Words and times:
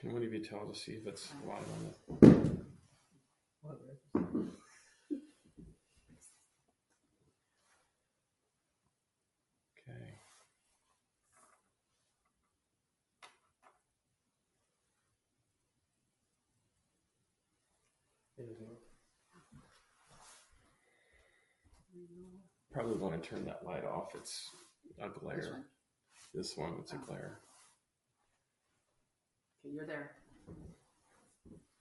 Can 0.00 0.12
one 0.14 0.22
of 0.22 0.32
you 0.32 0.42
tell 0.42 0.64
to 0.66 0.74
see 0.74 0.92
if 0.92 1.06
it's 1.06 1.30
live 1.46 1.58
on 1.58 1.84
the? 1.84 2.26
Okay. 9.76 10.14
Probably 22.72 22.96
want 22.96 23.22
to 23.22 23.28
turn 23.28 23.44
that 23.44 23.66
light 23.66 23.84
off. 23.84 24.14
It's 24.14 24.48
a 24.98 25.10
glare. 25.10 25.66
This 26.32 26.56
one, 26.56 26.78
it's 26.80 26.92
a 26.94 26.96
Oh. 26.96 27.04
glare. 27.06 27.40
Okay, 29.62 29.74
you're 29.74 29.86
there. 29.86 30.12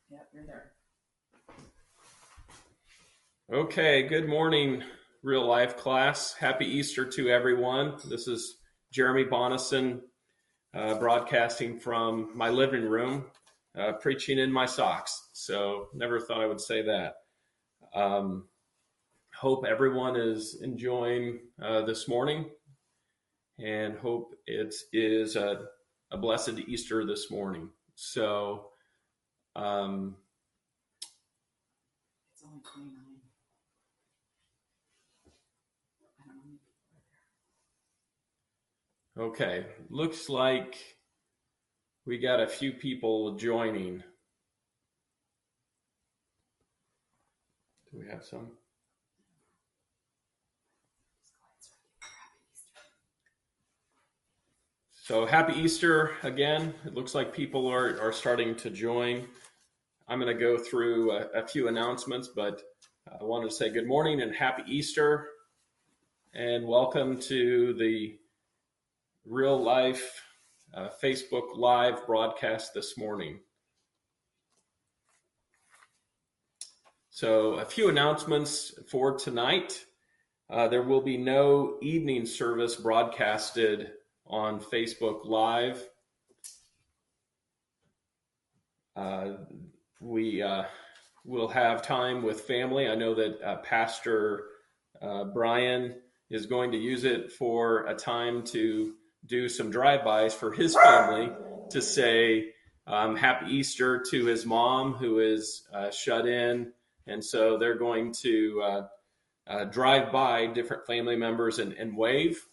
Yep, 0.10 0.30
you're 0.34 0.46
there. 0.46 0.72
Okay, 3.52 4.04
good 4.04 4.28
morning, 4.28 4.84
real 5.24 5.46
life 5.46 5.78
class. 5.78 6.34
Happy 6.34 6.66
Easter 6.66 7.06
to 7.06 7.30
everyone. 7.30 7.96
This 8.06 8.28
is 8.28 8.58
Jeremy 8.92 9.23
Bonnesen 9.23 10.02
uh, 10.73 10.96
broadcasting 10.96 11.80
from 11.80 12.36
my 12.36 12.50
living 12.50 12.84
room, 12.84 13.26
uh, 13.78 13.94
preaching 13.94 14.40
in 14.40 14.52
my 14.52 14.66
socks. 14.66 15.30
So, 15.34 15.88
never 15.94 16.20
thought 16.20 16.42
I 16.42 16.48
would 16.48 16.62
say 16.62 16.82
that. 16.82 17.16
Um, 17.94 18.50
hope 19.34 19.66
everyone 19.66 20.18
is 20.18 20.59
enjoying 20.62 21.40
uh, 21.62 21.84
this 21.84 22.09
morning 22.09 22.50
and 23.58 23.98
hope 23.98 24.36
it 24.48 24.76
is 24.92 25.36
a, 25.36 25.62
a 26.12 26.18
blessed 26.18 26.59
Easter 26.68 27.06
this 27.06 27.31
morning. 27.31 27.70
So, 28.02 28.69
um, 29.58 30.16
It's 32.31 32.44
only 32.45 32.61
29. 32.64 32.95
I 36.08 36.23
don't 36.25 36.28
know. 36.28 36.33
how 36.33 36.45
many 36.45 36.59
people 36.64 36.95
are 36.95 37.03
there. 39.17 39.28
Okay, 39.28 39.66
looks 39.89 40.30
like 40.30 40.78
we 42.06 42.19
got 42.19 42.39
a 42.39 42.47
few 42.47 42.72
people 42.72 43.36
joining. 43.36 43.97
Do 47.91 48.00
we 48.00 48.08
have 48.08 48.23
some? 48.23 48.52
Just 51.19 51.34
go 51.34 51.44
ahead, 51.44 51.59
start 51.59 51.84
giving 51.84 52.00
Happy 52.00 52.39
Easter. 52.53 52.80
So 55.10 55.26
happy 55.26 55.60
Easter 55.60 56.12
again. 56.22 56.72
It 56.86 56.94
looks 56.94 57.16
like 57.16 57.34
people 57.34 57.66
are, 57.66 58.00
are 58.00 58.14
starting 58.14 58.54
to 58.58 58.70
join. 58.70 59.26
I'm 60.08 60.20
going 60.20 60.32
to 60.32 60.40
go 60.40 60.56
through 60.56 61.14
a, 61.14 61.22
a 61.30 61.48
few 61.48 61.68
announcements, 61.68 62.28
but 62.28 62.62
I 63.20 63.24
wanted 63.24 63.50
to 63.50 63.56
say 63.56 63.72
good 63.72 63.88
morning 63.88 64.22
and 64.22 64.36
happy 64.36 64.62
Easter 64.68 65.30
and 66.36 66.68
welcome 66.68 67.20
to 67.22 67.74
the 67.74 68.20
real 69.26 69.60
life 69.60 70.22
uh, 70.76 70.90
Facebook 71.02 71.58
Live 71.58 72.06
broadcast 72.06 72.76
this 72.76 72.96
morning. 72.96 73.40
So, 77.10 77.54
a 77.54 77.66
few 77.66 77.90
announcements 77.90 78.76
for 78.88 79.18
tonight. 79.18 79.86
Uh, 80.52 80.68
there 80.68 80.84
will 80.84 81.02
be 81.02 81.18
no 81.18 81.78
evening 81.82 82.28
service 82.28 82.76
broadcasted 82.76 83.94
on 84.30 84.59
Facebook 84.59 85.25
Live. 85.25 85.83
Uh, 88.95 89.31
we 89.99 90.41
uh, 90.41 90.63
will 91.25 91.47
have 91.47 91.81
time 91.81 92.22
with 92.22 92.41
family. 92.41 92.88
I 92.88 92.95
know 92.95 93.16
that 93.16 93.41
uh, 93.41 93.56
Pastor 93.57 94.45
uh, 95.01 95.25
Brian 95.25 95.95
is 96.29 96.45
going 96.45 96.72
to 96.73 96.78
use 96.78 97.06
it 97.06 97.31
for 97.31 97.85
a 97.88 97.95
time 97.95 98.44
to 98.44 98.94
do 99.25 99.50
some 99.50 99.72
drive-bys 99.72 100.34
for 100.34 100.51
his 100.51 100.75
family 100.75 101.31
to 101.72 101.81
say 101.81 102.51
um, 102.88 103.16
Happy 103.16 103.47
Easter 103.51 104.03
to 104.12 104.25
his 104.25 104.45
mom, 104.45 104.94
who 104.94 105.19
is 105.19 105.68
uh, 105.73 105.91
shut 105.91 106.28
in, 106.28 106.72
and 107.07 107.23
so 107.23 107.57
they're 107.57 107.78
going 107.78 108.13
to 108.22 108.88
uh, 109.47 109.66
drive 109.66 110.12
by 110.12 110.45
different 110.47 110.85
family 110.85 111.16
members 111.16 111.59
and, 111.59 111.73
and 111.73 111.97
wave 111.97 112.45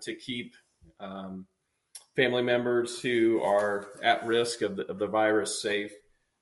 to 0.00 0.14
keep 0.14 0.54
um, 1.00 1.46
family 2.16 2.42
members 2.42 3.00
who 3.00 3.42
are 3.42 3.88
at 4.02 4.24
risk 4.26 4.62
of 4.62 4.76
the, 4.76 4.86
of 4.86 4.98
the 4.98 5.06
virus 5.06 5.60
safe. 5.60 5.92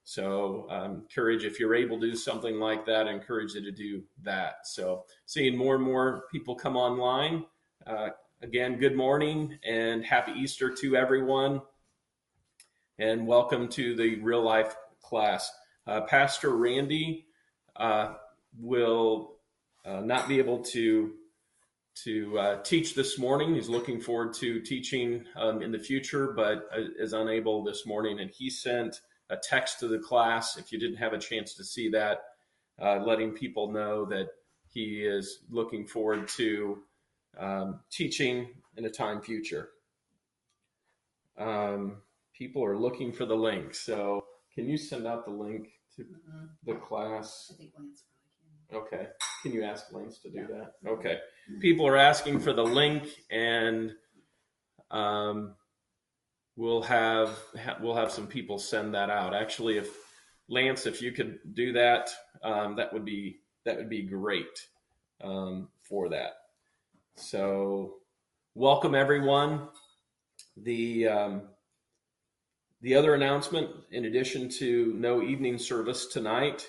So, 0.04 0.66
um, 0.68 1.02
encourage 1.02 1.44
if 1.44 1.60
you're 1.60 1.76
able 1.76 2.00
to 2.00 2.10
do 2.10 2.16
something 2.16 2.58
like 2.58 2.84
that, 2.86 3.06
encourage 3.06 3.54
you 3.54 3.62
to 3.62 3.70
do 3.70 4.02
that. 4.22 4.66
So, 4.66 5.04
seeing 5.26 5.56
more 5.56 5.76
and 5.76 5.84
more 5.84 6.24
people 6.32 6.56
come 6.56 6.76
online. 6.76 7.44
Uh, 7.86 8.08
again, 8.42 8.78
good 8.78 8.96
morning 8.96 9.58
and 9.64 10.04
happy 10.04 10.32
Easter 10.32 10.70
to 10.70 10.96
everyone, 10.96 11.62
and 12.98 13.28
welcome 13.28 13.68
to 13.68 13.94
the 13.94 14.16
real 14.16 14.42
life 14.42 14.74
class. 15.00 15.50
Uh, 15.86 16.00
Pastor 16.00 16.50
Randy 16.50 17.26
uh, 17.76 18.14
will 18.58 19.36
uh, 19.84 20.00
not 20.00 20.28
be 20.28 20.38
able 20.38 20.64
to 20.64 21.12
to 22.04 22.38
uh, 22.38 22.62
teach 22.62 22.94
this 22.94 23.18
morning. 23.18 23.54
He's 23.54 23.68
looking 23.68 24.00
forward 24.00 24.34
to 24.34 24.60
teaching 24.60 25.24
um, 25.36 25.62
in 25.62 25.72
the 25.72 25.78
future, 25.78 26.32
but 26.34 26.68
uh, 26.76 26.82
is 26.98 27.12
unable 27.12 27.62
this 27.62 27.86
morning. 27.86 28.20
And 28.20 28.30
he 28.30 28.50
sent 28.50 29.00
a 29.30 29.36
text 29.36 29.80
to 29.80 29.88
the 29.88 29.98
class. 29.98 30.56
If 30.56 30.72
you 30.72 30.78
didn't 30.78 30.96
have 30.96 31.12
a 31.12 31.18
chance 31.18 31.54
to 31.54 31.64
see 31.64 31.88
that, 31.90 32.18
uh, 32.80 32.98
letting 33.04 33.32
people 33.32 33.70
know 33.70 34.04
that 34.06 34.28
he 34.68 35.02
is 35.02 35.40
looking 35.50 35.86
forward 35.86 36.28
to 36.28 36.82
um, 37.38 37.80
teaching 37.90 38.48
in 38.76 38.84
a 38.84 38.90
time 38.90 39.20
future. 39.20 39.70
Um, 41.38 42.02
people 42.36 42.64
are 42.64 42.76
looking 42.76 43.12
for 43.12 43.26
the 43.26 43.34
link, 43.36 43.74
so 43.74 44.24
can 44.54 44.68
you 44.68 44.76
send 44.76 45.06
out 45.06 45.24
the 45.24 45.30
link 45.30 45.68
to 45.96 46.04
Mhm. 46.04 46.50
the 46.64 46.74
class? 46.74 47.50
I 47.52 47.56
think 47.56 47.72
Lance 47.78 48.02
probably 48.02 48.32
can. 48.68 48.76
Okay. 48.76 49.12
Can 49.42 49.52
you 49.52 49.62
ask 49.62 49.92
Lance 49.92 50.18
to 50.20 50.30
do 50.30 50.46
that? 50.46 50.74
Okay. 50.86 51.20
People 51.60 51.86
are 51.86 51.96
asking 51.96 52.40
for 52.40 52.52
the 52.52 52.64
link, 52.64 53.08
and 53.30 53.92
um, 54.90 55.54
we'll 56.56 56.82
have 56.82 57.38
ha- 57.62 57.78
we'll 57.80 57.96
have 57.96 58.12
some 58.12 58.26
people 58.26 58.58
send 58.58 58.94
that 58.94 59.10
out. 59.10 59.34
Actually, 59.34 59.78
if 59.78 59.88
Lance, 60.48 60.86
if 60.86 61.02
you 61.02 61.12
could 61.12 61.38
do 61.54 61.72
that, 61.72 62.10
um, 62.42 62.76
that 62.76 62.92
would 62.92 63.04
be 63.04 63.40
that 63.64 63.76
would 63.76 63.88
be 63.88 64.02
great 64.02 64.66
um, 65.22 65.68
for 65.82 66.08
that. 66.10 66.32
So, 67.16 67.96
welcome 68.54 68.94
everyone. 68.94 69.68
The 70.56 71.08
um, 71.08 71.42
the 72.82 72.96
other 72.96 73.14
announcement, 73.14 73.70
in 73.90 74.04
addition 74.06 74.48
to 74.58 74.94
no 74.96 75.22
evening 75.22 75.58
service 75.58 76.06
tonight, 76.06 76.68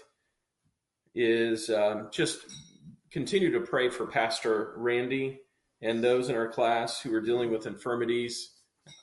is 1.16 1.69
um, 1.69 2.09
just 2.11 2.40
continue 3.13 3.51
to 3.51 3.62
pray 3.62 3.90
for 3.90 4.07
Pastor 4.07 4.74
Randy 4.75 5.40
and 5.81 6.03
those 6.03 6.29
in 6.29 6.35
our 6.35 6.47
class 6.47 7.00
who 7.00 7.13
are 7.13 7.22
dealing 7.22 7.51
with 7.51 7.68
infirmities. 7.68 8.51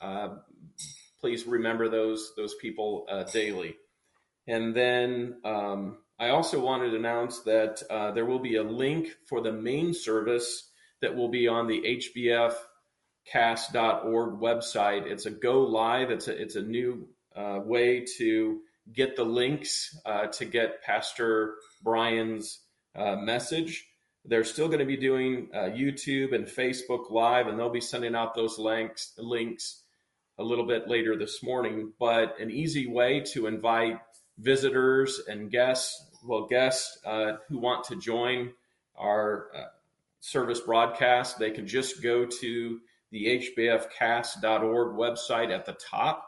Uh, 0.01 0.35
please 1.21 1.47
remember 1.47 1.87
those 1.87 2.33
those 2.35 2.53
people 2.55 3.05
uh, 3.09 3.23
daily. 3.23 3.77
And 4.47 4.75
then 4.75 5.39
um, 5.45 5.99
I 6.19 6.29
also 6.29 6.59
wanted 6.59 6.89
to 6.91 6.97
announce 6.97 7.39
that 7.41 7.81
uh, 7.89 8.11
there 8.11 8.25
will 8.25 8.39
be 8.39 8.57
a 8.57 8.63
link 8.63 9.15
for 9.29 9.39
the 9.39 9.53
main 9.53 9.93
service 9.93 10.69
that 11.01 11.15
will 11.15 11.29
be 11.29 11.47
on 11.47 11.67
the 11.67 11.81
hbfcast.org 12.13 12.53
website. 14.41 15.05
It's 15.05 15.25
a 15.25 15.31
go 15.31 15.61
live. 15.61 16.11
It's 16.11 16.27
a 16.27 16.39
it's 16.39 16.57
a 16.57 16.61
new 16.61 17.07
uh, 17.33 17.61
way 17.63 18.05
to 18.17 18.59
get 18.91 19.15
the 19.15 19.23
links 19.23 19.97
uh, 20.05 20.27
to 20.27 20.43
get 20.43 20.83
Pastor 20.83 21.55
Brian's 21.81 22.59
uh, 22.93 23.15
message. 23.15 23.87
They're 24.25 24.43
still 24.43 24.67
going 24.67 24.79
to 24.79 24.85
be 24.85 24.97
doing 24.97 25.49
uh, 25.53 25.69
YouTube 25.69 26.35
and 26.35 26.45
Facebook 26.45 27.09
Live, 27.09 27.47
and 27.47 27.57
they'll 27.57 27.69
be 27.69 27.81
sending 27.81 28.15
out 28.15 28.35
those 28.35 28.59
links 28.59 29.13
links 29.17 29.81
a 30.37 30.43
little 30.43 30.65
bit 30.65 30.87
later 30.87 31.17
this 31.17 31.41
morning. 31.41 31.91
But 31.99 32.39
an 32.39 32.51
easy 32.51 32.87
way 32.87 33.21
to 33.33 33.47
invite 33.47 33.99
visitors 34.37 35.21
and 35.27 35.51
guests, 35.51 36.05
well, 36.23 36.45
guests 36.45 36.99
uh, 37.05 37.33
who 37.47 37.57
want 37.57 37.83
to 37.85 37.95
join 37.95 38.51
our 38.95 39.47
uh, 39.55 39.63
service 40.19 40.59
broadcast, 40.59 41.39
they 41.39 41.51
can 41.51 41.67
just 41.67 42.01
go 42.01 42.25
to 42.25 42.79
the 43.11 43.25
hbfcast.org 43.57 44.95
website 44.95 45.51
at 45.51 45.65
the 45.65 45.73
top. 45.73 46.27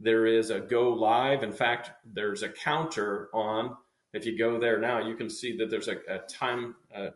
There 0.00 0.26
is 0.26 0.50
a 0.50 0.60
go 0.60 0.90
live. 0.90 1.42
In 1.42 1.52
fact, 1.52 1.90
there's 2.04 2.42
a 2.42 2.48
counter 2.48 3.28
on. 3.34 3.76
If 4.12 4.26
you 4.26 4.36
go 4.36 4.58
there 4.58 4.78
now, 4.78 4.98
you 5.06 5.14
can 5.14 5.30
see 5.30 5.56
that 5.58 5.70
there's 5.70 5.88
a, 5.88 5.96
a 6.08 6.18
time 6.20 6.74
uh, 6.94 7.10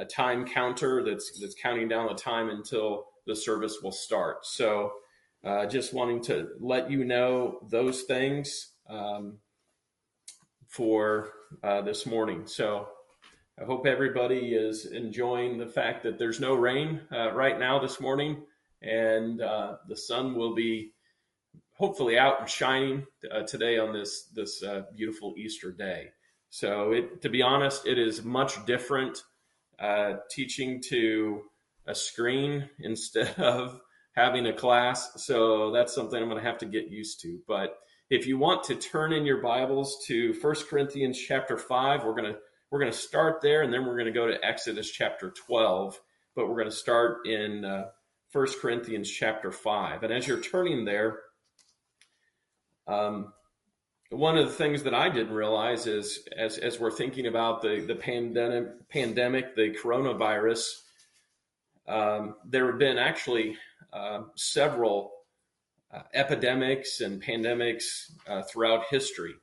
a 0.00 0.04
time 0.04 0.46
counter 0.46 1.04
that's 1.04 1.38
that's 1.38 1.54
counting 1.54 1.88
down 1.88 2.06
the 2.08 2.14
time 2.14 2.48
until 2.48 3.06
the 3.26 3.36
service 3.36 3.78
will 3.82 3.92
start. 3.92 4.46
So 4.46 4.92
uh, 5.44 5.66
just 5.66 5.92
wanting 5.92 6.22
to 6.22 6.48
let 6.58 6.90
you 6.90 7.04
know 7.04 7.60
those 7.70 8.02
things 8.02 8.72
um, 8.88 9.38
for 10.68 11.30
uh, 11.62 11.82
this 11.82 12.06
morning. 12.06 12.46
So 12.46 12.88
I 13.60 13.64
hope 13.64 13.86
everybody 13.86 14.54
is 14.54 14.86
enjoying 14.86 15.58
the 15.58 15.66
fact 15.66 16.02
that 16.04 16.18
there's 16.18 16.40
no 16.40 16.54
rain 16.54 17.02
uh, 17.12 17.32
right 17.32 17.58
now 17.58 17.78
this 17.78 18.00
morning, 18.00 18.42
and 18.80 19.40
uh, 19.42 19.76
the 19.86 19.96
sun 19.96 20.34
will 20.34 20.54
be 20.54 20.92
hopefully 21.74 22.18
out 22.18 22.40
and 22.40 22.48
shining 22.48 23.06
uh, 23.30 23.42
today 23.42 23.78
on 23.78 23.92
this 23.92 24.28
this 24.34 24.62
uh, 24.62 24.82
beautiful 24.96 25.34
Easter 25.36 25.72
day. 25.72 26.08
So, 26.48 26.92
it, 26.92 27.22
to 27.22 27.28
be 27.28 27.42
honest, 27.42 27.86
it 27.86 27.98
is 27.98 28.24
much 28.24 28.64
different 28.66 29.22
uh, 29.80 30.14
teaching 30.30 30.82
to 30.88 31.42
a 31.86 31.94
screen 31.94 32.68
instead 32.80 33.38
of 33.38 33.80
having 34.12 34.46
a 34.46 34.52
class. 34.52 35.24
So 35.24 35.70
that's 35.72 35.94
something 35.94 36.20
I'm 36.20 36.28
going 36.28 36.42
to 36.42 36.48
have 36.48 36.58
to 36.58 36.66
get 36.66 36.90
used 36.90 37.20
to. 37.22 37.38
But 37.46 37.78
if 38.10 38.26
you 38.26 38.38
want 38.38 38.64
to 38.64 38.74
turn 38.74 39.12
in 39.12 39.24
your 39.24 39.40
Bibles 39.40 40.04
to 40.06 40.34
1 40.40 40.54
Corinthians 40.68 41.18
chapter 41.18 41.56
5, 41.56 42.04
we're 42.04 42.14
going 42.14 42.32
to 42.32 42.38
we're 42.70 42.80
going 42.80 42.92
to 42.92 42.96
start 42.96 43.40
there 43.40 43.62
and 43.62 43.72
then 43.72 43.84
we're 43.84 43.96
going 43.96 44.06
to 44.06 44.12
go 44.12 44.28
to 44.28 44.44
Exodus 44.44 44.90
chapter 44.90 45.30
12, 45.30 46.00
but 46.36 46.48
we're 46.48 46.56
going 46.56 46.70
to 46.70 46.76
start 46.76 47.26
in 47.26 47.64
uh, 47.64 47.86
1 48.32 48.46
Corinthians 48.60 49.10
chapter 49.10 49.50
5. 49.50 50.04
And 50.04 50.12
as 50.12 50.28
you're 50.28 50.40
turning 50.40 50.84
there, 50.84 51.18
um, 52.86 53.32
one 54.10 54.36
of 54.36 54.46
the 54.46 54.52
things 54.52 54.82
that 54.82 54.94
I 54.94 55.08
didn't 55.08 55.32
realize 55.32 55.86
is 55.86 56.28
as, 56.36 56.58
as 56.58 56.80
we're 56.80 56.90
thinking 56.90 57.26
about 57.26 57.62
the, 57.62 57.80
the 57.80 57.94
pandemic, 57.94 58.88
pandemic, 58.88 59.54
the 59.54 59.72
coronavirus, 59.72 60.80
um, 61.86 62.34
there 62.44 62.66
have 62.66 62.78
been 62.78 62.98
actually 62.98 63.56
uh, 63.92 64.22
several 64.34 65.12
uh, 65.92 66.02
epidemics 66.12 67.00
and 67.00 67.22
pandemics 67.22 68.12
uh, 68.28 68.42
throughout 68.42 68.84
history. 68.90 69.34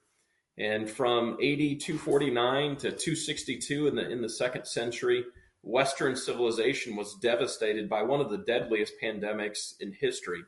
And 0.57 0.89
from 0.89 1.33
AD 1.33 1.79
249 1.79 2.77
to 2.77 2.91
262 2.91 3.87
in 3.87 3.95
the, 3.95 4.09
in 4.09 4.21
the 4.21 4.29
second 4.29 4.65
century, 4.65 5.23
Western 5.61 6.15
civilization 6.15 6.95
was 6.95 7.15
devastated 7.15 7.89
by 7.89 8.01
one 8.03 8.21
of 8.21 8.29
the 8.29 8.39
deadliest 8.39 8.93
pandemics 9.01 9.73
in 9.79 9.93
history. 9.93 10.41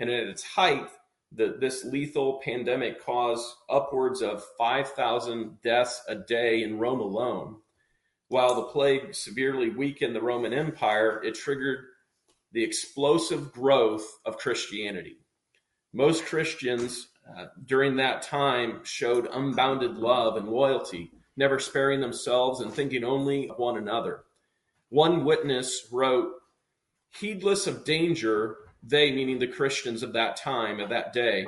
And 0.00 0.10
at 0.10 0.26
its 0.26 0.42
height, 0.42 0.88
the, 1.34 1.56
this 1.58 1.84
lethal 1.84 2.40
pandemic 2.44 3.04
caused 3.04 3.46
upwards 3.68 4.22
of 4.22 4.44
5,000 4.58 5.60
deaths 5.62 6.02
a 6.08 6.14
day 6.14 6.62
in 6.62 6.78
Rome 6.78 7.00
alone. 7.00 7.56
While 8.28 8.54
the 8.54 8.68
plague 8.68 9.14
severely 9.14 9.70
weakened 9.70 10.14
the 10.14 10.22
Roman 10.22 10.52
Empire, 10.52 11.22
it 11.22 11.34
triggered 11.34 11.84
the 12.52 12.62
explosive 12.62 13.52
growth 13.52 14.06
of 14.24 14.38
Christianity. 14.38 15.18
Most 15.92 16.24
Christians 16.24 17.08
uh, 17.36 17.46
during 17.64 17.96
that 17.96 18.22
time 18.22 18.80
showed 18.84 19.28
unbounded 19.32 19.96
love 19.96 20.36
and 20.36 20.48
loyalty, 20.48 21.10
never 21.36 21.58
sparing 21.58 22.00
themselves 22.00 22.60
and 22.60 22.72
thinking 22.72 23.04
only 23.04 23.48
of 23.48 23.58
one 23.58 23.76
another. 23.76 24.24
One 24.90 25.24
witness 25.24 25.88
wrote, 25.90 26.30
Heedless 27.18 27.66
of 27.66 27.84
danger, 27.84 28.56
they, 28.86 29.12
meaning 29.12 29.38
the 29.38 29.46
Christians 29.46 30.02
of 30.02 30.12
that 30.12 30.36
time, 30.36 30.78
of 30.78 30.90
that 30.90 31.12
day, 31.12 31.46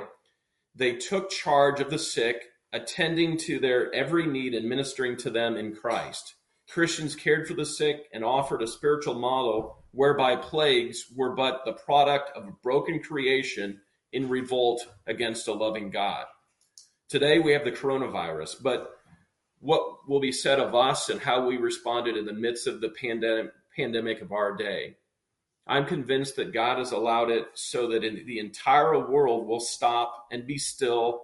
they 0.75 0.97
took 0.97 1.31
charge 1.31 1.81
of 1.81 1.91
the 1.91 1.99
sick, 1.99 2.45
attending 2.73 3.37
to 3.39 3.59
their 3.59 3.93
every 3.95 4.27
need 4.27 4.55
and 4.55 4.69
ministering 4.69 5.17
to 5.19 5.31
them 5.31 5.57
in 5.57 5.75
Christ. 5.75 6.35
Christians 6.69 7.15
cared 7.15 7.47
for 7.47 7.55
the 7.55 7.65
sick 7.65 8.09
and 8.13 8.25
offered 8.25 8.63
a 8.63 8.67
spiritual 8.67 9.15
model 9.15 9.85
whereby 9.93 10.37
plagues 10.37 11.07
were 11.15 11.35
but 11.35 11.63
the 11.65 11.73
product 11.73 12.37
of 12.37 12.49
a 12.49 12.53
broken 12.63 13.01
creation 13.01 13.81
in 14.13 14.29
revolt 14.29 14.87
against 15.07 15.49
a 15.49 15.53
loving 15.53 15.91
God. 15.91 16.25
Today 17.09 17.39
we 17.39 17.53
have 17.53 17.65
the 17.65 17.73
coronavirus, 17.73 18.63
but 18.63 18.91
what 19.61 20.09
will 20.09 20.21
be 20.21 20.33
said 20.33 20.59
of 20.59 20.75
us 20.75 21.09
and 21.09 21.21
how 21.21 21.47
we 21.47 21.57
responded 21.57 22.17
in 22.17 22.27
the 22.27 22.33
midst 22.33 22.67
of 22.67 22.81
the 22.81 22.89
pandemic, 22.89 23.53
pandemic 23.77 24.21
of 24.21 24.33
our 24.33 24.57
day? 24.57 24.97
I'm 25.67 25.85
convinced 25.85 26.37
that 26.37 26.53
God 26.53 26.79
has 26.79 26.93
allowed 26.93 27.31
it 27.31 27.47
so 27.55 27.89
that 27.89 28.01
the 28.01 28.39
entire 28.39 29.11
world 29.11 29.49
will 29.49 29.61
stop 29.61 30.29
and 30.31 30.47
be 30.47 30.59
still, 30.59 31.23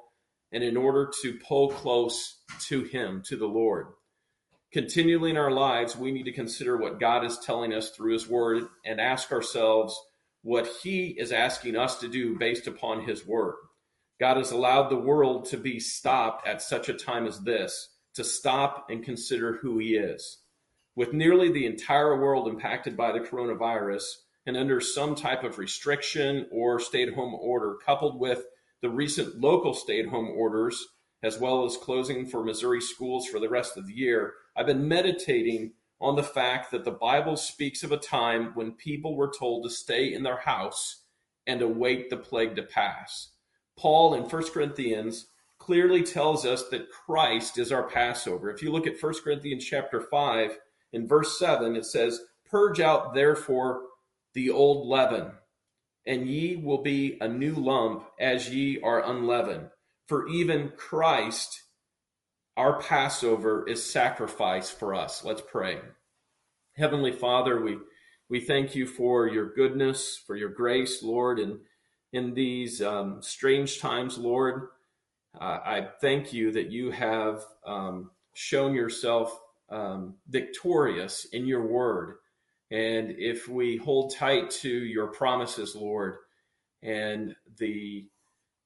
and 0.50 0.64
in 0.64 0.76
order 0.76 1.12
to 1.22 1.38
pull 1.38 1.70
close 1.70 2.38
to 2.66 2.82
Him, 2.82 3.22
to 3.26 3.36
the 3.36 3.46
Lord. 3.46 3.86
Continually 4.72 5.30
in 5.30 5.36
our 5.36 5.50
lives, 5.50 5.96
we 5.96 6.10
need 6.10 6.24
to 6.24 6.32
consider 6.32 6.76
what 6.76 6.98
God 6.98 7.24
is 7.24 7.38
telling 7.38 7.72
us 7.72 7.90
through 7.90 8.14
His 8.14 8.28
Word 8.28 8.64
and 8.84 9.00
ask 9.00 9.30
ourselves 9.30 9.96
what 10.42 10.66
He 10.82 11.08
is 11.08 11.30
asking 11.30 11.76
us 11.76 12.00
to 12.00 12.08
do 12.08 12.36
based 12.36 12.66
upon 12.66 13.04
His 13.04 13.24
Word. 13.24 13.54
God 14.18 14.38
has 14.38 14.50
allowed 14.50 14.88
the 14.88 14.96
world 14.96 15.44
to 15.46 15.56
be 15.56 15.78
stopped 15.78 16.48
at 16.48 16.62
such 16.62 16.88
a 16.88 16.94
time 16.94 17.26
as 17.26 17.40
this, 17.40 17.90
to 18.14 18.24
stop 18.24 18.86
and 18.90 19.04
consider 19.04 19.58
who 19.58 19.78
He 19.78 19.94
is. 19.94 20.38
With 20.96 21.12
nearly 21.12 21.50
the 21.50 21.66
entire 21.66 22.20
world 22.20 22.48
impacted 22.48 22.96
by 22.96 23.12
the 23.12 23.20
coronavirus 23.20 24.02
and 24.46 24.56
under 24.56 24.80
some 24.80 25.14
type 25.14 25.44
of 25.44 25.58
restriction 25.58 26.46
or 26.50 26.80
stay 26.80 27.04
at 27.04 27.14
home 27.14 27.34
order, 27.34 27.76
coupled 27.84 28.18
with 28.18 28.44
the 28.80 28.90
recent 28.90 29.40
local 29.40 29.74
stay 29.74 30.00
at 30.00 30.08
home 30.08 30.30
orders, 30.30 30.88
as 31.22 31.38
well 31.38 31.64
as 31.64 31.76
closing 31.76 32.26
for 32.26 32.44
Missouri 32.44 32.80
schools 32.80 33.26
for 33.26 33.38
the 33.38 33.48
rest 33.48 33.76
of 33.76 33.86
the 33.86 33.94
year, 33.94 34.34
I've 34.56 34.66
been 34.66 34.88
meditating 34.88 35.72
on 36.00 36.16
the 36.16 36.22
fact 36.22 36.72
that 36.72 36.84
the 36.84 36.90
Bible 36.90 37.36
speaks 37.36 37.84
of 37.84 37.92
a 37.92 37.96
time 37.96 38.50
when 38.54 38.72
people 38.72 39.16
were 39.16 39.32
told 39.38 39.62
to 39.62 39.70
stay 39.70 40.12
in 40.12 40.24
their 40.24 40.38
house 40.38 41.04
and 41.46 41.62
await 41.62 42.10
the 42.10 42.16
plague 42.16 42.56
to 42.56 42.62
pass. 42.62 43.30
Paul 43.78 44.14
in 44.14 44.24
1 44.24 44.50
Corinthians 44.50 45.26
clearly 45.58 46.02
tells 46.02 46.44
us 46.44 46.68
that 46.70 46.90
Christ 46.90 47.56
is 47.56 47.70
our 47.70 47.84
Passover. 47.84 48.50
If 48.50 48.62
you 48.62 48.72
look 48.72 48.88
at 48.88 49.00
1 49.00 49.14
Corinthians 49.22 49.64
chapter 49.64 50.00
5 50.00 50.58
in 50.92 51.06
verse 51.06 51.38
7, 51.38 51.76
it 51.76 51.86
says, 51.86 52.20
Purge 52.50 52.80
out 52.80 53.14
therefore 53.14 53.82
the 54.34 54.50
old 54.50 54.86
leaven, 54.86 55.32
and 56.06 56.28
ye 56.28 56.56
will 56.56 56.82
be 56.82 57.18
a 57.20 57.28
new 57.28 57.54
lump 57.54 58.04
as 58.18 58.48
ye 58.50 58.80
are 58.80 59.04
unleavened. 59.04 59.68
For 60.08 60.28
even 60.28 60.72
Christ 60.76 61.62
our 62.56 62.80
Passover 62.80 63.66
is 63.66 63.82
sacrifice 63.82 64.70
for 64.70 64.94
us. 64.94 65.24
Let's 65.24 65.40
pray. 65.40 65.78
Heavenly 66.76 67.12
Father, 67.12 67.60
we, 67.60 67.78
we 68.28 68.40
thank 68.40 68.74
you 68.74 68.86
for 68.86 69.26
your 69.26 69.54
goodness, 69.54 70.22
for 70.26 70.36
your 70.36 70.50
grace, 70.50 71.02
Lord, 71.02 71.38
and 71.38 71.60
in 72.12 72.34
these 72.34 72.82
um, 72.82 73.22
strange 73.22 73.80
times, 73.80 74.18
Lord, 74.18 74.68
uh, 75.40 75.60
I 75.64 75.88
thank 76.02 76.32
you 76.34 76.52
that 76.52 76.70
you 76.70 76.90
have 76.90 77.42
um, 77.64 78.10
shown 78.34 78.74
yourself 78.74 79.38
um, 79.70 80.16
victorious 80.28 81.24
in 81.32 81.46
your 81.46 81.66
word. 81.66 82.16
And 82.72 83.16
if 83.18 83.48
we 83.48 83.76
hold 83.76 84.14
tight 84.14 84.50
to 84.62 84.70
your 84.70 85.08
promises, 85.08 85.76
Lord, 85.76 86.16
and 86.82 87.34
the 87.58 88.08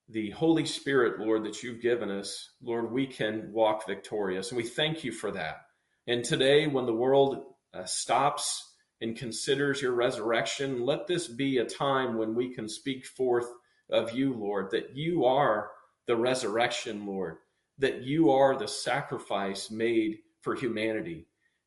the 0.08 0.30
Holy 0.30 0.64
Spirit, 0.64 1.18
Lord, 1.18 1.44
that 1.44 1.64
you've 1.64 1.82
given 1.82 2.08
us, 2.08 2.50
Lord, 2.62 2.92
we 2.92 3.08
can 3.08 3.50
walk 3.52 3.88
victorious. 3.88 4.50
And 4.50 4.56
we 4.56 4.62
thank 4.62 5.02
you 5.02 5.10
for 5.10 5.32
that. 5.32 5.62
And 6.06 6.24
today, 6.24 6.68
when 6.68 6.86
the 6.86 6.94
world 6.94 7.42
uh, 7.74 7.84
stops 7.84 8.76
and 9.00 9.16
considers 9.16 9.82
your 9.82 9.94
resurrection, 9.94 10.86
let 10.86 11.08
this 11.08 11.26
be 11.26 11.58
a 11.58 11.64
time 11.64 12.16
when 12.16 12.36
we 12.36 12.54
can 12.54 12.68
speak 12.68 13.04
forth 13.04 13.48
of 13.90 14.12
you, 14.12 14.32
Lord, 14.32 14.70
that 14.70 14.94
you 14.96 15.24
are 15.24 15.70
the 16.06 16.14
resurrection, 16.16 17.04
Lord, 17.04 17.38
that 17.78 18.02
you 18.02 18.30
are 18.30 18.56
the 18.56 18.68
sacrifice 18.68 19.72
made 19.72 20.18
for 20.42 20.54
humanity, 20.54 21.26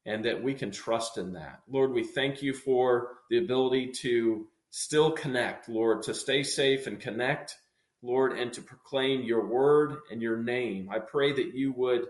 and 0.09 0.25
that 0.25 0.43
we 0.43 0.53
can 0.53 0.71
trust 0.71 1.17
in 1.17 1.33
that. 1.33 1.61
Lord, 1.69 1.93
we 1.93 2.03
thank 2.03 2.41
you 2.41 2.53
for 2.53 3.17
the 3.29 3.37
ability 3.37 3.91
to 4.01 4.47
still 4.71 5.11
connect, 5.11 5.69
Lord, 5.69 6.03
to 6.03 6.13
stay 6.13 6.43
safe 6.43 6.87
and 6.87 6.99
connect 6.99 7.55
Lord, 8.01 8.37
and 8.37 8.53
to 8.53 8.61
proclaim 8.61 9.23
your 9.23 9.45
word 9.45 9.97
and 10.11 10.21
your 10.21 10.37
name. 10.37 10.89
I 10.89 10.99
pray 10.99 11.33
that 11.33 11.53
you 11.53 11.73
would 11.73 12.05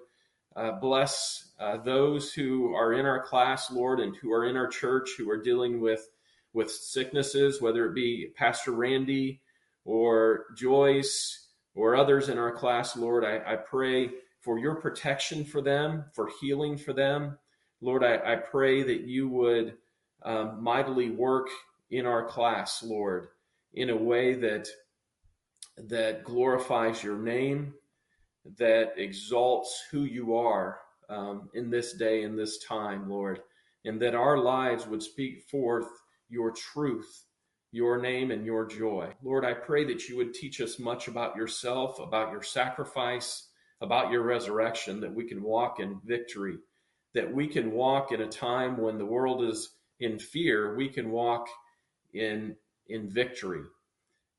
uh, 0.56 0.74
bless 0.74 1.52
uh, 1.60 1.78
those 1.78 2.32
who 2.32 2.76
are 2.76 2.94
in 2.94 3.06
our 3.06 3.24
class, 3.24 3.72
Lord, 3.72 4.00
and 4.00 4.16
who 4.16 4.32
are 4.32 4.46
in 4.46 4.56
our 4.56 4.68
church 4.68 5.10
who 5.18 5.30
are 5.30 5.42
dealing 5.42 5.82
with 5.82 6.08
with 6.52 6.72
sicknesses, 6.72 7.62
whether 7.62 7.86
it 7.86 7.94
be 7.94 8.32
Pastor 8.36 8.72
Randy 8.72 9.42
or 9.86 10.46
Joyce 10.58 11.48
or 11.76 11.96
others 11.96 12.28
in 12.28 12.40
our 12.40 12.52
class, 12.52 12.96
Lord. 12.98 13.24
I, 13.24 13.54
I 13.54 13.56
pray 13.56 14.10
for 14.42 14.58
your 14.58 14.76
protection 14.76 15.46
for 15.46 15.62
them, 15.62 16.06
for 16.16 16.30
healing 16.42 16.76
for 16.78 16.94
them. 16.94 17.38
Lord, 17.82 18.04
I, 18.04 18.34
I 18.34 18.36
pray 18.36 18.84
that 18.84 19.02
you 19.02 19.30
would 19.30 19.76
um, 20.24 20.62
mightily 20.62 21.10
work 21.10 21.48
in 21.92 22.06
our 22.06 22.26
class, 22.26 22.84
Lord, 22.84 23.30
in 23.74 23.90
a 23.90 23.96
way 23.96 24.34
that 24.36 24.68
that 25.78 26.26
glorifies 26.26 27.02
your 27.02 27.18
name, 27.18 27.74
that 28.58 28.94
exalts 28.98 29.84
who 29.92 30.04
you 30.04 30.36
are 30.36 30.80
um, 31.10 31.50
in 31.54 31.70
this 31.70 31.94
day, 31.94 32.24
in 32.24 32.36
this 32.36 32.58
time, 32.66 33.10
Lord, 33.10 33.40
and 33.86 34.02
that 34.02 34.14
our 34.14 34.38
lives 34.38 34.86
would 34.88 35.02
speak 35.02 35.44
forth 35.50 35.88
your 36.28 36.52
truth 36.52 37.26
your 37.72 38.02
name 38.02 38.32
and 38.32 38.46
your 38.46 38.66
joy. 38.66 39.14
Lord, 39.24 39.46
I 39.46 39.54
pray 39.54 39.86
that 39.86 40.08
you 40.08 40.18
would 40.18 40.34
teach 40.34 40.60
us 40.62 40.80
much 40.80 41.08
about 41.08 41.36
yourself, 41.36 42.00
about 42.00 42.32
your 42.32 42.42
sacrifice, 42.42 43.50
about 43.82 44.12
your 44.12 44.24
resurrection, 44.24 45.00
that 45.02 45.14
we 45.14 45.26
can 45.26 45.44
walk 45.44 45.80
in 45.80 46.02
victory, 46.04 46.58
that 47.14 47.34
we 47.34 47.48
can 47.48 47.72
walk 47.72 48.12
in 48.12 48.22
a 48.22 48.28
time 48.28 48.78
when 48.78 48.98
the 48.98 49.06
world 49.06 49.44
is 49.44 49.72
in 50.00 50.20
fear, 50.20 50.76
we 50.76 50.90
can 50.90 51.12
walk 51.12 51.48
in, 52.14 52.56
in 52.88 53.10
victory. 53.10 53.64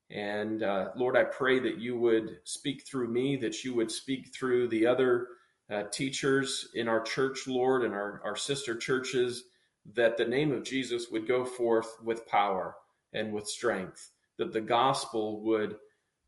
And 0.09 0.63
uh, 0.63 0.89
Lord, 0.95 1.15
I 1.15 1.23
pray 1.23 1.59
that 1.59 1.77
you 1.77 1.97
would 1.97 2.37
speak 2.43 2.85
through 2.85 3.07
me, 3.07 3.37
that 3.37 3.63
you 3.63 3.73
would 3.75 3.91
speak 3.91 4.33
through 4.33 4.67
the 4.67 4.85
other 4.85 5.27
uh, 5.71 5.83
teachers 5.91 6.69
in 6.73 6.87
our 6.87 7.01
church, 7.01 7.47
Lord, 7.47 7.83
and 7.85 7.93
our, 7.93 8.21
our 8.25 8.35
sister 8.35 8.75
churches, 8.75 9.45
that 9.93 10.17
the 10.17 10.25
name 10.25 10.51
of 10.51 10.63
Jesus 10.63 11.07
would 11.11 11.27
go 11.27 11.45
forth 11.45 11.97
with 12.03 12.27
power 12.27 12.75
and 13.13 13.31
with 13.33 13.47
strength, 13.47 14.11
that 14.37 14.51
the 14.53 14.61
gospel 14.61 15.41
would 15.43 15.77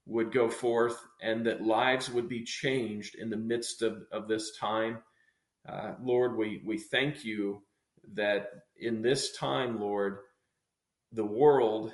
would 0.05 0.33
go 0.33 0.49
forth 0.49 0.97
and 1.21 1.45
that 1.45 1.61
lives 1.61 2.09
would 2.09 2.27
be 2.27 2.43
changed 2.43 3.15
in 3.15 3.29
the 3.29 3.37
midst 3.37 3.81
of, 3.81 4.03
of 4.11 4.27
this 4.27 4.57
time. 4.57 4.97
Uh, 5.67 5.93
Lord, 6.03 6.37
we, 6.37 6.61
we 6.65 6.77
thank 6.77 7.23
you 7.23 7.61
that 8.13 8.47
in 8.77 9.01
this 9.01 9.35
time, 9.37 9.79
Lord, 9.79 10.17
the 11.11 11.25
world 11.25 11.91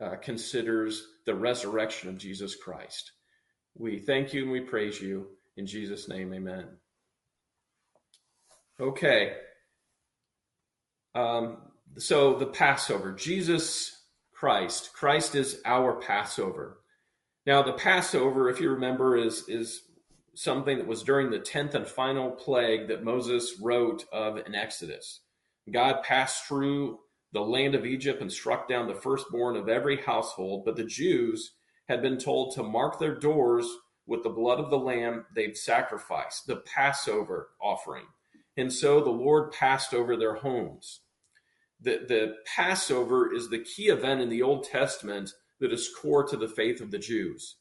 uh, 0.00 0.16
considers 0.16 1.06
the 1.26 1.34
resurrection 1.34 2.08
of 2.08 2.18
Jesus 2.18 2.56
Christ. 2.56 3.12
We 3.74 3.98
thank 3.98 4.32
you 4.32 4.42
and 4.42 4.52
we 4.52 4.60
praise 4.60 5.00
you. 5.00 5.28
In 5.56 5.66
Jesus' 5.66 6.08
name, 6.08 6.32
amen. 6.32 6.66
Okay. 8.80 9.34
Um, 11.14 11.58
so 11.98 12.38
the 12.38 12.46
Passover, 12.46 13.12
Jesus 13.12 14.02
Christ. 14.32 14.92
Christ 14.94 15.34
is 15.34 15.60
our 15.64 16.00
Passover. 16.00 16.78
Now, 17.46 17.62
the 17.62 17.74
Passover, 17.74 18.48
if 18.48 18.60
you 18.60 18.70
remember, 18.70 19.16
is, 19.16 19.48
is 19.48 19.82
something 20.34 20.78
that 20.78 20.86
was 20.86 21.02
during 21.02 21.30
the 21.30 21.38
10th 21.38 21.74
and 21.74 21.86
final 21.86 22.30
plague 22.30 22.88
that 22.88 23.04
Moses 23.04 23.56
wrote 23.60 24.04
of 24.12 24.38
in 24.38 24.54
Exodus. 24.54 25.20
God 25.70 26.02
passed 26.02 26.46
through 26.46 27.00
the 27.32 27.40
land 27.40 27.74
of 27.74 27.86
Egypt 27.86 28.20
and 28.20 28.32
struck 28.32 28.68
down 28.68 28.88
the 28.88 28.94
firstborn 28.94 29.56
of 29.56 29.68
every 29.68 29.96
household, 29.96 30.64
but 30.64 30.76
the 30.76 30.84
Jews 30.84 31.52
had 31.88 32.02
been 32.02 32.18
told 32.18 32.54
to 32.54 32.62
mark 32.62 32.98
their 32.98 33.14
doors 33.14 33.66
with 34.06 34.22
the 34.22 34.30
blood 34.30 34.58
of 34.58 34.70
the 34.70 34.78
lamb 34.78 35.26
they'd 35.34 35.56
sacrificed, 35.56 36.46
the 36.46 36.56
Passover 36.56 37.50
offering. 37.60 38.06
And 38.56 38.72
so 38.72 39.00
the 39.00 39.10
Lord 39.10 39.52
passed 39.52 39.94
over 39.94 40.16
their 40.16 40.34
homes. 40.36 41.00
The, 41.80 42.04
the 42.06 42.34
Passover 42.54 43.32
is 43.32 43.48
the 43.48 43.58
key 43.58 43.88
event 43.88 44.20
in 44.20 44.28
the 44.28 44.42
Old 44.42 44.64
Testament 44.64 45.30
that 45.60 45.72
is 45.72 45.90
core 46.00 46.24
to 46.24 46.36
the 46.36 46.48
faith 46.48 46.80
of 46.80 46.90
the 46.90 46.98
Jews. 46.98 47.56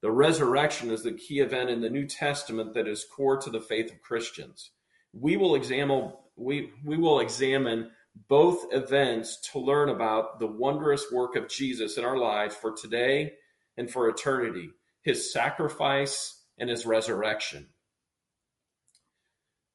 The 0.00 0.10
resurrection 0.10 0.90
is 0.90 1.02
the 1.02 1.12
key 1.12 1.40
event 1.40 1.70
in 1.70 1.80
the 1.80 1.90
New 1.90 2.06
Testament 2.06 2.74
that 2.74 2.86
is 2.86 3.04
core 3.04 3.36
to 3.38 3.50
the 3.50 3.60
faith 3.60 3.90
of 3.90 4.00
Christians. 4.00 4.70
We 5.12 5.36
will 5.36 5.54
examine 5.54 6.12
we, 6.36 6.70
we 6.84 6.96
will 6.96 7.18
examine 7.18 7.90
both 8.28 8.72
events 8.72 9.38
to 9.52 9.58
learn 9.58 9.88
about 9.88 10.38
the 10.38 10.46
wondrous 10.46 11.06
work 11.12 11.36
of 11.36 11.48
Jesus 11.48 11.98
in 11.98 12.04
our 12.04 12.16
lives 12.16 12.54
for 12.54 12.72
today 12.72 13.32
and 13.76 13.90
for 13.90 14.08
eternity, 14.08 14.70
his 15.02 15.32
sacrifice 15.32 16.44
and 16.58 16.70
his 16.70 16.86
resurrection. 16.86 17.68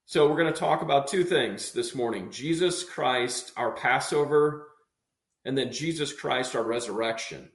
So, 0.06 0.30
we're 0.30 0.38
going 0.38 0.54
to 0.54 0.60
talk 0.60 0.82
about 0.82 1.08
two 1.08 1.24
things 1.24 1.72
this 1.72 1.96
morning 1.96 2.30
Jesus 2.32 2.84
Christ, 2.84 3.52
our 3.56 3.72
Passover, 3.72 4.68
and 5.46 5.58
then 5.58 5.72
Jesus 5.72 6.14
Christ, 6.14 6.56
our 6.56 6.64
resurrection. 6.64 7.50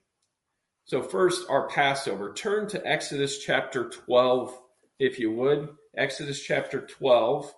So, 0.89 1.03
first, 1.03 1.51
our 1.51 1.69
Passover. 1.69 2.33
Turn 2.33 2.67
to 2.69 2.87
Exodus 2.87 3.41
chapter 3.41 3.91
12, 3.91 4.59
if 4.99 5.19
you 5.19 5.31
would. 5.33 5.69
Exodus 5.95 6.43
chapter 6.43 6.81
12. 6.81 7.55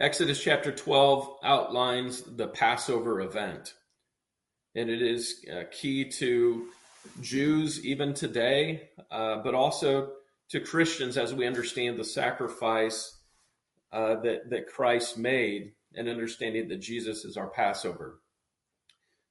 Exodus 0.00 0.42
chapter 0.42 0.72
12 0.72 1.36
outlines 1.44 2.22
the 2.22 2.48
Passover 2.48 3.20
event, 3.20 3.74
and 4.74 4.88
it 4.88 5.02
is 5.02 5.44
uh, 5.50 5.64
key 5.70 6.06
to 6.10 6.68
Jews 7.20 7.84
even 7.84 8.14
today, 8.14 8.88
uh, 9.10 9.36
but 9.42 9.54
also 9.54 10.12
to 10.50 10.60
Christians 10.60 11.18
as 11.18 11.34
we 11.34 11.46
understand 11.46 11.98
the 11.98 12.04
sacrifice 12.04 13.15
uh, 13.96 14.20
that, 14.20 14.50
that 14.50 14.68
Christ 14.68 15.16
made 15.16 15.72
and 15.94 16.06
understanding 16.06 16.68
that 16.68 16.82
Jesus 16.82 17.24
is 17.24 17.38
our 17.38 17.48
Passover. 17.48 18.20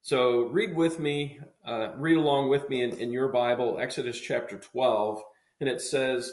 So 0.02 0.48
read 0.48 0.74
with 0.74 0.98
me, 0.98 1.38
uh, 1.64 1.90
read 1.96 2.16
along 2.16 2.48
with 2.48 2.68
me 2.68 2.82
in, 2.82 2.90
in 2.98 3.12
your 3.12 3.28
Bible, 3.28 3.78
Exodus 3.80 4.20
chapter 4.20 4.58
12, 4.58 5.22
and 5.60 5.68
it 5.68 5.80
says, 5.80 6.32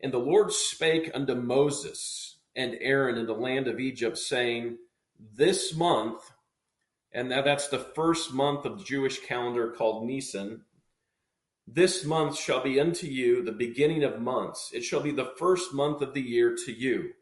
And 0.00 0.12
the 0.12 0.18
Lord 0.18 0.52
spake 0.52 1.12
unto 1.14 1.36
Moses, 1.36 2.38
and 2.56 2.76
Aaron 2.80 3.16
in 3.16 3.26
the 3.26 3.32
land 3.32 3.68
of 3.68 3.78
Egypt, 3.78 4.18
saying, 4.18 4.78
This 5.36 5.72
month, 5.72 6.32
and 7.12 7.28
now 7.28 7.42
that's 7.42 7.68
the 7.68 7.78
first 7.78 8.34
month 8.34 8.64
of 8.64 8.78
the 8.78 8.84
Jewish 8.84 9.20
calendar 9.20 9.70
called 9.70 10.04
Nisan, 10.04 10.62
this 11.64 12.04
month 12.04 12.36
shall 12.36 12.60
be 12.60 12.80
unto 12.80 13.06
you 13.06 13.44
the 13.44 13.52
beginning 13.52 14.02
of 14.02 14.20
months. 14.20 14.70
It 14.72 14.82
shall 14.82 15.00
be 15.00 15.12
the 15.12 15.32
first 15.38 15.72
month 15.72 16.02
of 16.02 16.12
the 16.12 16.22
year 16.22 16.56
to 16.66 16.72
you. 16.72 17.12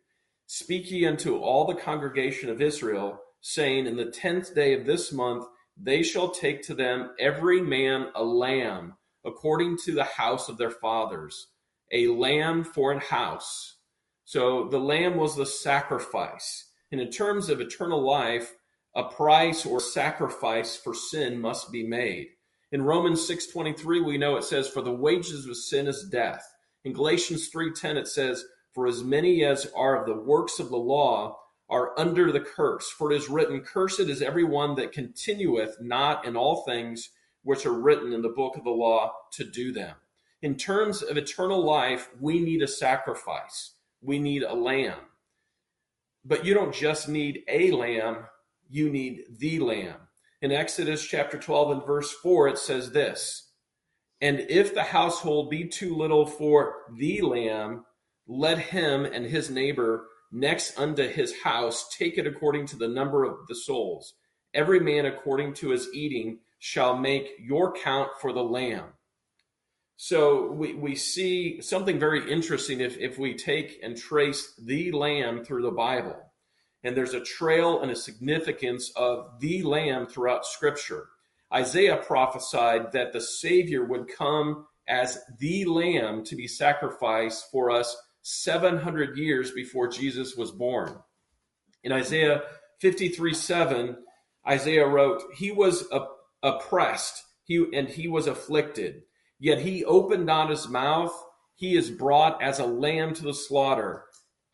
Speak 0.47 0.91
ye 0.91 1.07
unto 1.07 1.38
all 1.38 1.67
the 1.67 1.75
congregation 1.75 2.49
of 2.49 2.62
Israel, 2.62 3.21
saying, 3.41 3.87
In 3.87 3.97
the 3.97 4.11
tenth 4.11 4.55
day 4.55 4.75
of 4.75 4.87
this 4.87 5.12
month 5.12 5.47
they 5.76 6.03
shall 6.03 6.31
take 6.31 6.62
to 6.62 6.75
them 6.75 7.11
every 7.19 7.61
man 7.61 8.09
a 8.15 8.25
lamb, 8.25 8.95
according 9.25 9.76
to 9.85 9.93
the 9.93 10.05
house 10.05 10.49
of 10.49 10.57
their 10.57 10.71
fathers, 10.71 11.49
a 11.93 12.09
lamb 12.09 12.65
for 12.65 12.93
an 12.93 13.00
house. 13.00 13.76
So 14.25 14.69
the 14.69 14.79
lamb 14.79 15.17
was 15.17 15.37
the 15.37 15.47
sacrifice. 15.47 16.71
And 16.91 17.00
in 17.00 17.11
terms 17.11 17.49
of 17.49 17.61
eternal 17.61 18.00
life, 18.00 18.55
a 18.95 19.05
price 19.05 19.67
or 19.67 19.81
sacrifice 19.81 20.76
for 20.76 20.95
sin 20.95 21.41
must 21.41 21.71
be 21.71 21.87
made. 21.87 22.29
In 22.73 22.83
Romans 22.83 23.26
6:23 23.26 24.00
we 24.00 24.17
know 24.17 24.37
it 24.37 24.45
says 24.45 24.69
for 24.69 24.81
the 24.81 24.93
wages 24.93 25.47
of 25.47 25.57
sin 25.57 25.87
is 25.87 26.09
death. 26.11 26.43
In 26.85 26.93
Galatians 26.93 27.50
3:10 27.50 27.97
it 27.97 28.09
says 28.09 28.45
for 28.76 28.87
as 28.87 29.02
many 29.02 29.42
as 29.42 29.66
are 29.75 29.99
of 29.99 30.06
the 30.06 30.23
works 30.23 30.59
of 30.59 30.68
the 30.68 30.76
law 30.76 31.40
are 31.71 31.99
under 31.99 32.30
the 32.30 32.40
curse 32.40 32.90
for 32.90 33.11
it 33.11 33.16
is 33.16 33.30
written 33.30 33.62
cursed 33.62 34.00
is 34.00 34.21
everyone 34.21 34.75
that 34.75 34.92
continueth 34.92 35.78
not 35.80 36.26
in 36.26 36.37
all 36.37 36.62
things 36.62 37.09
which 37.42 37.64
are 37.64 37.73
written 37.73 38.12
in 38.12 38.21
the 38.21 38.28
book 38.28 38.54
of 38.54 38.64
the 38.64 38.71
law 38.71 39.11
to 39.33 39.45
do 39.45 39.73
them. 39.73 39.95
In 40.42 40.56
terms 40.56 41.00
of 41.00 41.16
eternal 41.16 41.64
life 41.64 42.11
we 42.21 42.38
need 42.38 42.61
a 42.61 42.68
sacrifice 42.68 43.73
we 44.02 44.18
need 44.18 44.42
a 44.42 44.54
lamb. 44.54 44.99
But 46.23 46.45
you 46.45 46.52
don't 46.52 46.75
just 46.75 47.09
need 47.09 47.45
a 47.49 47.71
lamb, 47.71 48.26
you 48.68 48.90
need 48.90 49.23
the 49.38 49.59
lamb. 49.59 49.97
In 50.42 50.52
Exodus 50.52 51.02
chapter 51.02 51.38
12 51.38 51.71
and 51.71 51.87
verse 51.87 52.12
4, 52.12 52.49
it 52.49 52.59
says 52.59 52.92
this 52.92 53.52
And 54.21 54.40
if 54.50 54.75
the 54.75 54.83
household 54.83 55.49
be 55.49 55.66
too 55.66 55.97
little 55.97 56.26
for 56.26 56.75
the 56.95 57.23
lamb, 57.23 57.86
let 58.26 58.59
him 58.59 59.04
and 59.04 59.26
his 59.26 59.50
neighbor 59.50 60.06
next 60.33 60.78
unto 60.78 61.06
his 61.06 61.40
house 61.42 61.88
take 61.97 62.18
it 62.18 62.26
according 62.26 62.66
to 62.66 62.76
the 62.76 62.88
number 62.88 63.25
of 63.25 63.47
the 63.49 63.54
souls. 63.54 64.14
Every 64.52 64.80
man 64.80 65.06
according 65.06 65.54
to 65.54 65.71
his 65.71 65.88
eating 65.92 66.38
shall 66.59 66.97
make 66.97 67.28
your 67.38 67.73
count 67.73 68.11
for 68.21 68.33
the 68.33 68.42
lamb. 68.42 68.87
So 69.97 70.50
we, 70.52 70.75
we 70.75 70.95
see 70.95 71.61
something 71.61 71.99
very 71.99 72.30
interesting 72.30 72.80
if, 72.80 72.99
if 72.99 73.18
we 73.18 73.35
take 73.35 73.80
and 73.83 73.97
trace 73.97 74.54
the 74.62 74.92
lamb 74.92 75.45
through 75.45 75.62
the 75.62 75.71
Bible. 75.71 76.16
And 76.85 76.97
there's 76.97 77.14
a 77.14 77.25
trail 77.25 77.80
and 77.80 77.90
a 77.90 77.97
significance 77.97 78.92
of 78.95 79.40
the 79.40 79.62
lamb 79.62 80.06
throughout 80.06 80.45
Scripture. 80.45 81.09
Isaiah 81.52 81.97
prophesied 81.97 82.92
that 82.92 83.12
the 83.12 83.21
Savior 83.21 83.85
would 83.85 84.09
come 84.09 84.66
as 84.87 85.18
the 85.38 85.64
lamb 85.64 86.25
to 86.25 86.37
be 86.37 86.47
sacrificed 86.47 87.50
for 87.50 87.71
us 87.71 87.97
700 88.28 89.16
years 89.16 89.52
before 89.52 89.88
Jesus 89.88 90.37
was 90.37 90.50
born. 90.50 90.99
In 91.85 91.92
Isaiah 91.92 92.42
53 92.80 93.35
7, 93.35 93.97
Isaiah 94.49 94.87
wrote, 94.87 95.23
He 95.35 95.52
was 95.52 95.85
oppressed 96.42 97.23
he, 97.45 97.66
and 97.73 97.88
he 97.88 98.09
was 98.09 98.26
afflicted 98.26 99.02
Yet 99.38 99.61
he 99.61 99.85
opened 99.85 100.26
not 100.26 100.50
his 100.50 100.68
mouth. 100.68 101.12
He 101.54 101.76
is 101.76 101.90
brought 101.90 102.42
as 102.42 102.59
a 102.59 102.66
lamb 102.66 103.14
to 103.14 103.23
the 103.23 103.35
slaughter. 103.35 104.04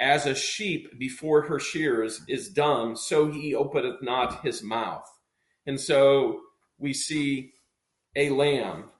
As 0.01 0.27
a 0.27 0.35
sheep 0.35 0.99
before 0.99 1.43
her 1.43 1.61
shears 1.61 2.23
is 2.29 2.51
dumb, 2.51 2.97
so 2.97 3.31
he 3.31 3.55
openeth 3.55 4.03
not 4.03 4.45
his 4.45 4.63
mouth. 4.63 5.09
And 5.67 5.81
so 5.81 6.41
we 6.79 6.93
see 6.93 7.53
a 8.17 8.31
lamb 8.31 8.91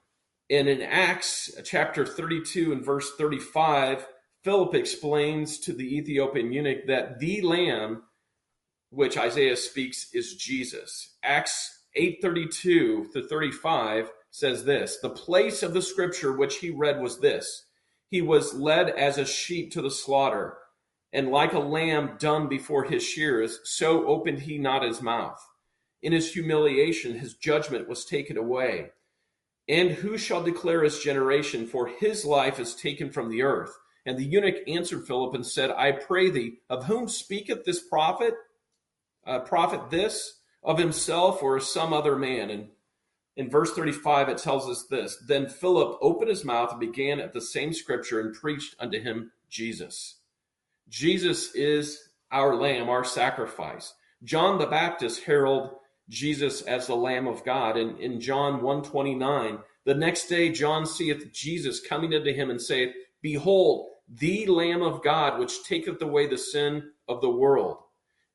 And 0.49 0.67
in 0.69 0.81
Acts 0.81 1.51
chapter 1.65 2.05
32 2.05 2.71
and 2.71 2.85
verse 2.85 3.11
35, 3.17 4.05
Philip 4.43 4.75
explains 4.75 5.57
to 5.59 5.73
the 5.73 5.97
Ethiopian 5.97 6.51
eunuch 6.51 6.85
that 6.87 7.19
the 7.19 7.41
lamb 7.41 8.03
which 8.89 9.17
Isaiah 9.17 9.55
speaks 9.55 10.13
is 10.13 10.35
Jesus. 10.35 11.15
Acts 11.23 11.85
8:32 11.97 13.11
to 13.13 13.27
35 13.27 14.11
says 14.29 14.65
this, 14.65 14.99
the 14.99 15.09
place 15.09 15.63
of 15.63 15.73
the 15.73 15.81
scripture 15.81 16.33
which 16.33 16.57
he 16.57 16.69
read 16.69 17.01
was 17.01 17.19
this, 17.19 17.67
he 18.09 18.21
was 18.21 18.53
led 18.53 18.89
as 18.89 19.17
a 19.17 19.25
sheep 19.25 19.71
to 19.71 19.81
the 19.81 19.91
slaughter, 19.91 20.57
and 21.13 21.29
like 21.29 21.53
a 21.53 21.59
lamb 21.59 22.17
dumb 22.19 22.49
before 22.49 22.83
his 22.83 23.03
shearers, 23.03 23.59
so 23.63 24.05
opened 24.07 24.39
he 24.39 24.57
not 24.57 24.83
his 24.83 25.01
mouth. 25.01 25.39
In 26.01 26.11
his 26.11 26.33
humiliation 26.33 27.17
his 27.17 27.35
judgment 27.35 27.87
was 27.87 28.05
taken 28.05 28.37
away. 28.37 28.91
And 29.69 29.91
who 29.91 30.17
shall 30.17 30.43
declare 30.43 30.83
his 30.83 30.99
generation? 30.99 31.65
For 31.65 31.87
his 31.87 32.25
life 32.25 32.59
is 32.59 32.75
taken 32.75 33.09
from 33.09 33.29
the 33.29 33.41
earth. 33.43 33.73
And 34.05 34.17
the 34.17 34.25
eunuch 34.25 34.57
answered 34.67 35.07
Philip 35.07 35.33
and 35.33 35.45
said, 35.45 35.71
I 35.71 35.91
pray 35.93 36.29
thee, 36.29 36.59
of 36.69 36.85
whom 36.85 37.07
speaketh 37.07 37.63
this 37.63 37.81
prophet? 37.81 38.33
Uh, 39.25 39.39
prophet 39.39 39.89
this? 39.89 40.39
Of 40.61 40.77
himself 40.77 41.43
or 41.43 41.59
some 41.59 41.93
other 41.93 42.15
man? 42.15 42.49
And 42.49 42.69
in 43.35 43.49
verse 43.49 43.73
35, 43.73 44.29
it 44.29 44.37
tells 44.37 44.69
us 44.69 44.85
this 44.89 45.17
Then 45.27 45.47
Philip 45.47 45.97
opened 46.01 46.29
his 46.29 46.45
mouth 46.45 46.71
and 46.71 46.79
began 46.79 47.19
at 47.19 47.33
the 47.33 47.41
same 47.41 47.73
scripture 47.73 48.19
and 48.19 48.33
preached 48.33 48.75
unto 48.79 49.01
him 49.01 49.31
Jesus. 49.49 50.19
Jesus 50.89 51.53
is 51.55 52.09
our 52.31 52.55
lamb, 52.55 52.89
our 52.89 53.03
sacrifice. 53.03 53.93
John 54.23 54.57
the 54.57 54.67
Baptist 54.67 55.23
heralded 55.23 55.71
Jesus 56.09 56.61
as 56.61 56.87
the 56.87 56.95
Lamb 56.95 57.27
of 57.27 57.43
God. 57.43 57.77
And 57.77 57.99
in 57.99 58.19
John 58.19 58.61
129, 58.61 59.59
the 59.85 59.95
next 59.95 60.27
day 60.27 60.49
John 60.49 60.85
seeth 60.85 61.31
Jesus 61.33 61.85
coming 61.85 62.13
unto 62.13 62.33
him 62.33 62.49
and 62.49 62.61
saith, 62.61 62.93
Behold, 63.21 63.89
the 64.07 64.45
Lamb 64.47 64.81
of 64.81 65.03
God, 65.03 65.39
which 65.39 65.63
taketh 65.63 66.01
away 66.01 66.27
the 66.27 66.37
sin 66.37 66.91
of 67.07 67.21
the 67.21 67.29
world. 67.29 67.77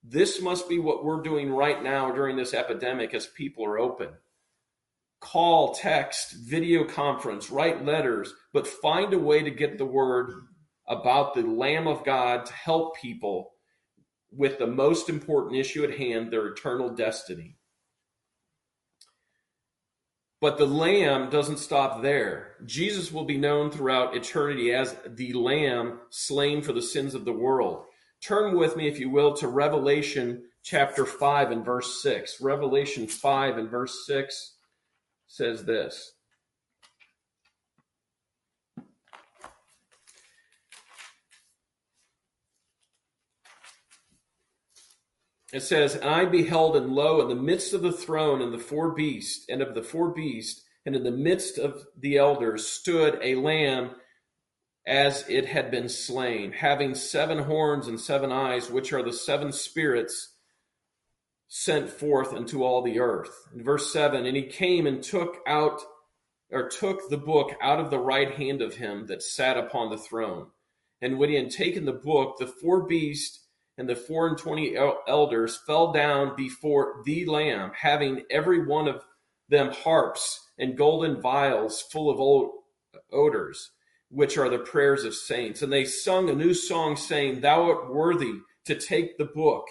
This 0.03 0.41
must 0.41 0.69
be 0.69 0.79
what 0.79 1.05
we're 1.05 1.23
doing 1.23 1.51
right 1.51 1.83
now 1.83 2.11
during 2.11 2.37
this 2.37 2.55
epidemic 2.55 3.15
as 3.15 3.27
people 3.27 3.65
are 3.65 3.79
open. 3.79 4.11
Call, 5.21 5.75
text, 5.75 6.37
video 6.49 6.85
conference, 6.85 7.51
write 7.51 7.85
letters, 7.85 8.33
but 8.53 8.67
find 8.67 9.13
a 9.13 9.19
way 9.19 9.43
to 9.43 9.51
get 9.51 9.77
the 9.77 9.85
word 9.85 10.31
about 10.87 11.35
the 11.35 11.43
Lamb 11.43 11.87
of 11.87 12.05
God 12.05 12.47
to 12.47 12.53
help 12.53 12.97
people 12.97 13.51
with 14.31 14.59
the 14.59 14.67
most 14.67 15.09
important 15.09 15.57
issue 15.57 15.85
at 15.85 15.99
hand, 15.99 16.33
their 16.33 16.47
eternal 16.47 16.91
destiny. 16.91 17.58
But 20.41 20.57
the 20.57 20.67
Lamb 20.67 21.31
doesn't 21.31 21.59
stop 21.59 22.01
there. 22.01 22.55
Jesus 22.65 23.11
will 23.11 23.25
be 23.25 23.39
known 23.39 23.71
throughout 23.71 24.17
eternity 24.17 24.73
as 24.73 24.97
the 25.07 25.33
Lamb 25.33 26.01
slain 26.11 26.63
for 26.63 26.73
the 26.73 26.83
sins 26.83 27.15
of 27.15 27.25
the 27.25 27.33
world. 27.33 27.85
Turn 28.23 28.57
with 28.57 28.77
me, 28.77 28.87
if 28.87 29.01
you 29.01 29.11
will, 29.11 29.35
to 29.35 29.49
Revelation 29.49 30.45
chapter 30.63 31.05
5 31.05 31.51
and 31.51 31.65
verse 31.65 32.03
6. 32.03 32.41
Revelation 32.41 33.09
5 33.09 33.59
and 33.59 33.71
verse 33.71 34.07
6 34.07 34.55
says 35.27 35.65
this. 35.65 36.13
It 45.53 45.61
says, 45.61 45.95
And 45.95 46.05
I 46.05 46.27
beheld, 46.27 46.77
and 46.77 46.93
lo, 46.93 47.21
in 47.23 47.29
the 47.29 47.35
midst 47.35 47.73
of 47.73 47.83
the 47.83 47.93
throne 47.93 48.43
and 48.43 48.53
the 48.53 48.59
four 48.59 48.93
beasts, 48.93 49.47
and 49.49 49.63
of 49.63 49.75
the 49.75 49.83
four 49.83 50.11
beasts, 50.11 50.63
and 50.85 50.95
in 50.95 51.05
the 51.05 51.11
midst 51.11 51.59
of 51.59 51.87
the 51.97 52.19
elders 52.19 52.67
stood 52.67 53.19
a 53.23 53.35
lamb 53.35 53.93
as 54.87 55.29
it 55.29 55.47
had 55.47 55.71
been 55.71 55.89
slain, 55.89 56.53
having 56.53 56.95
seven 56.95 57.39
horns 57.39 57.89
and 57.89 58.01
seven 58.01 58.33
eyes, 58.33 58.71
which 58.71 58.93
are 58.93 59.03
the 59.03 59.13
seven 59.13 59.53
spirits 59.53 60.35
sent 61.49 61.89
forth 61.89 62.35
into 62.35 62.63
all 62.63 62.83
the 62.83 63.01
earth. 63.01 63.49
In 63.55 63.63
verse 63.63 63.93
7, 63.93 64.27
and 64.27 64.37
he 64.37 64.45
came 64.45 64.87
and 64.87 65.03
took 65.03 65.39
out 65.47 65.81
or 66.51 66.69
took 66.69 67.09
the 67.09 67.19
book 67.19 67.53
out 67.61 67.81
of 67.81 67.91
the 67.91 67.99
right 67.99 68.31
hand 68.33 68.63
of 68.63 68.75
him 68.75 69.07
that 69.07 69.23
sat 69.23 69.57
upon 69.57 69.91
the 69.91 69.99
throne. 69.99 70.47
And 71.01 71.19
when 71.19 71.29
he 71.31 71.37
had 71.37 71.51
taken 71.51 71.85
the 71.85 71.93
book, 71.93 72.37
the 72.39 72.47
four 72.47 72.87
beasts 72.87 73.47
and 73.79 73.89
the 73.89 73.95
four 73.95 74.27
and 74.27 74.37
twenty 74.37 74.77
elders 75.07 75.57
fell 75.65 75.93
down 75.93 76.35
before 76.37 77.01
the 77.05 77.25
Lamb, 77.25 77.71
having 77.81 78.25
every 78.29 78.67
one 78.67 78.89
of 78.89 79.05
them 79.49 79.71
harps 79.71 80.51
and 80.59 80.77
golden 80.77 81.23
vials 81.23 81.81
full 81.81 82.11
of 82.11 82.51
odors, 83.13 83.71
which 84.11 84.37
are 84.37 84.51
the 84.51 84.59
prayers 84.59 85.05
of 85.05 85.15
saints. 85.15 85.63
And 85.63 85.73
they 85.73 85.85
sung 85.85 86.29
a 86.29 86.35
new 86.35 86.55
song, 86.55 86.97
saying, 86.97 87.41
Thou 87.41 87.71
art 87.71 87.95
worthy 87.95 88.33
to 88.65 88.75
take 88.75 89.17
the 89.17 89.25
book 89.25 89.67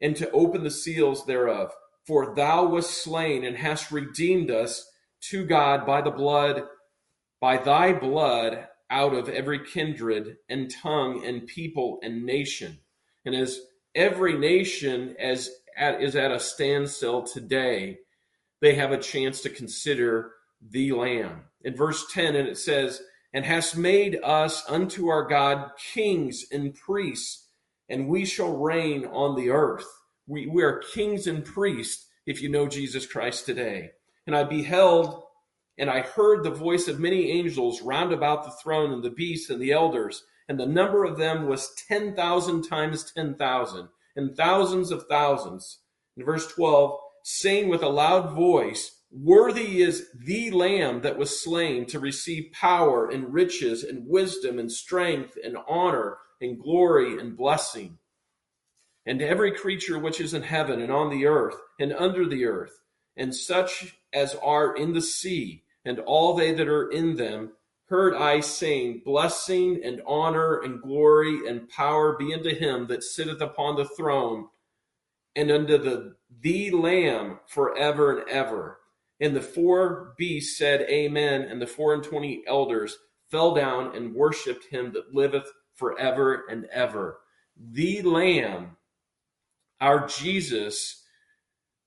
and 0.00 0.16
to 0.16 0.30
open 0.32 0.64
the 0.64 0.70
seals 0.70 1.24
thereof. 1.24 1.70
For 2.04 2.34
thou 2.34 2.66
wast 2.66 3.02
slain 3.02 3.44
and 3.44 3.56
hast 3.56 3.92
redeemed 3.92 4.50
us 4.50 4.84
to 5.30 5.46
God 5.46 5.86
by 5.86 6.02
the 6.02 6.10
blood, 6.10 6.64
by 7.40 7.58
thy 7.58 7.92
blood 7.92 8.66
out 8.90 9.14
of 9.14 9.28
every 9.28 9.64
kindred 9.64 10.36
and 10.48 10.70
tongue 10.70 11.24
and 11.24 11.46
people 11.46 11.98
and 12.02 12.24
nation 12.24 12.80
and 13.26 13.34
as 13.34 13.60
every 13.94 14.38
nation 14.38 15.16
as 15.18 15.50
at, 15.76 16.00
is 16.00 16.16
at 16.16 16.30
a 16.30 16.40
standstill 16.40 17.24
today, 17.24 17.98
they 18.62 18.74
have 18.74 18.92
a 18.92 18.98
chance 18.98 19.42
to 19.42 19.50
consider 19.50 20.32
the 20.70 20.92
Lamb. 20.92 21.42
In 21.62 21.76
verse 21.76 22.06
10, 22.12 22.36
and 22.36 22.48
it 22.48 22.56
says, 22.56 23.02
And 23.34 23.44
hast 23.44 23.76
made 23.76 24.18
us 24.22 24.64
unto 24.68 25.08
our 25.08 25.26
God 25.26 25.72
kings 25.92 26.46
and 26.52 26.74
priests, 26.74 27.48
and 27.88 28.08
we 28.08 28.24
shall 28.24 28.56
reign 28.56 29.04
on 29.06 29.36
the 29.36 29.50
earth. 29.50 29.86
We, 30.26 30.46
we 30.46 30.62
are 30.62 30.82
kings 30.94 31.26
and 31.26 31.44
priests 31.44 32.06
if 32.26 32.40
you 32.40 32.48
know 32.48 32.66
Jesus 32.66 33.06
Christ 33.06 33.44
today. 33.44 33.90
And 34.26 34.34
I 34.36 34.44
beheld 34.44 35.22
and 35.78 35.90
I 35.90 36.00
heard 36.00 36.42
the 36.42 36.50
voice 36.50 36.88
of 36.88 36.98
many 36.98 37.30
angels 37.30 37.82
round 37.82 38.12
about 38.12 38.44
the 38.44 38.50
throne 38.62 38.92
and 38.92 39.02
the 39.02 39.10
beasts 39.10 39.50
and 39.50 39.60
the 39.60 39.72
elders 39.72 40.24
and 40.48 40.58
the 40.58 40.66
number 40.66 41.04
of 41.04 41.18
them 41.18 41.46
was 41.46 41.74
10,000 41.88 42.62
times 42.62 43.12
10,000, 43.12 43.88
and 44.14 44.36
thousands 44.36 44.90
of 44.90 45.06
thousands. 45.06 45.80
In 46.16 46.24
verse 46.24 46.46
12, 46.52 46.98
saying 47.22 47.68
with 47.68 47.82
a 47.82 47.88
loud 47.88 48.34
voice, 48.34 48.92
Worthy 49.10 49.82
is 49.82 50.08
the 50.14 50.50
Lamb 50.50 51.00
that 51.02 51.16
was 51.16 51.42
slain 51.42 51.86
to 51.86 52.00
receive 52.00 52.52
power 52.52 53.08
and 53.08 53.32
riches 53.32 53.84
and 53.84 54.06
wisdom 54.06 54.58
and 54.58 54.70
strength 54.70 55.38
and 55.42 55.56
honor 55.68 56.18
and 56.40 56.60
glory 56.60 57.18
and 57.18 57.36
blessing. 57.36 57.98
And 59.06 59.22
every 59.22 59.52
creature 59.52 59.98
which 59.98 60.20
is 60.20 60.34
in 60.34 60.42
heaven 60.42 60.80
and 60.80 60.90
on 60.90 61.10
the 61.10 61.26
earth 61.26 61.56
and 61.78 61.92
under 61.92 62.26
the 62.26 62.44
earth, 62.44 62.80
and 63.16 63.34
such 63.34 63.96
as 64.12 64.34
are 64.36 64.74
in 64.76 64.92
the 64.92 65.00
sea, 65.00 65.62
and 65.84 66.00
all 66.00 66.34
they 66.34 66.52
that 66.52 66.68
are 66.68 66.90
in 66.90 67.16
them, 67.16 67.52
heard 67.88 68.14
I 68.14 68.40
saying, 68.40 69.02
Blessing 69.04 69.80
and 69.84 70.02
honor 70.06 70.60
and 70.60 70.82
glory 70.82 71.48
and 71.48 71.68
power 71.68 72.16
be 72.16 72.34
unto 72.34 72.54
him 72.54 72.86
that 72.88 73.02
sitteth 73.02 73.40
upon 73.40 73.76
the 73.76 73.84
throne 73.84 74.48
and 75.34 75.50
unto 75.50 75.78
the, 75.78 76.16
the 76.40 76.70
Lamb 76.70 77.38
forever 77.46 78.18
and 78.18 78.28
ever. 78.28 78.78
And 79.20 79.34
the 79.34 79.40
four 79.40 80.14
beasts 80.18 80.58
said, 80.58 80.82
Amen. 80.82 81.42
And 81.42 81.60
the 81.60 81.66
four 81.66 81.94
and 81.94 82.02
twenty 82.02 82.42
elders 82.46 82.98
fell 83.30 83.54
down 83.54 83.96
and 83.96 84.14
worshipped 84.14 84.66
him 84.66 84.92
that 84.92 85.14
liveth 85.14 85.50
forever 85.74 86.44
and 86.50 86.66
ever. 86.66 87.18
The 87.56 88.02
Lamb, 88.02 88.76
our 89.80 90.06
Jesus, 90.06 91.02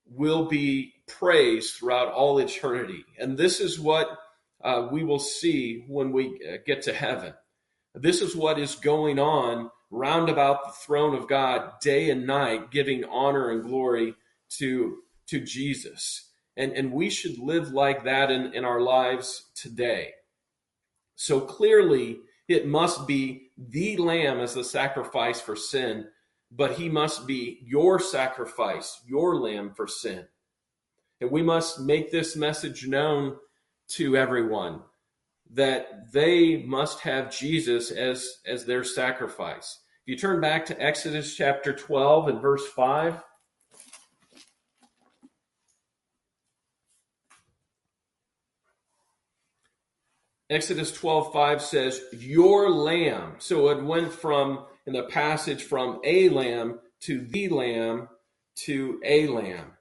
will 0.05 0.45
be 0.45 0.93
praised 1.07 1.75
throughout 1.75 2.11
all 2.11 2.39
eternity. 2.39 3.05
And 3.19 3.37
this 3.37 3.59
is 3.59 3.79
what 3.79 4.18
uh, 4.63 4.87
we 4.91 5.03
will 5.03 5.19
see 5.19 5.85
when 5.87 6.11
we 6.11 6.39
uh, 6.47 6.57
get 6.65 6.81
to 6.83 6.93
heaven. 6.93 7.33
This 7.95 8.21
is 8.21 8.35
what 8.35 8.59
is 8.59 8.75
going 8.75 9.19
on 9.19 9.71
round 9.91 10.29
about 10.29 10.65
the 10.65 10.73
throne 10.73 11.15
of 11.15 11.27
God 11.27 11.79
day 11.81 12.09
and 12.09 12.27
night, 12.27 12.71
giving 12.71 13.03
honor 13.05 13.49
and 13.49 13.63
glory 13.63 14.15
to, 14.57 14.99
to 15.27 15.39
Jesus. 15.39 16.29
And, 16.55 16.73
and 16.73 16.91
we 16.91 17.09
should 17.09 17.39
live 17.39 17.71
like 17.71 18.03
that 18.03 18.29
in, 18.29 18.53
in 18.53 18.65
our 18.65 18.81
lives 18.81 19.45
today. 19.55 20.13
So 21.15 21.41
clearly, 21.41 22.19
it 22.47 22.67
must 22.67 23.07
be 23.07 23.51
the 23.57 23.97
Lamb 23.97 24.39
as 24.39 24.53
the 24.53 24.63
sacrifice 24.63 25.39
for 25.39 25.55
sin, 25.55 26.07
but 26.51 26.73
he 26.73 26.89
must 26.89 27.27
be 27.27 27.59
your 27.63 27.99
sacrifice, 27.99 29.01
your 29.05 29.37
Lamb 29.37 29.71
for 29.75 29.87
sin. 29.87 30.27
And 31.21 31.31
we 31.31 31.41
must 31.41 31.79
make 31.79 32.11
this 32.11 32.35
message 32.35 32.87
known 32.87 33.37
to 33.89 34.15
everyone 34.15 34.81
that 35.51 36.11
they 36.11 36.63
must 36.63 36.99
have 37.01 37.35
Jesus 37.35 37.91
as, 37.91 38.39
as 38.45 38.65
their 38.65 38.83
sacrifice. 38.83 39.79
If 40.05 40.11
you 40.11 40.17
turn 40.17 40.41
back 40.41 40.65
to 40.67 40.81
Exodus 40.81 41.35
chapter 41.35 41.73
12 41.73 42.27
and 42.29 42.41
verse 42.41 42.67
5, 42.67 43.21
Exodus 50.49 50.91
12 50.91 51.31
5 51.31 51.61
says, 51.61 52.01
Your 52.11 52.71
lamb. 52.71 53.35
So 53.37 53.69
it 53.69 53.83
went 53.83 54.11
from, 54.11 54.65
in 54.87 54.93
the 54.93 55.03
passage, 55.03 55.63
from 55.63 55.99
a 56.03 56.29
lamb 56.29 56.79
to 57.01 57.21
the 57.21 57.49
lamb 57.49 58.07
to 58.65 58.99
a 59.05 59.27
lamb. 59.27 59.73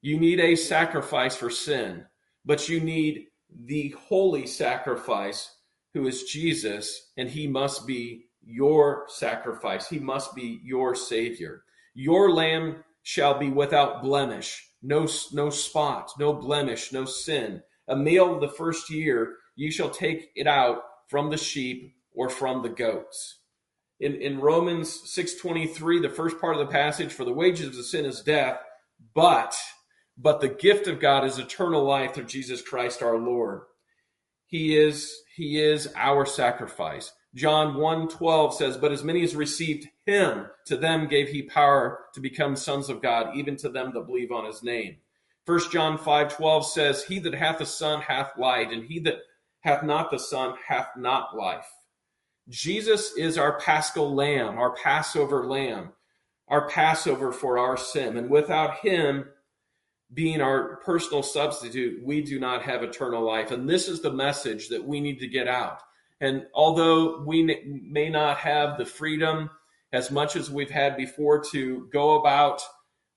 You 0.00 0.18
need 0.18 0.40
a 0.40 0.54
sacrifice 0.54 1.36
for 1.36 1.50
sin, 1.50 2.04
but 2.44 2.68
you 2.68 2.80
need 2.80 3.28
the 3.64 3.94
holy 4.08 4.46
sacrifice, 4.46 5.54
who 5.94 6.06
is 6.06 6.24
Jesus, 6.24 7.12
and 7.16 7.28
he 7.28 7.46
must 7.46 7.86
be 7.86 8.26
your 8.44 9.04
sacrifice. 9.08 9.88
He 9.88 9.98
must 9.98 10.34
be 10.34 10.60
your 10.64 10.94
savior. 10.94 11.64
Your 11.94 12.32
lamb 12.32 12.84
shall 13.02 13.38
be 13.38 13.50
without 13.50 14.02
blemish, 14.02 14.68
no, 14.82 15.06
no 15.32 15.50
spot, 15.50 16.10
no 16.18 16.32
blemish, 16.32 16.92
no 16.92 17.04
sin. 17.04 17.62
A 17.88 17.96
male 17.96 18.34
of 18.34 18.40
the 18.40 18.48
first 18.48 18.90
year, 18.90 19.36
you 19.56 19.70
shall 19.70 19.90
take 19.90 20.30
it 20.34 20.46
out 20.46 20.82
from 21.08 21.30
the 21.30 21.36
sheep 21.36 21.94
or 22.14 22.28
from 22.28 22.62
the 22.62 22.68
goats. 22.68 23.38
In, 24.00 24.14
in 24.16 24.40
Romans 24.40 25.02
6.23, 25.16 26.02
the 26.02 26.08
first 26.08 26.40
part 26.40 26.56
of 26.56 26.66
the 26.66 26.72
passage, 26.72 27.12
for 27.12 27.24
the 27.24 27.32
wages 27.32 27.66
of 27.66 27.76
the 27.76 27.84
sin 27.84 28.04
is 28.04 28.20
death, 28.20 28.58
but, 29.14 29.54
but 30.22 30.40
the 30.40 30.48
gift 30.48 30.86
of 30.86 31.00
God 31.00 31.24
is 31.24 31.38
eternal 31.38 31.82
life 31.82 32.14
through 32.14 32.24
Jesus 32.24 32.62
Christ 32.62 33.02
our 33.02 33.18
Lord. 33.18 33.62
He 34.46 34.78
is, 34.78 35.22
he 35.34 35.60
is 35.60 35.92
our 35.96 36.24
sacrifice. 36.24 37.12
John 37.34 37.74
1:12 37.74 38.54
says, 38.54 38.76
"But 38.76 38.92
as 38.92 39.02
many 39.02 39.24
as 39.24 39.34
received 39.34 39.88
him, 40.06 40.48
to 40.66 40.76
them 40.76 41.08
gave 41.08 41.28
he 41.28 41.42
power 41.42 42.06
to 42.14 42.20
become 42.20 42.54
sons 42.54 42.88
of 42.88 43.02
God, 43.02 43.34
even 43.34 43.56
to 43.56 43.68
them 43.68 43.92
that 43.94 44.06
believe 44.06 44.30
on 44.30 44.44
his 44.44 44.62
name." 44.62 44.98
1 45.44 45.72
John 45.72 45.98
5:12 45.98 46.66
says, 46.66 47.04
"He 47.04 47.18
that 47.20 47.34
hath 47.34 47.58
the 47.58 47.66
Son 47.66 48.02
hath 48.02 48.36
light, 48.36 48.70
and 48.70 48.84
he 48.84 49.00
that 49.00 49.22
hath 49.60 49.82
not 49.82 50.10
the 50.10 50.18
Son 50.18 50.56
hath 50.66 50.94
not 50.96 51.34
life." 51.34 51.68
Jesus 52.48 53.16
is 53.16 53.38
our 53.38 53.58
paschal 53.58 54.14
lamb, 54.14 54.58
our 54.58 54.76
Passover 54.76 55.46
lamb, 55.46 55.94
our 56.48 56.68
Passover 56.68 57.32
for 57.32 57.58
our 57.58 57.76
sin. 57.76 58.16
And 58.16 58.28
without 58.28 58.78
him 58.80 59.32
being 60.12 60.40
our 60.40 60.76
personal 60.76 61.22
substitute, 61.22 62.04
we 62.04 62.22
do 62.22 62.38
not 62.38 62.62
have 62.62 62.82
eternal 62.82 63.24
life. 63.24 63.50
And 63.50 63.68
this 63.68 63.88
is 63.88 64.02
the 64.02 64.12
message 64.12 64.68
that 64.68 64.84
we 64.84 65.00
need 65.00 65.20
to 65.20 65.26
get 65.26 65.48
out 65.48 65.80
and 66.22 66.46
although 66.54 67.18
we 67.26 67.42
may 67.66 68.08
not 68.08 68.38
have 68.38 68.78
the 68.78 68.86
freedom 68.86 69.50
as 69.92 70.12
much 70.12 70.36
as 70.36 70.48
we've 70.48 70.70
had 70.70 70.96
before 70.96 71.42
to 71.50 71.88
go 71.92 72.20
about 72.20 72.62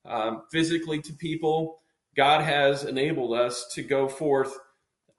um, 0.04 0.42
physically 0.50 1.00
to 1.02 1.12
people, 1.12 1.78
God 2.16 2.42
has 2.42 2.82
enabled 2.82 3.32
us 3.32 3.68
to 3.74 3.82
go 3.82 4.08
forth 4.08 4.52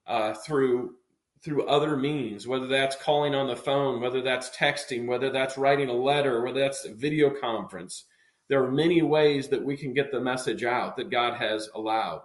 uh, 0.06 0.34
through 0.34 0.96
through 1.44 1.66
other 1.68 1.96
means, 1.96 2.46
whether 2.46 2.68
that's 2.68 2.96
calling 2.98 3.34
on 3.34 3.48
the 3.48 3.56
phone, 3.56 4.02
whether 4.02 4.22
that's 4.22 4.50
texting, 4.50 5.06
whether 5.06 5.30
that's 5.30 5.58
writing 5.58 5.88
a 5.88 5.94
letter, 5.94 6.44
whether 6.44 6.60
that's 6.60 6.84
a 6.84 6.94
video 6.94 7.30
conference. 7.30 8.04
There 8.50 8.64
are 8.64 8.72
many 8.72 9.02
ways 9.02 9.50
that 9.50 9.64
we 9.64 9.76
can 9.76 9.94
get 9.94 10.12
the 10.12 10.22
message 10.22 10.64
out 10.64 10.98
that 10.98 11.12
God 11.12 11.38
has 11.38 11.70
allowed. 11.76 12.22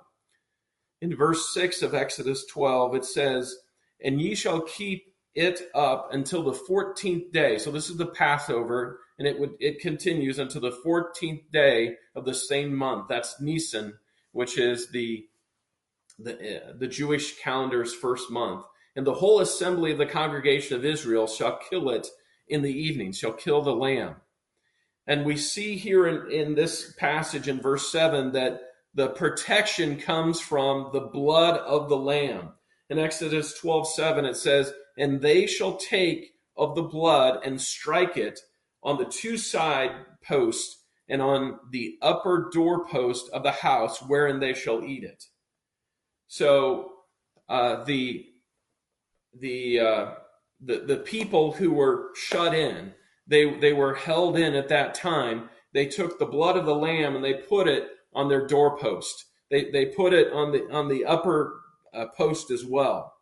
In 1.00 1.16
verse 1.16 1.52
6 1.52 1.82
of 1.82 1.94
Exodus 1.94 2.46
12, 2.46 2.94
it 2.94 3.04
says, 3.04 3.56
And 4.04 4.20
ye 4.20 4.34
shall 4.34 4.60
keep 4.60 5.12
it 5.34 5.70
up 5.74 6.12
until 6.12 6.42
the 6.42 6.52
14th 6.52 7.32
day. 7.32 7.58
So 7.58 7.70
this 7.70 7.90
is 7.90 7.96
the 7.96 8.06
Passover, 8.06 9.00
and 9.18 9.26
it 9.26 9.38
would 9.38 9.54
it 9.60 9.80
continues 9.80 10.38
until 10.38 10.60
the 10.60 10.78
14th 10.84 11.50
day 11.52 11.96
of 12.14 12.24
the 12.24 12.34
same 12.34 12.74
month. 12.74 13.06
That's 13.08 13.40
Nisan, 13.40 13.94
which 14.32 14.58
is 14.58 14.90
the 14.90 15.26
the, 16.18 16.34
uh, 16.34 16.72
the 16.78 16.86
Jewish 16.86 17.40
calendar's 17.40 17.94
first 17.94 18.30
month. 18.30 18.64
And 18.94 19.06
the 19.06 19.14
whole 19.14 19.40
assembly 19.40 19.92
of 19.92 19.98
the 19.98 20.06
congregation 20.06 20.76
of 20.76 20.84
Israel 20.84 21.26
shall 21.26 21.58
kill 21.70 21.88
it 21.90 22.06
in 22.46 22.62
the 22.62 22.72
evening, 22.72 23.12
shall 23.12 23.32
kill 23.32 23.62
the 23.62 23.74
lamb. 23.74 24.16
And 25.06 25.24
we 25.24 25.36
see 25.36 25.76
here 25.76 26.06
in, 26.06 26.30
in 26.30 26.54
this 26.54 26.92
passage 26.98 27.48
in 27.48 27.60
verse 27.60 27.90
7 27.90 28.32
that 28.32 28.60
the 28.94 29.08
protection 29.08 29.98
comes 29.98 30.40
from 30.40 30.90
the 30.92 31.00
blood 31.00 31.58
of 31.58 31.88
the 31.88 31.96
lamb. 31.96 32.50
In 32.90 32.98
Exodus 32.98 33.54
12 33.58 33.88
7, 33.88 34.24
it 34.24 34.36
says, 34.36 34.72
and 34.98 35.20
they 35.20 35.46
shall 35.46 35.76
take 35.76 36.34
of 36.56 36.74
the 36.74 36.82
blood 36.82 37.40
and 37.44 37.60
strike 37.60 38.16
it 38.16 38.40
on 38.82 38.98
the 38.98 39.06
two 39.06 39.38
side 39.38 39.90
posts 40.26 40.84
and 41.08 41.22
on 41.22 41.58
the 41.70 41.98
upper 42.02 42.50
doorpost 42.52 43.28
of 43.30 43.42
the 43.42 43.50
house 43.50 44.00
wherein 44.02 44.40
they 44.40 44.54
shall 44.54 44.82
eat 44.84 45.04
it. 45.04 45.24
So 46.28 46.92
uh, 47.48 47.84
the 47.84 48.26
the, 49.38 49.80
uh, 49.80 50.10
the 50.60 50.80
the 50.80 50.96
people 50.96 51.52
who 51.52 51.72
were 51.72 52.10
shut 52.14 52.54
in, 52.54 52.92
they 53.26 53.58
they 53.58 53.72
were 53.72 53.94
held 53.94 54.36
in 54.38 54.54
at 54.54 54.68
that 54.68 54.94
time. 54.94 55.48
They 55.72 55.86
took 55.86 56.18
the 56.18 56.26
blood 56.26 56.56
of 56.56 56.66
the 56.66 56.74
lamb 56.74 57.16
and 57.16 57.24
they 57.24 57.34
put 57.34 57.68
it 57.68 57.88
on 58.14 58.28
their 58.28 58.46
doorpost. 58.46 59.26
They 59.50 59.70
they 59.70 59.86
put 59.86 60.12
it 60.12 60.32
on 60.32 60.52
the 60.52 60.70
on 60.70 60.88
the 60.88 61.04
upper 61.04 61.60
uh, 61.94 62.06
post 62.16 62.50
as 62.50 62.64
well. 62.64 63.14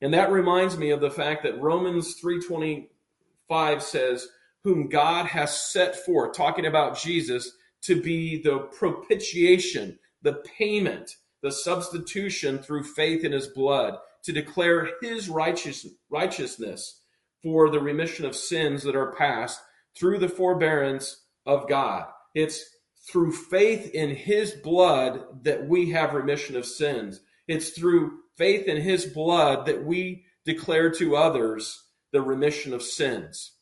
And 0.00 0.12
that 0.12 0.30
reminds 0.30 0.76
me 0.76 0.90
of 0.90 1.00
the 1.00 1.10
fact 1.10 1.42
that 1.44 1.60
Romans 1.60 2.20
3:25 2.20 3.82
says, 3.82 4.28
"Whom 4.62 4.88
God 4.88 5.26
has 5.26 5.70
set 5.70 5.96
forth," 5.96 6.36
talking 6.36 6.66
about 6.66 6.98
Jesus, 6.98 7.56
to 7.82 8.00
be 8.00 8.42
the 8.42 8.58
propitiation, 8.58 9.98
the 10.22 10.42
payment, 10.58 11.16
the 11.40 11.52
substitution 11.52 12.58
through 12.58 12.82
faith 12.82 13.24
in 13.24 13.32
his 13.32 13.48
blood, 13.48 13.98
to 14.24 14.32
declare 14.32 14.90
his 15.00 15.28
righteous, 15.28 15.86
righteousness 16.10 17.00
for 17.46 17.70
the 17.70 17.78
remission 17.78 18.26
of 18.26 18.34
sins 18.34 18.82
that 18.82 18.96
are 18.96 19.12
past 19.12 19.60
through 19.96 20.18
the 20.18 20.28
forbearance 20.28 21.26
of 21.46 21.68
God. 21.68 22.06
It's 22.34 22.60
through 23.08 23.30
faith 23.30 23.88
in 23.94 24.16
his 24.16 24.50
blood 24.50 25.22
that 25.44 25.68
we 25.68 25.90
have 25.90 26.12
remission 26.12 26.56
of 26.56 26.66
sins. 26.66 27.20
It's 27.46 27.68
through 27.68 28.18
faith 28.36 28.66
in 28.66 28.78
his 28.78 29.06
blood 29.06 29.66
that 29.66 29.84
we 29.84 30.24
declare 30.44 30.90
to 30.94 31.14
others 31.14 31.84
the 32.10 32.20
remission 32.20 32.74
of 32.74 32.82
sins. 32.82 33.52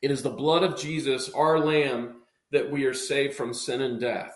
It 0.00 0.12
is 0.12 0.22
the 0.22 0.30
blood 0.30 0.62
of 0.62 0.78
Jesus, 0.78 1.28
our 1.30 1.58
Lamb, 1.58 2.22
that 2.52 2.70
we 2.70 2.84
are 2.84 2.94
saved 2.94 3.34
from 3.34 3.52
sin 3.52 3.82
and 3.82 4.00
death. 4.00 4.32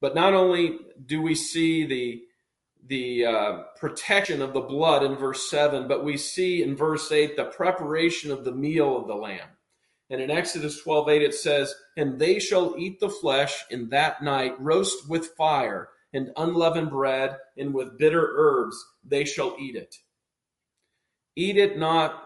But 0.00 0.16
not 0.16 0.34
only 0.34 0.76
do 1.06 1.22
we 1.22 1.36
see 1.36 1.86
the 1.86 2.22
the 2.88 3.26
uh, 3.26 3.62
protection 3.78 4.42
of 4.42 4.52
the 4.52 4.60
blood 4.60 5.02
in 5.02 5.16
verse 5.16 5.50
7, 5.50 5.88
but 5.88 6.04
we 6.04 6.16
see 6.16 6.62
in 6.62 6.76
verse 6.76 7.10
8 7.10 7.36
the 7.36 7.46
preparation 7.46 8.30
of 8.30 8.44
the 8.44 8.52
meal 8.52 8.96
of 8.96 9.06
the 9.06 9.14
lamb. 9.14 9.48
And 10.08 10.20
in 10.20 10.30
Exodus 10.30 10.80
12 10.82 11.08
8, 11.08 11.22
it 11.22 11.34
says, 11.34 11.74
And 11.96 12.18
they 12.18 12.38
shall 12.38 12.74
eat 12.78 13.00
the 13.00 13.10
flesh 13.10 13.64
in 13.70 13.88
that 13.90 14.22
night, 14.22 14.54
roast 14.60 15.08
with 15.08 15.34
fire, 15.36 15.88
and 16.12 16.30
unleavened 16.36 16.90
bread, 16.90 17.36
and 17.56 17.74
with 17.74 17.98
bitter 17.98 18.34
herbs 18.36 18.76
they 19.04 19.24
shall 19.24 19.56
eat 19.58 19.74
it. 19.74 19.96
Eat 21.34 21.56
it 21.56 21.76
not, 21.76 22.22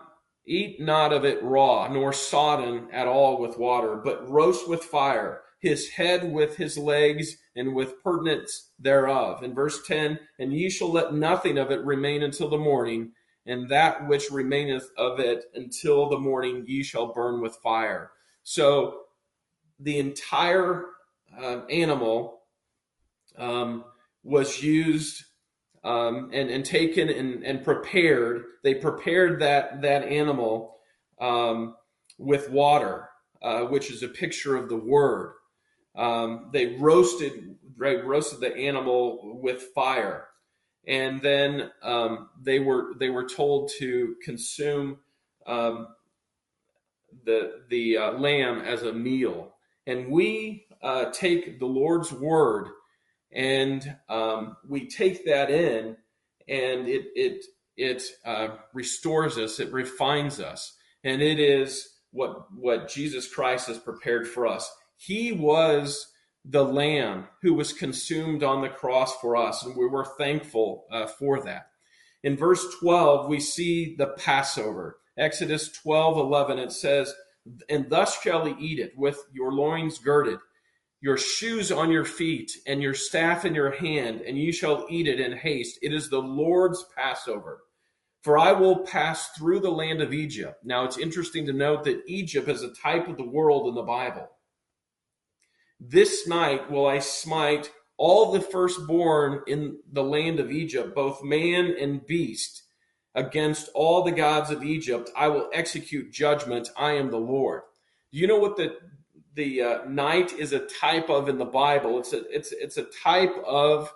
eat 0.46 0.80
not 0.80 1.12
of 1.12 1.24
it 1.24 1.42
raw, 1.42 1.88
nor 1.88 2.12
sodden 2.12 2.88
at 2.92 3.08
all 3.08 3.40
with 3.40 3.58
water, 3.58 3.96
but 3.96 4.28
roast 4.28 4.68
with 4.68 4.84
fire, 4.84 5.40
his 5.60 5.90
head 5.90 6.32
with 6.32 6.56
his 6.56 6.76
legs, 6.76 7.36
and 7.54 7.74
with 7.74 8.02
purtenance 8.02 8.70
thereof. 8.78 9.42
In 9.42 9.54
verse 9.54 9.86
10, 9.86 10.18
and 10.38 10.52
ye 10.52 10.70
shall 10.70 10.90
let 10.90 11.14
nothing 11.14 11.58
of 11.58 11.70
it 11.70 11.84
remain 11.84 12.22
until 12.22 12.48
the 12.48 12.58
morning, 12.58 13.12
and 13.46 13.68
that 13.68 14.08
which 14.08 14.30
remaineth 14.30 14.88
of 14.96 15.20
it 15.20 15.44
until 15.54 16.08
the 16.08 16.18
morning 16.18 16.64
ye 16.66 16.82
shall 16.82 17.12
burn 17.12 17.40
with 17.40 17.56
fire. 17.56 18.10
So 18.42 19.02
the 19.78 19.98
entire 19.98 20.86
uh, 21.38 21.60
animal 21.66 22.40
um, 23.36 23.84
was 24.22 24.62
used 24.62 25.24
um, 25.84 26.30
and, 26.32 26.50
and 26.50 26.64
taken 26.64 27.08
and, 27.08 27.42
and 27.44 27.64
prepared. 27.64 28.44
They 28.62 28.74
prepared 28.74 29.40
that, 29.40 29.82
that 29.82 30.04
animal 30.04 30.76
um, 31.20 31.76
with 32.18 32.50
water, 32.50 33.08
uh, 33.42 33.62
which 33.62 33.90
is 33.90 34.02
a 34.02 34.08
picture 34.08 34.56
of 34.56 34.68
the 34.68 34.76
word. 34.76 35.34
Um, 35.96 36.50
they 36.52 36.76
roasted, 36.76 37.56
roasted 37.76 38.40
the 38.40 38.54
animal 38.56 39.38
with 39.42 39.62
fire. 39.74 40.26
And 40.86 41.20
then 41.20 41.70
um, 41.82 42.30
they 42.40 42.58
were 42.58 42.94
they 42.98 43.10
were 43.10 43.28
told 43.28 43.70
to 43.78 44.16
consume 44.24 44.98
um, 45.46 45.88
the 47.24 47.62
the 47.68 47.98
uh, 47.98 48.12
lamb 48.12 48.60
as 48.60 48.82
a 48.82 48.92
meal. 48.92 49.54
And 49.86 50.10
we 50.10 50.64
uh, 50.82 51.10
take 51.12 51.58
the 51.58 51.66
Lord's 51.66 52.12
word 52.12 52.68
and 53.32 53.96
um, 54.08 54.56
we 54.68 54.88
take 54.88 55.24
that 55.26 55.50
in, 55.50 55.96
and 56.48 56.88
it 56.88 57.06
it 57.14 57.44
it 57.76 58.02
uh, 58.24 58.56
restores 58.74 59.38
us, 59.38 59.60
it 59.60 59.72
refines 59.72 60.40
us, 60.40 60.76
and 61.04 61.22
it 61.22 61.38
is 61.38 61.88
what 62.10 62.52
what 62.52 62.88
Jesus 62.88 63.32
Christ 63.32 63.68
has 63.68 63.78
prepared 63.78 64.26
for 64.26 64.46
us. 64.46 64.70
He 65.02 65.32
was 65.32 66.12
the 66.44 66.62
Lamb 66.62 67.28
who 67.40 67.54
was 67.54 67.72
consumed 67.72 68.42
on 68.42 68.60
the 68.60 68.68
cross 68.68 69.16
for 69.16 69.34
us, 69.34 69.64
and 69.64 69.74
we 69.74 69.86
were 69.86 70.04
thankful 70.04 70.84
uh, 70.92 71.06
for 71.06 71.42
that. 71.42 71.70
In 72.22 72.36
verse 72.36 72.66
12, 72.80 73.26
we 73.26 73.40
see 73.40 73.96
the 73.96 74.08
Passover. 74.08 74.98
Exodus 75.16 75.72
12 75.72 76.18
11, 76.18 76.58
it 76.58 76.70
says, 76.70 77.14
And 77.70 77.88
thus 77.88 78.20
shall 78.20 78.46
ye 78.46 78.54
eat 78.60 78.78
it, 78.78 78.92
with 78.94 79.18
your 79.32 79.52
loins 79.52 79.98
girded, 79.98 80.38
your 81.00 81.16
shoes 81.16 81.72
on 81.72 81.90
your 81.90 82.04
feet, 82.04 82.52
and 82.66 82.82
your 82.82 82.92
staff 82.92 83.46
in 83.46 83.54
your 83.54 83.70
hand, 83.70 84.20
and 84.20 84.36
ye 84.36 84.52
shall 84.52 84.84
eat 84.90 85.08
it 85.08 85.18
in 85.18 85.32
haste. 85.32 85.78
It 85.80 85.94
is 85.94 86.10
the 86.10 86.20
Lord's 86.20 86.84
Passover. 86.94 87.60
For 88.20 88.36
I 88.36 88.52
will 88.52 88.80
pass 88.80 89.30
through 89.30 89.60
the 89.60 89.70
land 89.70 90.02
of 90.02 90.12
Egypt. 90.12 90.62
Now 90.62 90.84
it's 90.84 90.98
interesting 90.98 91.46
to 91.46 91.54
note 91.54 91.84
that 91.84 92.02
Egypt 92.06 92.50
is 92.50 92.62
a 92.62 92.74
type 92.74 93.08
of 93.08 93.16
the 93.16 93.26
world 93.26 93.66
in 93.66 93.74
the 93.74 93.82
Bible. 93.82 94.28
This 95.80 96.28
night 96.28 96.70
will 96.70 96.86
I 96.86 96.98
smite 96.98 97.72
all 97.96 98.32
the 98.32 98.40
firstborn 98.40 99.42
in 99.46 99.78
the 99.90 100.04
land 100.04 100.38
of 100.38 100.50
Egypt, 100.50 100.94
both 100.94 101.24
man 101.24 101.74
and 101.78 102.06
beast, 102.06 102.62
against 103.14 103.70
all 103.74 104.02
the 104.02 104.12
gods 104.12 104.50
of 104.50 104.62
Egypt. 104.62 105.10
I 105.16 105.28
will 105.28 105.48
execute 105.52 106.12
judgment. 106.12 106.68
I 106.76 106.92
am 106.92 107.10
the 107.10 107.18
Lord. 107.18 107.62
Do 108.12 108.18
you 108.18 108.26
know 108.26 108.38
what 108.38 108.56
the 108.56 108.76
the 109.34 109.62
uh, 109.62 109.84
night 109.88 110.32
is 110.32 110.52
a 110.52 110.66
type 110.66 111.08
of 111.08 111.28
in 111.28 111.38
the 111.38 111.44
Bible? 111.46 111.98
It's 111.98 112.12
a 112.12 112.28
it's 112.30 112.52
it's 112.52 112.76
a 112.76 112.86
type 113.02 113.34
of 113.46 113.92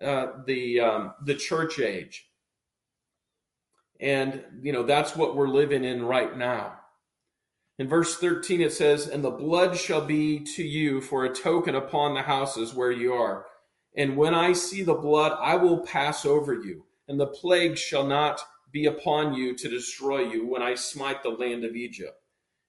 uh, 0.00 0.26
the 0.46 0.80
um, 0.80 1.14
the 1.24 1.34
church 1.34 1.80
age, 1.80 2.28
and 3.98 4.44
you 4.62 4.72
know 4.72 4.84
that's 4.84 5.16
what 5.16 5.34
we're 5.34 5.48
living 5.48 5.84
in 5.84 6.04
right 6.04 6.36
now. 6.36 6.75
In 7.78 7.88
verse 7.88 8.16
13, 8.16 8.62
it 8.62 8.72
says, 8.72 9.06
And 9.06 9.22
the 9.22 9.30
blood 9.30 9.76
shall 9.76 10.00
be 10.00 10.40
to 10.56 10.62
you 10.62 11.00
for 11.00 11.24
a 11.24 11.34
token 11.34 11.74
upon 11.74 12.14
the 12.14 12.22
houses 12.22 12.74
where 12.74 12.92
you 12.92 13.12
are. 13.12 13.46
And 13.94 14.16
when 14.16 14.34
I 14.34 14.52
see 14.52 14.82
the 14.82 14.94
blood, 14.94 15.36
I 15.40 15.56
will 15.56 15.84
pass 15.84 16.24
over 16.24 16.54
you, 16.54 16.84
and 17.08 17.20
the 17.20 17.26
plague 17.26 17.76
shall 17.76 18.06
not 18.06 18.40
be 18.72 18.86
upon 18.86 19.34
you 19.34 19.54
to 19.56 19.68
destroy 19.68 20.20
you 20.20 20.46
when 20.46 20.62
I 20.62 20.74
smite 20.74 21.22
the 21.22 21.30
land 21.30 21.64
of 21.64 21.76
Egypt. 21.76 22.18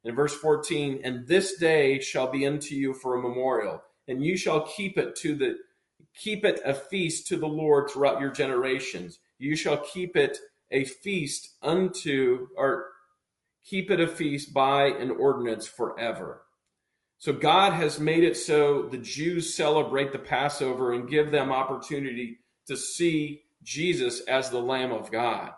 In 0.04 0.16
verse 0.16 0.36
14, 0.36 1.02
And 1.04 1.28
this 1.28 1.58
day 1.58 2.00
shall 2.00 2.32
be 2.32 2.46
unto 2.46 2.76
you 2.76 2.94
for 2.94 3.16
a 3.16 3.22
memorial, 3.22 3.82
and 4.08 4.24
you 4.24 4.38
shall 4.38 4.62
keep 4.62 4.98
it 4.98 5.16
to 5.18 5.36
the 5.36 5.58
keep 6.16 6.46
it 6.46 6.62
a 6.66 6.74
feast 6.74 7.28
to 7.28 7.38
the 7.38 7.48
Lord 7.48 7.90
throughout 7.90 8.22
your 8.22 8.32
generations. 8.32 9.20
You 9.38 9.56
shall 9.56 9.78
keep 9.78 10.16
it 10.16 10.38
a 10.72 10.86
feast 10.86 11.56
unto 11.62 12.48
or 12.56 12.88
keep 13.68 13.92
it 13.92 14.00
a 14.00 14.08
feast 14.08 14.54
by 14.54 14.86
an 14.86 15.12
ordinance 15.12 15.68
forever. 15.68 16.44
So 17.18 17.34
God 17.34 17.74
has 17.74 18.00
made 18.00 18.24
it 18.24 18.38
so 18.38 18.84
the 18.84 18.98
Jews 18.98 19.54
celebrate 19.54 20.12
the 20.12 20.20
Passover 20.20 20.94
and 20.94 21.10
give 21.10 21.32
them 21.32 21.52
opportunity 21.52 22.40
to 22.68 22.78
see 22.78 23.42
Jesus 23.64 24.22
as 24.22 24.50
the 24.50 24.62
Lamb 24.62 24.92
of 24.92 25.12
God. 25.12 25.52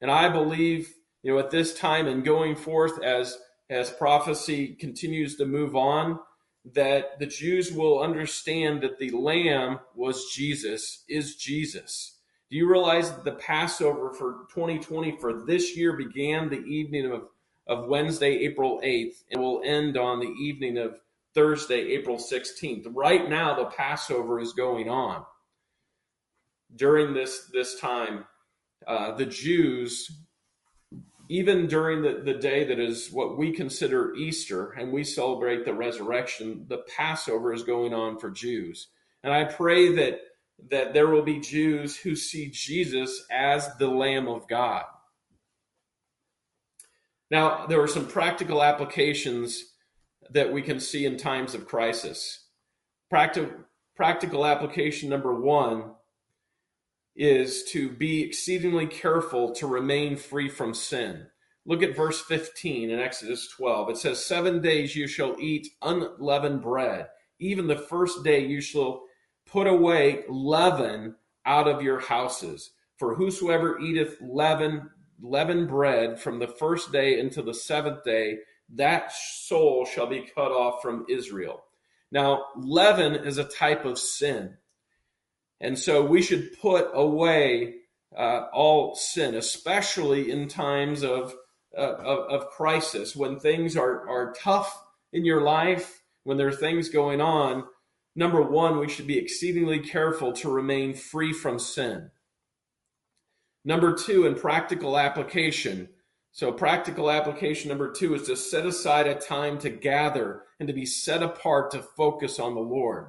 And 0.00 0.10
I 0.10 0.28
believe, 0.28 0.94
you 1.22 1.32
know, 1.32 1.38
at 1.38 1.50
this 1.50 1.74
time 1.74 2.06
and 2.06 2.24
going 2.24 2.56
forth 2.56 3.02
as 3.02 3.38
as 3.70 3.90
prophecy 3.90 4.74
continues 4.74 5.36
to 5.36 5.46
move 5.46 5.74
on, 5.74 6.18
that 6.74 7.18
the 7.18 7.26
Jews 7.26 7.72
will 7.72 8.02
understand 8.02 8.82
that 8.82 8.98
the 8.98 9.10
Lamb 9.10 9.80
was 9.94 10.30
Jesus, 10.34 11.04
is 11.08 11.36
Jesus. 11.36 12.18
Do 12.50 12.58
you 12.58 12.70
realize 12.70 13.10
that 13.10 13.24
the 13.24 13.32
Passover 13.32 14.12
for 14.12 14.46
2020 14.52 15.16
for 15.18 15.44
this 15.44 15.74
year 15.74 15.96
began 15.96 16.50
the 16.50 16.62
evening 16.64 17.10
of 17.10 17.28
of 17.66 17.86
Wednesday, 17.86 18.38
April 18.40 18.80
8th, 18.82 19.22
and 19.30 19.40
will 19.40 19.62
end 19.64 19.96
on 19.96 20.20
the 20.20 20.32
evening 20.40 20.78
of 20.78 20.98
Thursday, 21.34 21.92
April 21.92 22.16
16th. 22.16 22.86
Right 22.90 23.28
now, 23.28 23.54
the 23.54 23.66
Passover 23.66 24.40
is 24.40 24.52
going 24.52 24.88
on. 24.88 25.24
During 26.74 27.14
this, 27.14 27.50
this 27.52 27.78
time, 27.78 28.24
uh, 28.86 29.14
the 29.14 29.26
Jews, 29.26 30.10
even 31.28 31.66
during 31.66 32.02
the, 32.02 32.22
the 32.24 32.38
day 32.38 32.64
that 32.64 32.78
is 32.78 33.10
what 33.10 33.38
we 33.38 33.52
consider 33.52 34.14
Easter, 34.14 34.72
and 34.72 34.92
we 34.92 35.04
celebrate 35.04 35.64
the 35.64 35.74
resurrection, 35.74 36.66
the 36.68 36.84
Passover 36.96 37.52
is 37.52 37.62
going 37.62 37.94
on 37.94 38.18
for 38.18 38.30
Jews. 38.30 38.88
And 39.22 39.32
I 39.32 39.44
pray 39.44 39.94
that 39.96 40.20
that 40.70 40.94
there 40.94 41.08
will 41.08 41.22
be 41.22 41.40
Jews 41.40 41.96
who 41.96 42.14
see 42.14 42.48
Jesus 42.50 43.24
as 43.32 43.74
the 43.78 43.88
Lamb 43.88 44.28
of 44.28 44.46
God 44.46 44.84
now, 47.32 47.64
there 47.64 47.80
are 47.80 47.88
some 47.88 48.06
practical 48.06 48.62
applications 48.62 49.72
that 50.32 50.52
we 50.52 50.60
can 50.60 50.78
see 50.78 51.06
in 51.06 51.16
times 51.16 51.54
of 51.54 51.66
crisis. 51.66 52.48
Practi- 53.10 53.64
practical 53.96 54.44
application 54.44 55.08
number 55.08 55.40
one 55.40 55.94
is 57.16 57.64
to 57.70 57.88
be 57.88 58.22
exceedingly 58.22 58.86
careful 58.86 59.50
to 59.52 59.66
remain 59.66 60.14
free 60.14 60.50
from 60.50 60.74
sin. 60.74 61.26
Look 61.64 61.82
at 61.82 61.96
verse 61.96 62.20
15 62.20 62.90
in 62.90 63.00
Exodus 63.00 63.48
12. 63.56 63.88
It 63.88 63.96
says, 63.96 64.22
Seven 64.22 64.60
days 64.60 64.94
you 64.94 65.06
shall 65.06 65.34
eat 65.40 65.68
unleavened 65.80 66.60
bread. 66.60 67.06
Even 67.38 67.66
the 67.66 67.78
first 67.78 68.24
day 68.24 68.44
you 68.44 68.60
shall 68.60 69.04
put 69.46 69.66
away 69.66 70.24
leaven 70.28 71.14
out 71.46 71.66
of 71.66 71.80
your 71.80 72.00
houses. 72.00 72.72
For 72.98 73.14
whosoever 73.14 73.78
eateth 73.78 74.18
leaven 74.20 74.90
leavened 75.20 75.68
bread 75.68 76.20
from 76.20 76.38
the 76.38 76.48
first 76.48 76.92
day 76.92 77.20
until 77.20 77.44
the 77.44 77.54
seventh 77.54 78.04
day, 78.04 78.38
that 78.74 79.12
soul 79.12 79.84
shall 79.84 80.06
be 80.06 80.28
cut 80.34 80.50
off 80.50 80.82
from 80.82 81.06
Israel. 81.08 81.64
Now, 82.10 82.46
leaven 82.56 83.14
is 83.14 83.38
a 83.38 83.44
type 83.44 83.84
of 83.84 83.98
sin. 83.98 84.56
And 85.60 85.78
so 85.78 86.04
we 86.04 86.22
should 86.22 86.58
put 86.60 86.90
away 86.92 87.76
uh, 88.16 88.46
all 88.52 88.94
sin, 88.94 89.34
especially 89.34 90.30
in 90.30 90.48
times 90.48 91.02
of, 91.02 91.34
uh, 91.76 91.94
of, 91.94 92.18
of, 92.30 92.50
crisis, 92.50 93.16
when 93.16 93.38
things 93.38 93.76
are, 93.76 94.08
are 94.08 94.34
tough 94.38 94.84
in 95.12 95.24
your 95.24 95.40
life, 95.40 96.02
when 96.24 96.36
there 96.36 96.48
are 96.48 96.52
things 96.52 96.88
going 96.88 97.20
on. 97.20 97.64
Number 98.14 98.42
one, 98.42 98.78
we 98.78 98.88
should 98.88 99.06
be 99.06 99.18
exceedingly 99.18 99.78
careful 99.78 100.32
to 100.34 100.50
remain 100.50 100.92
free 100.94 101.32
from 101.32 101.58
sin. 101.58 102.10
Number 103.64 103.94
two, 103.94 104.26
in 104.26 104.34
practical 104.34 104.98
application. 104.98 105.88
So, 106.32 106.50
practical 106.50 107.10
application 107.10 107.68
number 107.68 107.92
two 107.92 108.14
is 108.14 108.22
to 108.22 108.36
set 108.36 108.66
aside 108.66 109.06
a 109.06 109.14
time 109.14 109.58
to 109.58 109.70
gather 109.70 110.42
and 110.58 110.66
to 110.66 110.72
be 110.72 110.86
set 110.86 111.22
apart 111.22 111.70
to 111.72 111.82
focus 111.82 112.40
on 112.40 112.54
the 112.54 112.60
Lord. 112.60 113.08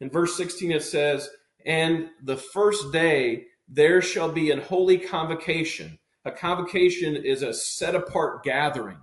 In 0.00 0.10
verse 0.10 0.36
16, 0.36 0.72
it 0.72 0.82
says, 0.82 1.30
And 1.64 2.08
the 2.22 2.36
first 2.36 2.92
day 2.92 3.44
there 3.68 4.02
shall 4.02 4.30
be 4.30 4.50
an 4.50 4.60
holy 4.60 4.98
convocation. 4.98 5.98
A 6.24 6.30
convocation 6.30 7.16
is 7.16 7.42
a 7.42 7.54
set 7.54 7.94
apart 7.94 8.44
gathering, 8.44 8.98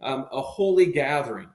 um, 0.00 0.26
a 0.32 0.40
holy 0.40 0.86
gathering. 0.86 1.48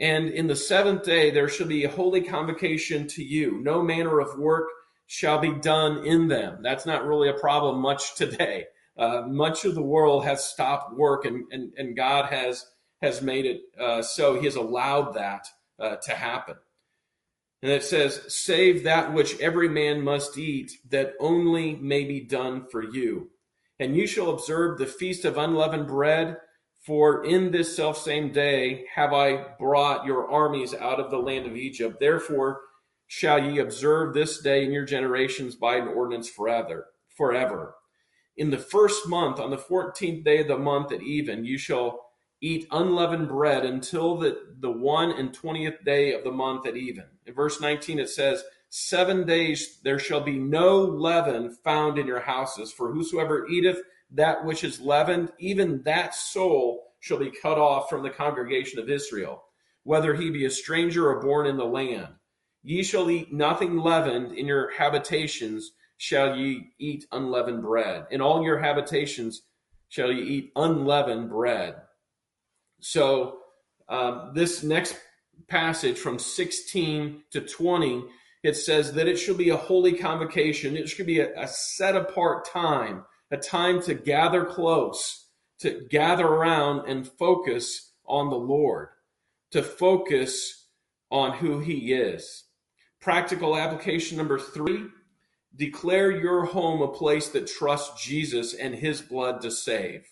And 0.00 0.28
in 0.28 0.46
the 0.46 0.56
seventh 0.56 1.04
day 1.04 1.30
there 1.30 1.48
shall 1.48 1.66
be 1.66 1.84
a 1.84 1.90
holy 1.90 2.22
convocation 2.22 3.06
to 3.08 3.22
you. 3.22 3.60
No 3.62 3.82
manner 3.82 4.20
of 4.20 4.38
work 4.38 4.68
shall 5.08 5.38
be 5.38 5.54
done 5.54 6.04
in 6.04 6.28
them. 6.28 6.58
That's 6.62 6.86
not 6.86 7.06
really 7.06 7.30
a 7.30 7.34
problem 7.34 7.80
much 7.80 8.14
today. 8.14 8.66
Uh, 8.96 9.22
much 9.26 9.64
of 9.64 9.74
the 9.74 9.82
world 9.82 10.24
has 10.24 10.44
stopped 10.44 10.94
work, 10.96 11.24
and, 11.24 11.44
and, 11.50 11.72
and 11.76 11.96
God 11.96 12.26
has 12.26 12.64
has 13.00 13.22
made 13.22 13.46
it 13.46 13.60
uh, 13.80 14.02
so. 14.02 14.38
He 14.38 14.44
has 14.44 14.56
allowed 14.56 15.14
that 15.14 15.46
uh, 15.78 15.96
to 15.96 16.12
happen. 16.12 16.56
And 17.62 17.72
it 17.72 17.84
says, 17.84 18.20
"Save 18.28 18.84
that 18.84 19.12
which 19.12 19.38
every 19.40 19.68
man 19.68 20.02
must 20.02 20.36
eat, 20.36 20.72
that 20.90 21.14
only 21.20 21.76
may 21.76 22.04
be 22.04 22.20
done 22.20 22.66
for 22.70 22.82
you. 22.82 23.30
And 23.80 23.96
you 23.96 24.06
shall 24.06 24.30
observe 24.30 24.78
the 24.78 24.86
feast 24.86 25.24
of 25.24 25.38
unleavened 25.38 25.88
bread." 25.88 26.36
For 26.84 27.24
in 27.24 27.50
this 27.50 27.76
self 27.76 27.98
same 27.98 28.32
day 28.32 28.86
have 28.94 29.12
I 29.12 29.44
brought 29.58 30.06
your 30.06 30.30
armies 30.30 30.72
out 30.74 31.00
of 31.00 31.10
the 31.10 31.18
land 31.18 31.46
of 31.46 31.54
Egypt. 31.54 31.98
Therefore, 32.00 32.60
shall 33.08 33.42
ye 33.42 33.58
observe 33.58 34.14
this 34.14 34.38
day 34.38 34.64
in 34.64 34.70
your 34.70 34.84
generations 34.84 35.56
by 35.56 35.76
an 35.76 35.88
ordinance 35.88 36.28
forever. 36.28 36.86
Forever. 37.08 37.74
In 38.36 38.50
the 38.50 38.58
first 38.58 39.08
month, 39.08 39.40
on 39.40 39.50
the 39.50 39.58
fourteenth 39.58 40.24
day 40.24 40.42
of 40.42 40.46
the 40.46 40.58
month 40.58 40.92
at 40.92 41.02
even, 41.02 41.44
you 41.44 41.58
shall 41.58 42.10
eat 42.40 42.68
unleavened 42.70 43.26
bread 43.26 43.64
until 43.64 44.16
the, 44.16 44.38
the 44.60 44.70
one 44.70 45.10
and 45.10 45.34
twentieth 45.34 45.82
day 45.84 46.12
of 46.12 46.22
the 46.22 46.30
month 46.30 46.66
at 46.66 46.76
even. 46.76 47.06
In 47.26 47.34
verse 47.34 47.60
19 47.60 47.98
it 47.98 48.08
says, 48.08 48.44
Seven 48.68 49.26
days 49.26 49.80
there 49.82 49.98
shall 49.98 50.20
be 50.20 50.38
no 50.38 50.78
leaven 50.78 51.50
found 51.64 51.98
in 51.98 52.06
your 52.06 52.20
houses, 52.20 52.70
for 52.70 52.92
whosoever 52.92 53.48
eateth 53.48 53.80
that 54.10 54.44
which 54.44 54.62
is 54.62 54.80
leavened, 54.80 55.32
even 55.38 55.82
that 55.82 56.14
soul 56.14 56.92
shall 57.00 57.18
be 57.18 57.30
cut 57.30 57.58
off 57.58 57.88
from 57.88 58.02
the 58.02 58.10
congregation 58.10 58.78
of 58.78 58.90
Israel, 58.90 59.42
whether 59.84 60.14
he 60.14 60.30
be 60.30 60.44
a 60.44 60.50
stranger 60.50 61.08
or 61.08 61.22
born 61.22 61.46
in 61.46 61.56
the 61.56 61.64
land. 61.64 62.17
Ye 62.62 62.82
shall 62.82 63.10
eat 63.10 63.32
nothing 63.32 63.78
leavened 63.78 64.36
in 64.36 64.46
your 64.46 64.72
habitations, 64.72 65.72
shall 65.96 66.36
ye 66.36 66.70
eat 66.78 67.06
unleavened 67.12 67.62
bread. 67.62 68.06
In 68.10 68.20
all 68.20 68.42
your 68.42 68.58
habitations 68.58 69.42
shall 69.88 70.12
ye 70.12 70.22
eat 70.22 70.52
unleavened 70.56 71.30
bread. 71.30 71.76
So, 72.80 73.38
um, 73.88 74.32
this 74.34 74.62
next 74.62 74.98
passage 75.48 75.98
from 75.98 76.18
16 76.18 77.22
to 77.30 77.40
20 77.40 78.04
it 78.42 78.56
says 78.56 78.92
that 78.92 79.08
it 79.08 79.16
should 79.16 79.38
be 79.38 79.50
a 79.50 79.56
holy 79.56 79.92
convocation. 79.94 80.76
It 80.76 80.88
should 80.88 81.06
be 81.06 81.20
a, 81.20 81.42
a 81.42 81.48
set 81.48 81.96
apart 81.96 82.44
time, 82.44 83.04
a 83.30 83.36
time 83.36 83.82
to 83.82 83.94
gather 83.94 84.44
close, 84.44 85.26
to 85.60 85.86
gather 85.90 86.26
around 86.26 86.88
and 86.88 87.06
focus 87.06 87.92
on 88.06 88.30
the 88.30 88.36
Lord, 88.36 88.88
to 89.50 89.62
focus 89.62 90.66
on 91.10 91.32
who 91.38 91.58
He 91.58 91.92
is. 91.92 92.44
Practical 93.00 93.56
application 93.56 94.16
number 94.16 94.38
three 94.38 94.86
declare 95.54 96.10
your 96.10 96.44
home 96.44 96.82
a 96.82 96.88
place 96.88 97.28
that 97.30 97.46
trusts 97.46 98.04
Jesus 98.04 98.54
and 98.54 98.74
His 98.74 99.00
blood 99.00 99.40
to 99.42 99.50
save. 99.50 100.06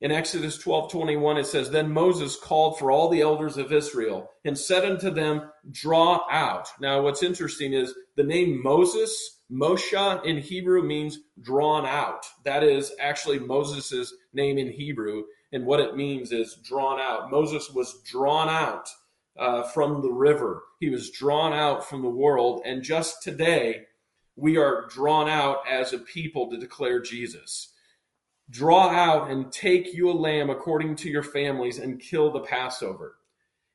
In 0.00 0.12
Exodus 0.12 0.58
12 0.58 0.92
21, 0.92 1.38
it 1.38 1.46
says, 1.46 1.70
Then 1.70 1.90
Moses 1.90 2.36
called 2.36 2.78
for 2.78 2.90
all 2.90 3.08
the 3.08 3.20
elders 3.20 3.56
of 3.56 3.72
Israel 3.72 4.30
and 4.44 4.56
said 4.56 4.84
unto 4.84 5.10
them, 5.10 5.50
Draw 5.70 6.20
out. 6.30 6.68
Now, 6.80 7.02
what's 7.02 7.22
interesting 7.22 7.72
is 7.72 7.94
the 8.16 8.22
name 8.22 8.62
Moses, 8.62 9.40
Moshe 9.50 10.24
in 10.24 10.38
Hebrew 10.38 10.82
means 10.82 11.18
drawn 11.40 11.84
out. 11.84 12.24
That 12.44 12.62
is 12.62 12.92
actually 13.00 13.40
Moses' 13.40 14.12
name 14.32 14.56
in 14.58 14.70
Hebrew. 14.70 15.24
And 15.50 15.64
what 15.64 15.80
it 15.80 15.96
means 15.96 16.30
is 16.30 16.58
drawn 16.62 17.00
out. 17.00 17.30
Moses 17.30 17.70
was 17.70 18.02
drawn 18.02 18.48
out 18.48 18.88
uh, 19.38 19.62
from 19.62 20.02
the 20.02 20.10
river, 20.10 20.64
he 20.80 20.90
was 20.90 21.10
drawn 21.10 21.52
out 21.52 21.88
from 21.88 22.02
the 22.02 22.08
world. 22.08 22.62
And 22.64 22.82
just 22.82 23.22
today, 23.22 23.82
we 24.36 24.56
are 24.56 24.86
drawn 24.88 25.28
out 25.28 25.58
as 25.70 25.92
a 25.92 25.98
people 25.98 26.50
to 26.50 26.58
declare 26.58 27.00
Jesus. 27.00 27.72
Draw 28.50 28.88
out 28.88 29.30
and 29.30 29.52
take 29.52 29.92
you 29.92 30.10
a 30.10 30.12
lamb 30.12 30.48
according 30.48 30.96
to 30.96 31.10
your 31.10 31.22
families 31.22 31.78
and 31.78 32.00
kill 32.00 32.30
the 32.30 32.40
Passover. 32.40 33.16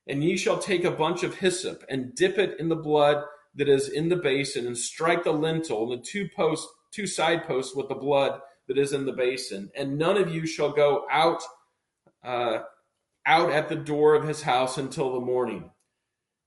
And 0.08 0.24
ye 0.24 0.36
shall 0.36 0.58
take 0.58 0.84
a 0.84 0.92
bunch 0.92 1.24
of 1.24 1.36
hyssop 1.36 1.84
and 1.90 2.16
dip 2.16 2.38
it 2.38 2.60
in 2.60 2.70
the 2.70 2.76
blood 2.76 3.24
that 3.56 3.70
is 3.70 3.88
in 3.88 4.10
the 4.10 4.16
basin 4.16 4.66
and 4.66 4.78
strike 4.78 5.24
the 5.24 5.32
lintel 5.32 5.92
and 5.92 6.02
the 6.02 6.06
two 6.06 6.28
posts, 6.36 6.68
two 6.92 7.08
side 7.08 7.46
posts 7.46 7.76
with 7.76 7.88
the 7.88 7.96
blood 7.96 8.42
that 8.68 8.78
is 8.78 8.94
in 8.94 9.06
the 9.06 9.14
basin. 9.14 9.70
And 9.76 9.98
none 9.98 10.18
of 10.18 10.34
you 10.34 10.46
shall 10.46 10.72
go 10.72 11.06
out, 11.12 11.42
uh, 12.24 12.60
out 13.26 13.52
at 13.52 13.70
the 13.70 13.76
door 13.76 14.16
of 14.16 14.28
his 14.28 14.44
house 14.44 14.78
until 14.78 15.14
the 15.14 15.26
morning. 15.26 15.72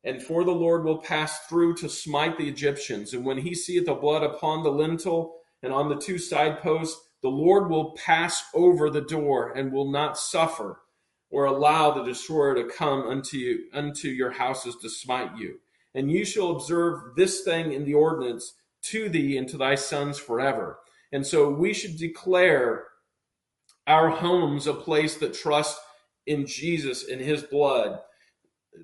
And 0.04 0.22
for 0.22 0.44
the 0.44 0.52
Lord 0.52 0.84
will 0.84 0.98
pass 0.98 1.46
through 1.46 1.74
to 1.76 1.88
smite 1.88 2.38
the 2.38 2.48
Egyptians. 2.48 3.12
And 3.12 3.24
when 3.24 3.38
he 3.38 3.54
seeth 3.54 3.86
the 3.86 3.94
blood 3.94 4.22
upon 4.22 4.62
the 4.62 4.70
lintel 4.70 5.40
and 5.62 5.72
on 5.72 5.88
the 5.88 5.96
two 5.96 6.18
side 6.18 6.60
posts, 6.60 7.00
the 7.22 7.28
Lord 7.28 7.68
will 7.68 7.92
pass 7.92 8.44
over 8.54 8.88
the 8.88 9.00
door 9.00 9.52
and 9.52 9.72
will 9.72 9.90
not 9.90 10.18
suffer 10.18 10.80
or 11.30 11.44
allow 11.44 11.90
the 11.90 12.04
destroyer 12.04 12.54
to 12.54 12.68
come 12.72 13.02
unto 13.08 13.36
you 13.36 13.64
unto 13.72 14.08
your 14.08 14.30
houses 14.30 14.76
to 14.80 14.88
smite 14.88 15.36
you. 15.36 15.58
And 15.94 16.10
you 16.10 16.24
shall 16.24 16.50
observe 16.50 17.16
this 17.16 17.42
thing 17.42 17.72
in 17.72 17.84
the 17.84 17.94
ordinance 17.94 18.54
to 18.82 19.08
thee 19.08 19.36
and 19.36 19.48
to 19.48 19.56
thy 19.56 19.74
sons 19.74 20.18
forever. 20.18 20.78
And 21.10 21.26
so 21.26 21.50
we 21.50 21.72
should 21.72 21.96
declare 21.96 22.84
our 23.86 24.10
homes 24.10 24.66
a 24.66 24.74
place 24.74 25.16
that 25.16 25.34
trusts 25.34 25.80
in 26.26 26.46
Jesus 26.46 27.04
in 27.04 27.18
his 27.18 27.42
blood. 27.42 28.00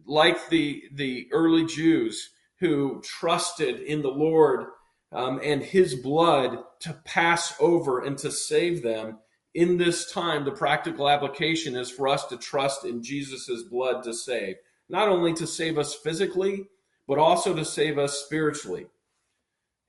Like 0.07 0.49
the 0.49 0.85
the 0.95 1.29
early 1.33 1.67
Jews 1.67 2.31
who 2.61 3.03
trusted 3.03 3.81
in 3.81 4.03
the 4.03 4.09
Lord 4.09 4.67
um, 5.11 5.41
and 5.43 5.63
his 5.63 5.95
blood 5.95 6.59
to 6.81 6.93
pass 7.05 7.55
over 7.61 8.01
and 8.01 8.17
to 8.19 8.31
save 8.31 8.83
them. 8.83 9.19
In 9.55 9.77
this 9.77 10.11
time, 10.11 10.45
the 10.45 10.53
practical 10.53 11.11
application 11.11 11.77
is 11.77 11.91
for 11.91 12.09
us 12.09 12.25
to 12.27 12.39
trust 12.39 12.87
in 12.87 13.03
Jesus' 13.03 13.65
blood 13.71 14.03
to 14.05 14.15
save, 14.15 14.57
not 14.89 15.09
only 15.09 15.35
to 15.35 15.47
save 15.47 15.77
us 15.77 15.95
physically, 15.95 16.69
but 17.07 17.19
also 17.19 17.55
to 17.55 17.65
save 17.65 17.99
us 17.99 18.23
spiritually. 18.25 18.87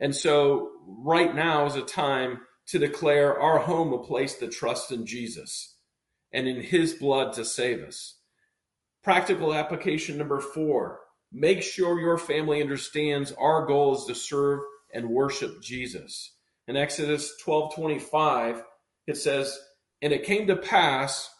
And 0.01 0.13
so, 0.13 0.71
right 0.85 1.33
now 1.33 1.65
is 1.65 1.75
a 1.75 1.81
time 1.81 2.41
to 2.67 2.79
declare 2.79 3.39
our 3.39 3.59
home 3.59 3.93
a 3.93 3.99
place 3.99 4.35
that 4.37 4.51
trusts 4.51 4.91
in 4.91 5.05
Jesus 5.05 5.72
and 6.33 6.47
in 6.47 6.61
his 6.61 6.93
blood 6.93 7.33
to 7.33 7.45
save 7.45 7.83
us. 7.83 8.17
Practical 9.03 9.53
application 9.53 10.17
number 10.17 10.39
four 10.39 10.99
make 11.31 11.63
sure 11.63 11.99
your 11.99 12.17
family 12.17 12.61
understands 12.61 13.31
our 13.33 13.65
goal 13.65 13.95
is 13.95 14.05
to 14.05 14.13
serve 14.13 14.59
and 14.93 15.09
worship 15.09 15.61
Jesus. 15.61 16.35
In 16.67 16.77
Exodus 16.77 17.35
12:25, 17.41 18.63
it 19.07 19.17
says, 19.17 19.59
"And 20.01 20.13
it 20.13 20.23
came 20.23 20.45
to 20.47 20.55
pass 20.55 21.33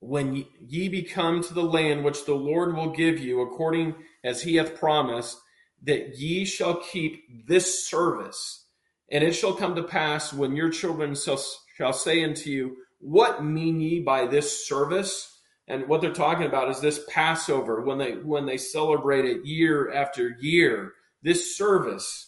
when 0.00 0.46
ye 0.60 0.88
be 0.88 1.02
come 1.02 1.42
to 1.42 1.54
the 1.54 1.62
land 1.62 2.04
which 2.04 2.24
the 2.24 2.34
Lord 2.34 2.74
will 2.74 2.90
give 2.90 3.18
you, 3.18 3.40
according 3.40 3.94
as 4.22 4.42
he 4.42 4.56
hath 4.56 4.78
promised, 4.78 5.38
that 5.82 6.16
ye 6.16 6.44
shall 6.44 6.76
keep 6.76 7.46
this 7.46 7.86
service. 7.86 8.66
And 9.10 9.22
it 9.22 9.32
shall 9.32 9.54
come 9.54 9.74
to 9.76 9.82
pass 9.82 10.32
when 10.32 10.56
your 10.56 10.70
children 10.70 11.14
shall, 11.14 11.40
shall 11.76 11.92
say 11.92 12.24
unto 12.24 12.50
you, 12.50 12.76
What 13.06 13.44
mean 13.44 13.80
ye 13.80 14.00
by 14.00 14.26
this 14.26 14.66
service? 14.66 15.40
And 15.68 15.88
what 15.88 16.00
they're 16.00 16.12
talking 16.12 16.46
about 16.46 16.70
is 16.70 16.80
this 16.80 17.04
Passover, 17.08 17.82
when 17.82 17.98
they 17.98 18.12
when 18.12 18.46
they 18.46 18.56
celebrate 18.56 19.24
it 19.24 19.44
year 19.44 19.92
after 19.92 20.36
year, 20.40 20.92
this 21.22 21.56
service 21.56 22.26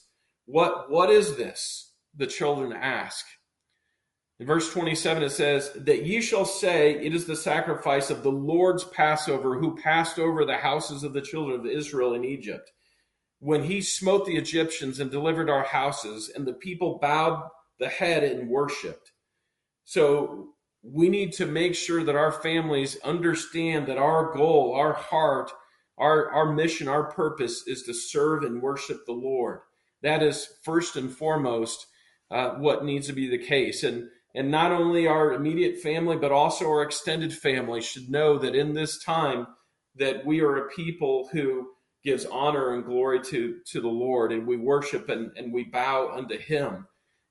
what, 0.48 0.90
what 0.90 1.10
is 1.10 1.36
this? 1.36 1.92
The 2.16 2.26
children 2.26 2.72
ask. 2.72 3.26
In 4.40 4.46
verse 4.46 4.72
27, 4.72 5.22
it 5.22 5.30
says, 5.30 5.70
That 5.74 6.06
ye 6.06 6.22
shall 6.22 6.46
say, 6.46 6.92
It 6.92 7.14
is 7.14 7.26
the 7.26 7.36
sacrifice 7.36 8.08
of 8.08 8.22
the 8.22 8.32
Lord's 8.32 8.84
Passover, 8.84 9.58
who 9.58 9.76
passed 9.76 10.18
over 10.18 10.46
the 10.46 10.56
houses 10.56 11.02
of 11.02 11.12
the 11.12 11.20
children 11.20 11.60
of 11.60 11.66
Israel 11.66 12.14
in 12.14 12.24
Egypt, 12.24 12.70
when 13.40 13.64
he 13.64 13.82
smote 13.82 14.24
the 14.24 14.38
Egyptians 14.38 15.00
and 15.00 15.10
delivered 15.10 15.50
our 15.50 15.64
houses, 15.64 16.32
and 16.34 16.46
the 16.46 16.54
people 16.54 16.98
bowed 16.98 17.46
the 17.78 17.88
head 17.88 18.24
and 18.24 18.48
worshiped. 18.48 19.12
So 19.84 20.54
we 20.82 21.08
need 21.08 21.32
to 21.34 21.46
make 21.46 21.74
sure 21.74 22.04
that 22.04 22.16
our 22.16 22.32
families 22.32 22.98
understand 23.04 23.86
that 23.86 23.98
our 23.98 24.32
goal, 24.32 24.74
our 24.74 24.92
heart, 24.92 25.50
our, 25.96 26.30
our 26.30 26.52
mission, 26.52 26.88
our 26.88 27.10
purpose 27.10 27.64
is 27.66 27.82
to 27.82 27.94
serve 27.94 28.44
and 28.44 28.62
worship 28.62 29.04
the 29.06 29.12
Lord. 29.12 29.60
That 30.02 30.22
is 30.22 30.48
first 30.64 30.96
and 30.96 31.10
foremost 31.10 31.86
uh, 32.30 32.50
what 32.50 32.84
needs 32.84 33.08
to 33.08 33.12
be 33.12 33.28
the 33.28 33.44
case. 33.44 33.82
And 33.82 34.08
and 34.34 34.50
not 34.50 34.72
only 34.72 35.06
our 35.06 35.32
immediate 35.32 35.80
family, 35.80 36.16
but 36.16 36.32
also 36.32 36.66
our 36.66 36.82
extended 36.82 37.32
family 37.32 37.80
should 37.80 38.10
know 38.10 38.38
that 38.38 38.54
in 38.54 38.74
this 38.74 39.02
time 39.02 39.46
that 39.96 40.24
we 40.24 40.40
are 40.40 40.56
a 40.56 40.68
people 40.68 41.28
who 41.32 41.68
gives 42.04 42.24
honor 42.26 42.74
and 42.74 42.84
glory 42.84 43.20
to, 43.20 43.56
to 43.66 43.80
the 43.80 43.88
Lord 43.88 44.30
and 44.30 44.46
we 44.46 44.56
worship 44.56 45.08
and, 45.08 45.32
and 45.36 45.52
we 45.52 45.64
bow 45.64 46.10
unto 46.12 46.38
him. 46.38 46.86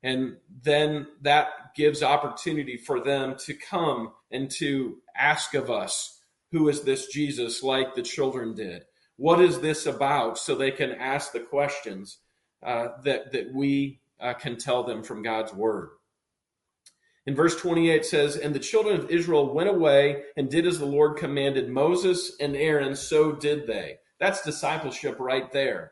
And 0.08 0.38
then 0.63 1.08
that 1.20 1.50
gives 1.76 2.02
opportunity 2.02 2.78
for 2.78 3.02
them 3.02 3.36
to 3.39 3.54
come 3.54 4.13
and 4.32 4.50
to 4.52 5.00
ask 5.17 5.54
of 5.54 5.70
us, 5.70 6.22
who 6.54 6.70
is 6.70 6.84
this 6.84 7.08
Jesus 7.08 7.62
like 7.62 7.93
the 7.93 8.02
children 8.02 8.56
did? 8.56 8.84
What 9.17 9.41
is 9.41 9.60
this 9.60 9.86
about? 9.86 10.38
So 10.38 10.56
they 10.56 10.72
can 10.72 10.93
ask 10.93 11.34
the 11.34 11.41
questions 11.41 12.20
uh, 12.63 12.88
that, 13.04 13.34
that 13.34 13.54
we 13.54 14.00
uh, 14.17 14.34
can 14.36 14.56
tell 14.56 14.86
them 14.86 15.04
from 15.04 15.24
God's 15.24 15.54
word. 15.54 15.89
In 17.26 17.36
verse 17.36 17.60
28 17.60 18.06
says, 18.06 18.38
And 18.38 18.56
the 18.56 18.60
children 18.60 18.98
of 18.98 19.12
Israel 19.12 19.54
went 19.54 19.67
away 19.67 20.24
and 20.38 20.50
did 20.50 20.65
as 20.65 20.80
the 20.80 20.86
Lord 20.86 21.17
commanded 21.17 21.67
Moses 21.67 22.32
and 22.39 22.56
Aaron, 22.56 22.96
so 22.96 23.34
did 23.34 23.67
they. 23.67 23.98
That's 24.22 24.41
discipleship 24.41 25.20
right 25.20 25.52
there. 25.52 25.91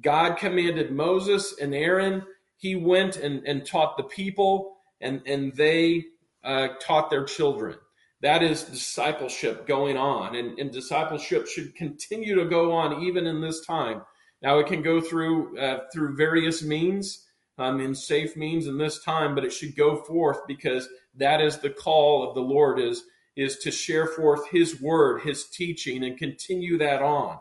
God 0.00 0.36
commanded 0.36 0.92
Moses 0.92 1.56
and 1.60 1.74
Aaron. 1.74 2.22
He 2.58 2.76
went 2.76 3.16
and, 3.16 3.42
and 3.46 3.64
taught 3.66 3.96
the 3.96 4.04
people, 4.04 4.76
and, 5.00 5.22
and 5.26 5.54
they 5.54 6.04
uh, 6.44 6.68
taught 6.80 7.10
their 7.10 7.24
children. 7.24 7.76
That 8.20 8.42
is 8.42 8.64
discipleship 8.64 9.66
going 9.66 9.96
on. 9.96 10.36
And, 10.36 10.58
and 10.58 10.70
discipleship 10.70 11.46
should 11.46 11.74
continue 11.74 12.34
to 12.34 12.44
go 12.44 12.72
on 12.72 13.02
even 13.02 13.26
in 13.26 13.40
this 13.40 13.64
time 13.64 14.02
now 14.42 14.58
it 14.58 14.66
can 14.66 14.82
go 14.82 15.00
through 15.00 15.58
uh, 15.58 15.80
through 15.92 16.16
various 16.16 16.62
means, 16.62 17.26
um, 17.58 17.80
in 17.80 17.94
safe 17.94 18.36
means 18.36 18.66
in 18.66 18.78
this 18.78 19.02
time, 19.02 19.34
but 19.34 19.44
it 19.44 19.52
should 19.52 19.76
go 19.76 19.96
forth 19.96 20.46
because 20.46 20.88
that 21.16 21.40
is 21.40 21.58
the 21.58 21.70
call 21.70 22.28
of 22.28 22.34
the 22.34 22.40
Lord 22.40 22.78
is 22.78 23.04
is 23.36 23.58
to 23.58 23.70
share 23.70 24.06
forth 24.06 24.48
His 24.50 24.80
word, 24.80 25.22
His 25.22 25.48
teaching, 25.48 26.04
and 26.04 26.18
continue 26.18 26.78
that 26.78 27.02
on. 27.02 27.38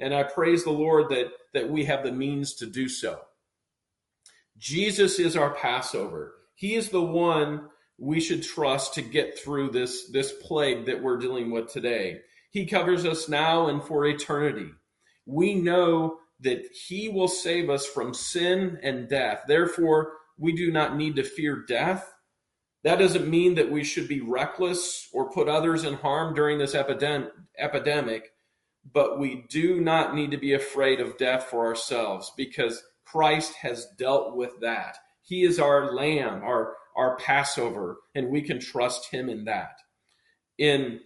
And 0.00 0.14
I 0.14 0.22
praise 0.22 0.64
the 0.64 0.70
Lord 0.70 1.08
that 1.10 1.28
that 1.54 1.70
we 1.70 1.84
have 1.86 2.02
the 2.02 2.12
means 2.12 2.54
to 2.56 2.66
do 2.66 2.88
so. 2.88 3.20
Jesus 4.58 5.18
is 5.18 5.36
our 5.36 5.54
Passover. 5.54 6.34
He 6.54 6.74
is 6.74 6.88
the 6.90 7.02
one 7.02 7.68
we 7.98 8.20
should 8.20 8.42
trust 8.42 8.94
to 8.94 9.02
get 9.02 9.38
through 9.38 9.70
this 9.70 10.10
this 10.10 10.32
plague 10.42 10.86
that 10.86 11.02
we're 11.02 11.18
dealing 11.18 11.50
with 11.50 11.72
today. 11.72 12.18
He 12.50 12.66
covers 12.66 13.04
us 13.04 13.28
now 13.28 13.68
and 13.68 13.82
for 13.82 14.06
eternity 14.06 14.70
we 15.28 15.54
know 15.54 16.16
that 16.40 16.64
he 16.72 17.08
will 17.08 17.28
save 17.28 17.68
us 17.68 17.86
from 17.86 18.14
sin 18.14 18.78
and 18.82 19.08
death. 19.08 19.42
Therefore, 19.46 20.14
we 20.38 20.52
do 20.52 20.72
not 20.72 20.96
need 20.96 21.16
to 21.16 21.22
fear 21.22 21.64
death. 21.68 22.10
That 22.82 22.98
doesn't 22.98 23.28
mean 23.28 23.56
that 23.56 23.70
we 23.70 23.84
should 23.84 24.08
be 24.08 24.22
reckless 24.22 25.08
or 25.12 25.30
put 25.30 25.48
others 25.48 25.84
in 25.84 25.94
harm 25.94 26.34
during 26.34 26.58
this 26.58 26.74
epidemic, 26.74 28.30
but 28.90 29.18
we 29.18 29.44
do 29.50 29.80
not 29.80 30.14
need 30.14 30.30
to 30.30 30.38
be 30.38 30.54
afraid 30.54 31.00
of 31.00 31.18
death 31.18 31.44
for 31.44 31.66
ourselves 31.66 32.32
because 32.36 32.82
Christ 33.10 33.54
has 33.62 33.86
dealt 33.98 34.36
with 34.36 34.60
that. 34.60 34.96
He 35.22 35.42
is 35.42 35.58
our 35.58 35.94
lamb, 35.94 36.42
our, 36.42 36.74
our 36.96 37.16
Passover, 37.16 37.98
and 38.14 38.28
we 38.28 38.42
can 38.42 38.60
trust 38.60 39.10
him 39.10 39.28
in 39.28 39.44
that. 39.44 39.78
In 40.58 41.00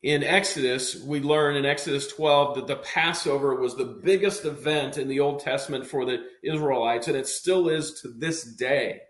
in 0.00 0.22
Exodus, 0.22 1.02
we 1.02 1.18
learn 1.18 1.56
in 1.56 1.66
Exodus 1.66 2.06
12 2.12 2.54
that 2.54 2.66
the 2.68 2.76
Passover 2.76 3.56
was 3.56 3.74
the 3.74 3.98
biggest 4.04 4.44
event 4.44 4.96
in 4.96 5.08
the 5.08 5.18
Old 5.18 5.40
Testament 5.40 5.84
for 5.84 6.04
the 6.04 6.24
Israelites, 6.44 7.08
and 7.08 7.16
it 7.16 7.26
still 7.26 7.68
is 7.68 8.00
to 8.02 8.08
this 8.08 8.44
day. 8.44 9.00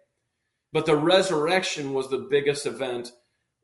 But 0.73 0.87
the 0.87 0.97
resurrection 0.97 1.93
was 1.93 2.09
the 2.09 2.27
biggest 2.31 2.65
event 2.65 3.13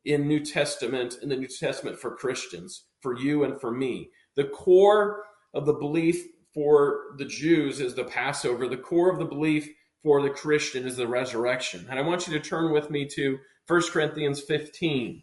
in 0.05 0.29
New 0.29 0.45
Testament, 0.45 1.17
in 1.23 1.31
the 1.31 1.37
New 1.37 1.49
Testament 1.49 1.99
for 1.99 2.15
Christians, 2.15 2.85
for 3.01 3.19
you 3.19 3.43
and 3.45 3.59
for 3.59 3.71
me. 3.71 4.11
The 4.37 4.45
core 4.45 5.23
of 5.55 5.65
the 5.65 5.73
belief 5.73 6.23
for 6.55 7.01
the 7.19 7.25
Jews 7.25 7.81
is 7.81 7.95
the 7.95 8.05
Passover. 8.05 8.69
The 8.69 8.77
core 8.77 9.11
of 9.11 9.19
the 9.19 9.25
belief 9.25 9.69
for 10.03 10.23
the 10.23 10.31
Christian 10.31 10.87
is 10.87 10.97
the 10.97 11.09
resurrection. 11.09 11.87
And 11.91 11.99
I 11.99 12.03
want 12.03 12.27
you 12.27 12.33
to 12.35 12.41
turn 12.41 12.73
with 12.73 12.91
me 12.91 13.07
to 13.15 13.39
1 13.67 13.83
Corinthians 13.91 14.41
15. 14.41 15.23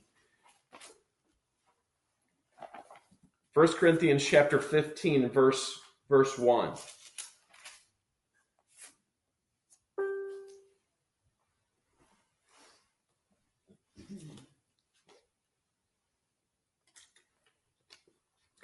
1 3.54 3.68
Corinthians 3.74 4.26
chapter 4.26 4.60
15 4.60 5.30
verse 5.30 5.80
verse 6.10 6.38
1. 6.38 6.72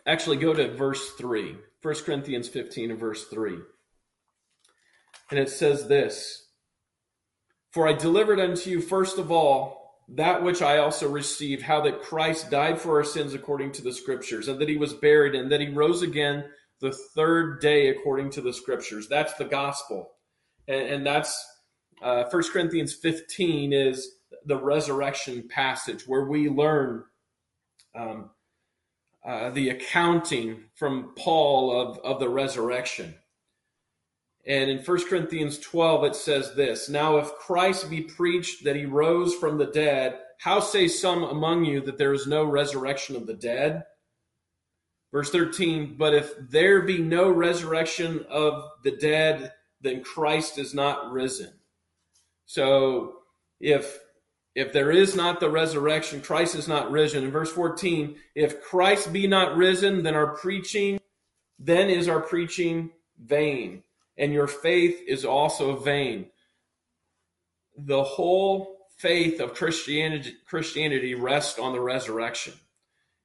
Actually 0.08 0.38
go 0.38 0.54
to 0.54 0.74
verse 0.74 1.12
3. 1.12 1.58
1 1.82 1.96
Corinthians 2.06 2.48
15 2.48 2.92
and 2.92 3.00
verse 3.00 3.26
3. 3.26 3.58
And 5.30 5.40
it 5.40 5.50
says 5.50 5.88
this, 5.88 6.48
For 7.72 7.88
I 7.88 7.94
delivered 7.94 8.40
unto 8.40 8.70
you 8.70 8.82
first 8.82 9.18
of 9.18 9.32
all 9.32 9.78
that 10.10 10.42
which 10.42 10.62
I 10.62 10.78
also 10.78 11.10
received, 11.10 11.64
how 11.64 11.82
that 11.82 12.02
Christ 12.02 12.50
died 12.50 12.80
for 12.80 12.98
our 12.98 13.04
sins 13.04 13.34
according 13.34 13.74
to 13.74 13.82
the 13.82 13.92
scriptures, 13.92 14.48
and 14.48 14.60
that 14.60 14.70
he 14.70 14.78
was 14.78 14.94
buried, 14.94 15.36
and 15.36 15.52
that 15.52 15.60
he 15.60 15.68
rose 15.68 16.02
again 16.02 16.46
the 16.80 16.94
third 17.14 17.60
day 17.60 17.90
according 17.90 18.30
to 18.32 18.42
the 18.42 18.54
scriptures. 18.54 19.08
That's 19.10 19.34
the 19.34 19.46
gospel. 19.46 20.12
And, 20.68 20.88
and 20.88 21.06
that's 21.06 21.46
uh, 22.02 22.24
1 22.30 22.44
Corinthians 22.52 22.94
15 22.94 23.74
is 23.74 24.10
the 24.46 24.58
resurrection 24.58 25.48
passage 25.50 26.08
where 26.08 26.26
we 26.26 26.50
learn 26.50 27.04
um, 27.96 28.30
uh, 29.28 29.50
the 29.50 29.70
accounting 29.70 30.64
from 30.74 31.12
Paul 31.18 31.78
of, 31.78 32.00
of 32.00 32.20
the 32.22 32.30
resurrection. 32.30 33.14
And 34.46 34.70
in 34.70 34.78
1 34.80 35.10
Corinthians 35.10 35.60
12, 35.60 36.06
it 36.06 36.16
says 36.16 36.56
this 36.56 36.88
Now, 36.88 37.18
if 37.18 37.34
Christ 37.34 37.90
be 37.90 38.02
preached 38.02 38.64
that 38.64 38.78
he 38.78 38.86
rose 38.86 39.36
from 39.36 39.58
the 39.58 39.66
dead, 39.66 40.18
how 40.40 40.62
say 40.62 40.88
some 40.88 41.24
among 41.24 41.66
you 41.66 41.82
that 41.82 41.98
there 41.98 42.14
is 42.14 42.26
no 42.26 42.46
resurrection 42.46 43.18
of 43.18 43.28
the 43.28 43.34
dead? 43.34 43.84
Verse 45.12 45.30
13, 45.30 45.96
but 45.98 46.14
if 46.14 46.34
there 46.50 46.82
be 46.82 47.00
no 47.00 47.30
resurrection 47.30 48.26
of 48.30 48.64
the 48.84 48.92
dead, 48.92 49.52
then 49.82 50.04
Christ 50.04 50.58
is 50.58 50.74
not 50.74 51.12
risen. 51.12 51.52
So 52.46 53.16
if 53.60 54.00
if 54.58 54.74
there 54.74 54.92
is 54.92 55.16
not 55.16 55.40
the 55.40 55.50
resurrection, 55.50 56.20
Christ 56.20 56.56
is 56.56 56.68
not 56.68 56.92
risen. 56.92 57.24
In 57.24 57.32
verse 57.32 57.52
14, 57.52 58.16
if 58.34 58.62
Christ 58.64 59.14
be 59.14 59.28
not 59.28 59.56
risen, 59.56 60.02
then 60.04 60.16
our 60.16 60.36
preaching, 60.36 61.00
then 61.60 61.90
is 61.90 62.08
our 62.08 62.22
preaching 62.22 62.90
vain 63.24 63.84
and 64.18 64.34
your 64.34 64.48
faith 64.48 65.02
is 65.08 65.24
also 65.24 65.76
vain. 65.76 66.28
The 67.78 68.04
whole 68.04 68.78
faith 68.98 69.40
of 69.40 69.54
Christianity, 69.54 70.34
Christianity 70.48 71.14
rests 71.14 71.60
on 71.60 71.74
the 71.74 71.80
resurrection. 71.80 72.54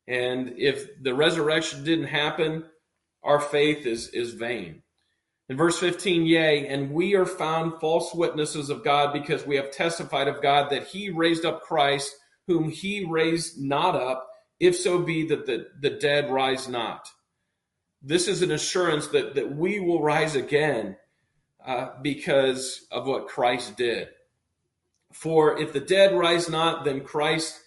And 0.07 0.55
if 0.59 1.03
the 1.03 1.14
resurrection 1.14 1.85
didn't 1.85 2.07
happen, 2.07 2.64
our 3.22 3.41
faith 3.41 3.87
is, 3.87 4.09
is 4.09 4.35
vain. 4.35 4.82
In 5.53 5.59
verse 5.59 5.78
15, 5.78 6.24
yea, 6.24 6.66
and 6.66 6.90
we 6.90 7.14
are 7.14 7.26
found 7.26 7.80
false 7.80 8.14
witnesses 8.14 8.70
of 8.70 8.82
God 8.82 9.12
because 9.12 9.46
we 9.46 9.57
have 9.57 9.70
testified 9.70 10.26
of 10.26 10.42
God 10.42 10.70
that 10.70 10.86
he 10.88 11.11
raised 11.11 11.44
up 11.44 11.62
Christ, 11.62 12.14
whom 12.46 12.70
he 12.70 13.05
raised 13.05 13.61
not 13.61 13.94
up, 13.94 14.28
if 14.59 14.76
so 14.76 14.98
be 14.98 15.26
that 15.28 15.46
the, 15.46 15.66
the 15.80 15.90
dead 15.90 16.30
rise 16.30 16.68
not 16.68 17.07
this 18.03 18.26
is 18.26 18.42
an 18.42 18.50
assurance 18.50 19.09
that, 19.09 19.34
that 19.36 19.55
we 19.55 19.78
will 19.78 20.03
rise 20.03 20.34
again 20.34 20.96
uh, 21.64 21.90
because 22.03 22.86
of 22.90 23.07
what 23.07 23.28
Christ 23.28 23.76
did. 23.76 24.09
For 25.12 25.59
if 25.59 25.72
the 25.72 25.80
dead 25.80 26.16
rise 26.16 26.48
not, 26.48 26.84
then 26.84 27.03
Christ, 27.03 27.61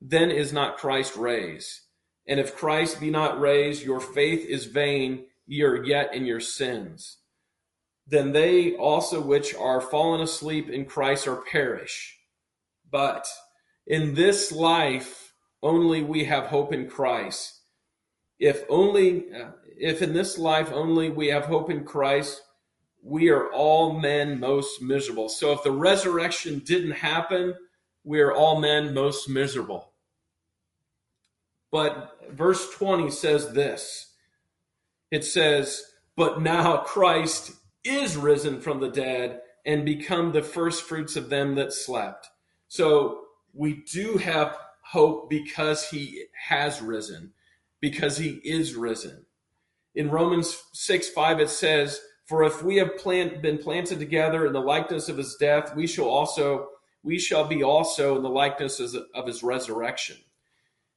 then 0.00 0.30
is 0.30 0.52
not 0.52 0.78
Christ 0.78 1.16
raised. 1.16 1.80
And 2.26 2.40
if 2.40 2.56
Christ 2.56 3.00
be 3.00 3.10
not 3.10 3.40
raised, 3.40 3.82
your 3.82 4.00
faith 4.00 4.46
is 4.46 4.66
vain, 4.66 5.26
ye 5.48 5.62
are 5.62 5.82
yet 5.82 6.14
in 6.14 6.24
your 6.24 6.40
sins. 6.40 7.16
Then 8.06 8.30
they 8.30 8.76
also 8.76 9.20
which 9.20 9.52
are 9.56 9.80
fallen 9.80 10.20
asleep 10.20 10.70
in 10.70 10.84
Christ 10.84 11.26
are 11.26 11.42
perish. 11.50 12.16
But 12.88 13.26
in 13.84 14.14
this 14.14 14.52
life 14.52 15.32
only 15.62 16.02
we 16.02 16.24
have 16.24 16.46
hope 16.46 16.72
in 16.72 16.88
Christ 16.88 17.58
if 18.38 18.64
only, 18.68 19.32
uh, 19.32 19.50
if 19.76 20.00
in 20.00 20.12
this 20.12 20.38
life 20.38 20.70
only 20.72 21.10
we 21.10 21.28
have 21.28 21.46
hope 21.46 21.70
in 21.70 21.84
Christ, 21.84 22.40
we 23.02 23.30
are 23.30 23.50
all 23.52 23.98
men 23.98 24.38
most 24.38 24.80
miserable. 24.80 25.28
So 25.28 25.52
if 25.52 25.62
the 25.62 25.72
resurrection 25.72 26.60
didn't 26.60 26.92
happen, 26.92 27.54
we 28.04 28.20
are 28.20 28.32
all 28.32 28.60
men 28.60 28.94
most 28.94 29.28
miserable. 29.28 29.92
But 31.70 32.18
verse 32.30 32.70
20 32.70 33.10
says 33.10 33.52
this 33.52 34.07
it 35.10 35.24
says, 35.24 35.82
But 36.16 36.40
now 36.40 36.78
Christ 36.78 37.52
is 37.84 38.16
risen 38.16 38.60
from 38.60 38.80
the 38.80 38.90
dead 38.90 39.40
and 39.64 39.84
become 39.84 40.32
the 40.32 40.42
first 40.42 40.84
fruits 40.84 41.16
of 41.16 41.30
them 41.30 41.54
that 41.56 41.72
slept. 41.72 42.28
So 42.68 43.22
we 43.52 43.82
do 43.92 44.18
have 44.18 44.56
hope 44.82 45.28
because 45.28 45.88
he 45.88 46.24
has 46.48 46.80
risen 46.80 47.32
because 47.80 48.18
he 48.18 48.40
is 48.44 48.74
risen. 48.74 49.26
In 49.94 50.10
Romans 50.10 50.62
6 50.72 51.10
5, 51.10 51.40
it 51.40 51.50
says, 51.50 52.00
For 52.26 52.42
if 52.44 52.62
we 52.62 52.76
have 52.76 52.96
plant, 52.98 53.42
been 53.42 53.58
planted 53.58 53.98
together 53.98 54.46
in 54.46 54.52
the 54.52 54.60
likeness 54.60 55.08
of 55.08 55.16
his 55.16 55.36
death, 55.36 55.74
we 55.74 55.86
shall 55.86 56.08
also 56.08 56.68
we 57.02 57.18
shall 57.18 57.46
be 57.46 57.62
also 57.62 58.16
in 58.16 58.22
the 58.22 58.28
likeness 58.28 58.80
of 58.80 59.26
his 59.26 59.42
resurrection. 59.42 60.16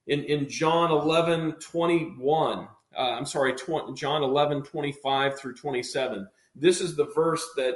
In, 0.07 0.24
in 0.24 0.49
John 0.49 0.91
11 0.91 1.53
21, 1.53 2.68
uh, 2.98 3.16
I'm 3.18 3.26
sorry, 3.26 3.54
20, 3.54 3.94
John 3.94 4.24
11 4.24 4.64
25 4.64 5.39
through 5.39 5.56
27, 5.56 6.28
this 6.56 6.82
is 6.82 6.96
the 6.96 7.12
verse 7.16 7.46
that 7.56 7.76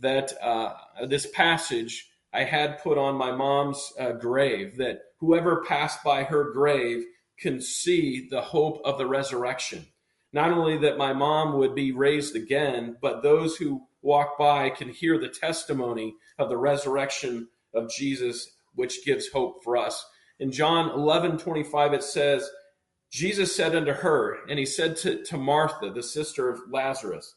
that 0.00 0.32
uh, 0.42 0.74
this 1.06 1.26
passage 1.26 2.10
I 2.32 2.44
had 2.44 2.82
put 2.82 2.96
on 2.96 3.16
my 3.16 3.32
mom's 3.32 3.92
uh, 3.98 4.12
grave 4.12 4.76
that 4.76 5.00
whoever 5.18 5.64
passed 5.64 6.04
by 6.04 6.24
her 6.24 6.52
grave 6.52 7.04
can 7.38 7.60
see 7.60 8.28
the 8.30 8.40
hope 8.40 8.80
of 8.84 8.98
the 8.98 9.06
resurrection. 9.06 9.86
Not 10.32 10.52
only 10.52 10.78
that 10.78 10.98
my 10.98 11.12
mom 11.12 11.58
would 11.58 11.74
be 11.74 11.90
raised 11.90 12.36
again, 12.36 12.96
but 13.00 13.22
those 13.22 13.56
who 13.56 13.82
walk 14.02 14.38
by 14.38 14.70
can 14.70 14.90
hear 14.90 15.18
the 15.18 15.28
testimony 15.28 16.14
of 16.38 16.48
the 16.48 16.56
resurrection 16.56 17.48
of 17.74 17.90
Jesus, 17.90 18.56
which 18.74 19.04
gives 19.04 19.28
hope 19.28 19.64
for 19.64 19.76
us. 19.76 20.04
In 20.38 20.52
John 20.52 20.90
11 20.90 21.38
25, 21.38 21.94
it 21.94 22.04
says, 22.04 22.48
Jesus 23.10 23.54
said 23.54 23.74
unto 23.74 23.92
her, 23.92 24.38
and 24.48 24.58
he 24.58 24.66
said 24.66 24.96
to, 24.98 25.22
to 25.24 25.36
Martha, 25.36 25.90
the 25.90 26.02
sister 26.02 26.48
of 26.48 26.60
Lazarus, 26.70 27.34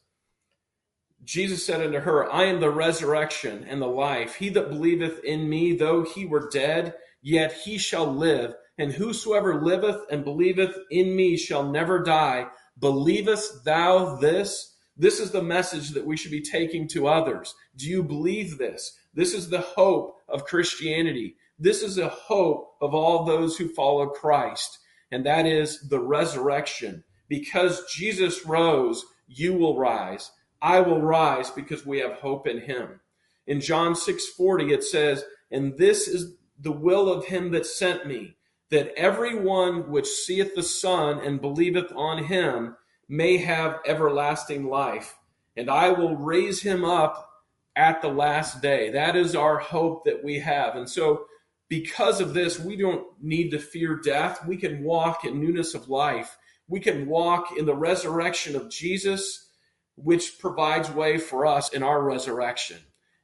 Jesus 1.23 1.65
said 1.65 1.81
unto 1.81 1.99
her, 1.99 2.31
I 2.31 2.45
am 2.45 2.59
the 2.59 2.69
resurrection 2.69 3.65
and 3.67 3.81
the 3.81 3.87
life. 3.87 4.35
He 4.35 4.49
that 4.49 4.69
believeth 4.69 5.23
in 5.23 5.49
me, 5.49 5.75
though 5.75 6.03
he 6.03 6.25
were 6.25 6.49
dead, 6.49 6.95
yet 7.21 7.53
he 7.53 7.77
shall 7.77 8.05
live 8.05 8.53
and 8.77 8.91
whosoever 8.91 9.61
liveth 9.61 10.01
and 10.09 10.23
believeth 10.23 10.75
in 10.89 11.15
me 11.15 11.37
shall 11.37 11.69
never 11.69 11.99
die. 11.99 12.47
Believest 12.79 13.63
thou 13.65 14.15
this? 14.15 14.75
This 14.97 15.19
is 15.19 15.31
the 15.31 15.43
message 15.43 15.91
that 15.91 16.05
we 16.05 16.17
should 16.17 16.31
be 16.31 16.41
taking 16.41 16.87
to 16.89 17.07
others. 17.07 17.53
Do 17.75 17.87
you 17.87 18.03
believe 18.03 18.57
this? 18.57 18.97
This 19.13 19.33
is 19.33 19.49
the 19.49 19.61
hope 19.61 20.15
of 20.27 20.45
Christianity. 20.45 21.35
This 21.59 21.83
is 21.83 21.95
the 21.95 22.09
hope 22.09 22.75
of 22.81 22.93
all 22.93 23.25
those 23.25 23.57
who 23.57 23.69
follow 23.69 24.07
Christ, 24.07 24.79
and 25.13 25.25
that 25.25 25.45
is 25.45 25.87
the 25.89 25.99
resurrection. 25.99 27.03
Because 27.29 27.85
Jesus 27.93 28.45
rose, 28.45 29.05
you 29.27 29.53
will 29.53 29.77
rise. 29.77 30.31
I 30.61 30.81
will 30.81 31.01
rise 31.01 31.49
because 31.51 31.85
we 31.85 31.99
have 31.99 32.13
hope 32.13 32.47
in 32.47 32.61
him. 32.61 32.99
In 33.45 33.59
John 33.61 33.95
6:40 33.95 34.73
it 34.73 34.83
says, 34.83 35.25
"And 35.51 35.77
this 35.77 36.07
is 36.07 36.35
the 36.59 36.71
will 36.71 37.11
of 37.11 37.25
him 37.25 37.51
that 37.51 37.65
sent 37.65 38.07
me, 38.07 38.35
that 38.69 38.93
everyone 38.97 39.89
which 39.89 40.07
seeth 40.07 40.55
the 40.55 40.63
Son 40.63 41.19
and 41.19 41.41
believeth 41.41 41.91
on 41.95 42.23
him 42.23 42.75
may 43.07 43.37
have 43.37 43.81
everlasting 43.85 44.65
life, 44.65 45.17
and 45.55 45.69
I 45.69 45.89
will 45.89 46.15
raise 46.15 46.61
him 46.61 46.83
up 46.83 47.29
at 47.75 48.01
the 48.01 48.09
last 48.09 48.61
day. 48.61 48.89
That 48.89 49.15
is 49.15 49.35
our 49.35 49.57
hope 49.57 50.05
that 50.05 50.23
we 50.23 50.39
have. 50.39 50.75
And 50.75 50.89
so, 50.89 51.25
because 51.73 52.21
of 52.21 52.35
this, 52.35 52.59
we 52.59 52.75
don't 52.75 53.03
need 53.19 53.49
to 53.49 53.57
fear 53.57 53.95
death. 53.95 54.45
We 54.45 54.57
can 54.57 54.83
walk 54.83 55.25
in 55.25 55.41
newness 55.41 55.73
of 55.73 55.89
life. 55.89 56.37
We 56.67 56.79
can 56.79 57.07
walk 57.07 57.57
in 57.57 57.65
the 57.65 57.73
resurrection 57.73 58.55
of 58.55 58.69
Jesus, 58.69 59.49
which 59.95 60.37
provides 60.37 60.91
way 60.91 61.17
for 61.17 61.47
us 61.47 61.73
in 61.73 61.81
our 61.81 62.03
resurrection. 62.03 62.77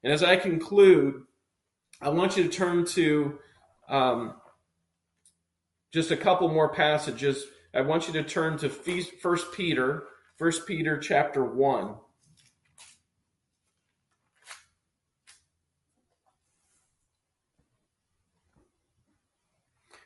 And 0.03 0.11
as 0.11 0.23
I 0.23 0.35
conclude, 0.35 1.21
I 2.01 2.09
want 2.09 2.37
you 2.37 2.43
to 2.43 2.49
turn 2.49 2.85
to 2.85 3.37
um, 3.87 4.33
just 5.93 6.09
a 6.09 6.17
couple 6.17 6.47
more 6.47 6.73
passages. 6.73 7.45
I 7.75 7.81
want 7.81 8.07
you 8.07 8.13
to 8.13 8.23
turn 8.23 8.57
to 8.57 8.69
First 8.69 9.51
Peter, 9.53 10.05
First 10.37 10.65
Peter 10.65 10.97
chapter 10.97 11.43
one. 11.45 11.97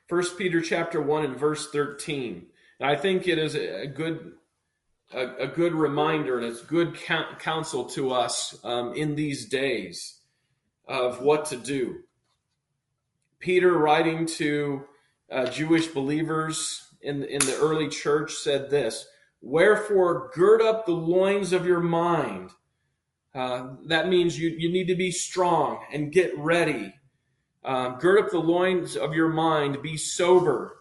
First 0.07 0.37
Peter 0.37 0.61
chapter 0.61 1.01
1 1.01 1.25
and 1.25 1.37
verse 1.37 1.69
13. 1.71 2.47
And 2.79 2.89
I 2.89 2.95
think 2.95 3.27
it 3.27 3.37
is 3.37 3.55
a 3.55 3.87
good 3.87 4.33
a, 5.13 5.43
a 5.43 5.47
good 5.47 5.73
reminder 5.73 6.37
and 6.37 6.45
it's 6.45 6.61
good 6.61 6.97
counsel 7.39 7.85
to 7.85 8.11
us 8.11 8.57
um, 8.63 8.93
in 8.93 9.15
these 9.15 9.47
days 9.47 10.19
of 10.87 11.21
what 11.21 11.45
to 11.45 11.57
do. 11.57 11.99
Peter, 13.39 13.77
writing 13.77 14.25
to 14.25 14.83
uh, 15.31 15.45
Jewish 15.45 15.87
believers 15.87 16.87
in, 17.01 17.23
in 17.23 17.39
the 17.39 17.57
early 17.61 17.89
church, 17.89 18.33
said 18.33 18.69
this 18.69 19.07
Wherefore, 19.41 20.31
gird 20.33 20.61
up 20.61 20.85
the 20.85 20.93
loins 20.93 21.53
of 21.53 21.65
your 21.65 21.81
mind. 21.81 22.51
Uh, 23.35 23.73
that 23.87 24.07
means 24.07 24.39
you, 24.39 24.49
you 24.49 24.71
need 24.71 24.87
to 24.87 24.95
be 24.95 25.11
strong 25.11 25.83
and 25.91 26.11
get 26.11 26.37
ready 26.37 26.93
um, 27.65 27.97
gird 27.99 28.19
up 28.19 28.31
the 28.31 28.39
loins 28.39 28.95
of 28.95 29.13
your 29.13 29.29
mind, 29.29 29.81
be 29.81 29.97
sober, 29.97 30.77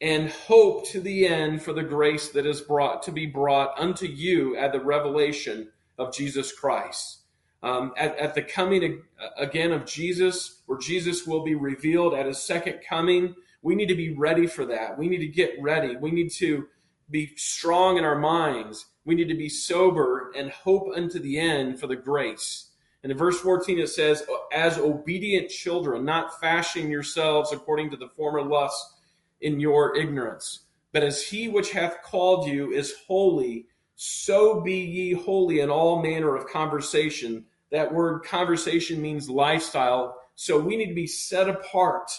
and 0.00 0.30
hope 0.30 0.86
to 0.88 1.00
the 1.00 1.26
end 1.26 1.62
for 1.62 1.72
the 1.72 1.82
grace 1.82 2.28
that 2.30 2.46
is 2.46 2.60
brought 2.60 3.02
to 3.04 3.12
be 3.12 3.26
brought 3.26 3.78
unto 3.78 4.06
you 4.06 4.56
at 4.56 4.72
the 4.72 4.80
revelation 4.80 5.68
of 5.98 6.14
Jesus 6.14 6.52
Christ. 6.52 7.22
Um, 7.60 7.92
at, 7.96 8.16
at, 8.18 8.34
the 8.36 8.42
coming 8.42 9.02
again 9.36 9.72
of 9.72 9.84
Jesus, 9.84 10.62
where 10.66 10.78
Jesus 10.78 11.26
will 11.26 11.42
be 11.42 11.56
revealed 11.56 12.14
at 12.14 12.26
his 12.26 12.40
second 12.40 12.80
coming, 12.88 13.34
we 13.62 13.74
need 13.74 13.88
to 13.88 13.96
be 13.96 14.14
ready 14.14 14.46
for 14.46 14.64
that. 14.66 14.96
We 14.96 15.08
need 15.08 15.18
to 15.18 15.26
get 15.26 15.60
ready. 15.60 15.96
We 15.96 16.12
need 16.12 16.30
to 16.34 16.68
be 17.10 17.32
strong 17.34 17.98
in 17.98 18.04
our 18.04 18.18
minds. 18.18 18.86
We 19.04 19.16
need 19.16 19.28
to 19.28 19.34
be 19.34 19.48
sober 19.48 20.30
and 20.36 20.50
hope 20.50 20.90
unto 20.94 21.18
the 21.18 21.38
end 21.38 21.80
for 21.80 21.88
the 21.88 21.96
grace. 21.96 22.67
And 23.02 23.12
in 23.12 23.18
verse 23.18 23.40
14 23.40 23.78
it 23.78 23.88
says, 23.88 24.24
As 24.52 24.78
obedient 24.78 25.50
children, 25.50 26.04
not 26.04 26.40
fashioning 26.40 26.90
yourselves 26.90 27.52
according 27.52 27.90
to 27.90 27.96
the 27.96 28.08
former 28.08 28.42
lusts 28.42 28.94
in 29.40 29.60
your 29.60 29.96
ignorance, 29.96 30.64
but 30.92 31.04
as 31.04 31.22
he 31.22 31.48
which 31.48 31.70
hath 31.70 32.02
called 32.02 32.48
you 32.48 32.72
is 32.72 32.94
holy, 33.06 33.66
so 33.94 34.60
be 34.60 34.78
ye 34.78 35.12
holy 35.12 35.60
in 35.60 35.70
all 35.70 36.02
manner 36.02 36.34
of 36.34 36.48
conversation. 36.48 37.44
That 37.70 37.92
word 37.92 38.24
conversation 38.24 39.00
means 39.00 39.28
lifestyle. 39.28 40.16
So 40.34 40.58
we 40.58 40.76
need 40.76 40.88
to 40.88 40.94
be 40.94 41.06
set 41.06 41.48
apart. 41.48 42.10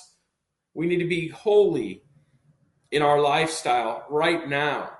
We 0.73 0.87
need 0.87 0.99
to 0.99 1.07
be 1.07 1.29
holy 1.29 2.03
in 2.91 3.01
our 3.01 3.19
lifestyle 3.19 4.05
right 4.09 4.47
now 4.47 4.91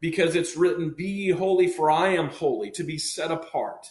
because 0.00 0.36
it's 0.36 0.56
written, 0.56 0.90
Be 0.90 1.08
ye 1.08 1.30
holy, 1.30 1.68
for 1.68 1.90
I 1.90 2.08
am 2.14 2.28
holy, 2.28 2.70
to 2.72 2.84
be 2.84 2.98
set 2.98 3.30
apart 3.30 3.86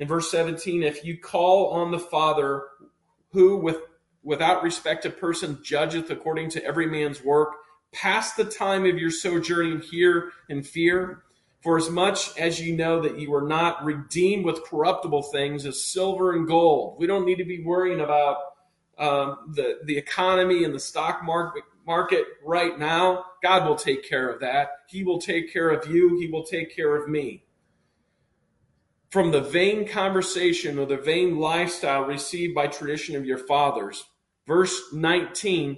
in 0.00 0.08
verse 0.08 0.30
17, 0.30 0.82
if 0.82 1.04
you 1.04 1.18
call 1.18 1.68
on 1.68 1.90
the 1.90 1.98
Father 1.98 2.64
who 3.32 3.58
with 3.58 3.76
without 4.22 4.62
respect 4.62 5.04
of 5.04 5.18
person 5.18 5.58
judgeth 5.62 6.10
according 6.10 6.50
to 6.50 6.64
every 6.64 6.86
man's 6.86 7.22
work, 7.22 7.50
pass 7.92 8.34
the 8.34 8.44
time 8.44 8.86
of 8.86 8.98
your 8.98 9.10
sojourning 9.10 9.80
here 9.80 10.32
in 10.48 10.62
fear. 10.62 11.22
For 11.62 11.76
as 11.76 11.90
much 11.90 12.36
as 12.38 12.58
you 12.58 12.74
know 12.74 13.02
that 13.02 13.18
you 13.18 13.34
are 13.34 13.46
not 13.46 13.84
redeemed 13.84 14.46
with 14.46 14.64
corruptible 14.64 15.24
things 15.24 15.66
as 15.66 15.84
silver 15.84 16.32
and 16.32 16.48
gold, 16.48 16.96
we 16.98 17.06
don't 17.06 17.26
need 17.26 17.36
to 17.36 17.44
be 17.44 17.62
worrying 17.62 18.00
about 18.00 18.38
um, 18.96 19.52
the 19.54 19.80
the 19.84 19.98
economy 19.98 20.64
and 20.64 20.74
the 20.74 20.80
stock 20.80 21.22
market 21.22 21.64
market 21.86 22.24
right 22.42 22.78
now. 22.78 23.26
God 23.42 23.68
will 23.68 23.76
take 23.76 24.08
care 24.08 24.30
of 24.30 24.40
that. 24.40 24.70
He 24.88 25.04
will 25.04 25.20
take 25.20 25.52
care 25.52 25.68
of 25.68 25.90
you. 25.90 26.18
He 26.18 26.28
will 26.28 26.44
take 26.44 26.74
care 26.74 26.96
of 26.96 27.06
me 27.06 27.44
from 29.10 29.32
the 29.32 29.40
vain 29.40 29.86
conversation 29.86 30.78
or 30.78 30.86
the 30.86 30.96
vain 30.96 31.38
lifestyle 31.38 32.04
received 32.04 32.54
by 32.54 32.68
tradition 32.68 33.16
of 33.16 33.26
your 33.26 33.38
fathers. 33.38 34.04
Verse 34.46 34.92
19, 34.92 35.76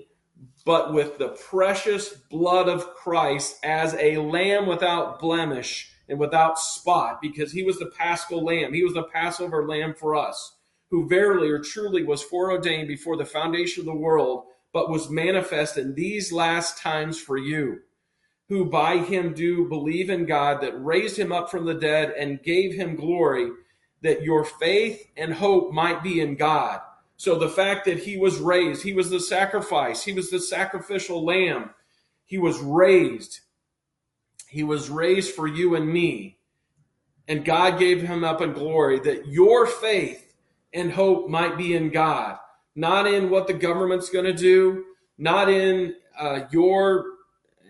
but 0.64 0.93
with 0.93 1.18
the 1.18 1.28
precious 1.28 2.11
blood 2.30 2.68
of 2.68 2.95
Christ 2.95 3.57
as 3.64 3.95
a 3.95 4.18
lamb 4.18 4.66
without 4.66 5.18
blemish 5.18 5.91
and 6.09 6.18
without 6.18 6.59
spot, 6.59 7.20
because 7.22 7.53
he 7.53 7.62
was 7.62 7.78
the 7.78 7.91
paschal 7.97 8.45
lamb. 8.45 8.74
He 8.74 8.85
was 8.85 8.95
the 8.95 9.05
Passover 9.05 9.66
lamb 9.66 9.95
for 9.95 10.14
us, 10.14 10.59
who 10.91 11.09
verily 11.09 11.49
or 11.49 11.61
truly 11.61 12.03
was 12.03 12.22
foreordained 12.22 12.89
before 12.89 13.16
the 13.16 13.24
foundation 13.24 13.80
of 13.80 13.87
the 13.87 13.95
world, 13.95 14.45
but 14.72 14.91
was 14.91 15.09
manifest 15.09 15.78
in 15.78 15.95
these 15.95 16.33
last 16.33 16.78
times 16.78 17.18
for 17.18 17.39
you 17.39 17.80
who 18.53 18.66
by 18.66 18.98
him 18.98 19.32
do 19.32 19.66
believe 19.66 20.11
in 20.11 20.26
God 20.26 20.61
that 20.61 20.84
raised 20.84 21.18
him 21.18 21.32
up 21.32 21.50
from 21.50 21.64
the 21.64 21.72
dead 21.72 22.12
and 22.18 22.42
gave 22.42 22.74
him 22.74 22.96
glory, 22.96 23.50
that 24.03 24.22
your 24.22 24.44
faith 24.44 25.11
and 25.16 25.32
hope 25.32 25.72
might 25.72 26.03
be 26.03 26.20
in 26.20 26.36
God. 26.36 26.82
So 27.16 27.38
the 27.38 27.48
fact 27.48 27.86
that 27.86 28.00
he 28.00 28.18
was 28.18 28.40
raised, 28.40 28.82
he 28.82 28.92
was 28.92 29.09
the 29.09 29.20
sacrifice, 29.20 30.05
he 30.05 30.12
was 30.12 30.28
the 30.28 30.38
sacrificial 30.38 31.24
lamb, 31.24 31.70
he 32.26 32.36
was 32.36 32.61
raised. 32.61 33.40
He 34.48 34.62
was 34.62 34.90
raised 34.90 35.34
for 35.34 35.46
you 35.46 35.74
and 35.74 35.90
me. 35.90 36.36
And 37.26 37.46
God 37.46 37.78
gave 37.78 38.03
him 38.03 38.22
up 38.22 38.42
in 38.42 38.53
glory 38.53 39.00
that 39.00 39.28
your 39.28 39.66
faith 39.66 40.34
and 40.74 40.92
hope 40.92 41.30
might 41.30 41.57
be 41.57 41.74
in 41.74 41.88
God, 41.88 42.36
not 42.76 43.07
in 43.07 43.30
what 43.30 43.46
the 43.46 43.55
government's 43.55 44.11
going 44.11 44.26
to 44.26 44.34
do, 44.34 44.84
not 45.16 45.48
in 45.48 45.94
uh, 46.18 46.40
your 46.50 47.11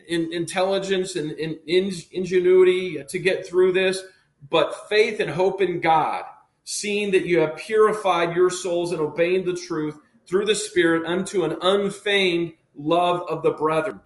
in, 0.09 0.32
intelligence 0.32 1.16
and 1.16 1.32
in, 1.32 1.59
in, 1.66 1.92
ingenuity 2.11 3.03
to 3.09 3.18
get 3.18 3.46
through 3.46 3.72
this, 3.72 4.03
but 4.48 4.88
faith 4.88 5.20
and 5.20 5.30
hope 5.30 5.61
in 5.61 5.80
God, 5.80 6.24
seeing 6.64 7.12
that 7.12 7.26
you 7.26 7.40
have 7.40 7.57
purified 7.57 8.36
your 8.36 8.50
souls 8.50 8.92
and 8.92 9.00
obeying 9.00 9.44
the 9.44 9.57
truth 9.57 9.98
through 10.26 10.46
the 10.46 10.55
Spirit 10.55 11.07
unto 11.07 11.44
an 11.44 11.57
unfeigned 11.61 12.53
love 12.74 13.22
of 13.28 13.42
the 13.42 13.50
brethren. 13.50 14.00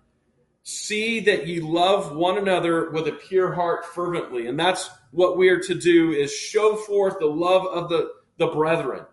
See 0.63 1.21
that 1.21 1.47
ye 1.47 1.61
love 1.61 2.15
one 2.15 2.39
another 2.39 2.91
with 2.91 3.07
a 3.07 3.13
pure 3.13 3.53
heart 3.53 3.85
fervently. 3.87 4.49
And 4.49 4.59
that's 4.59 4.91
what 5.13 5.37
we 5.37 5.49
are 5.49 5.61
to 5.61 5.75
do 5.75 6.11
is 6.13 6.33
show 6.33 6.75
forth 6.75 7.19
the 7.21 7.27
love 7.27 7.67
of 7.67 7.89
the, 7.89 8.11
the 8.39 8.49
brethren. 8.49 9.07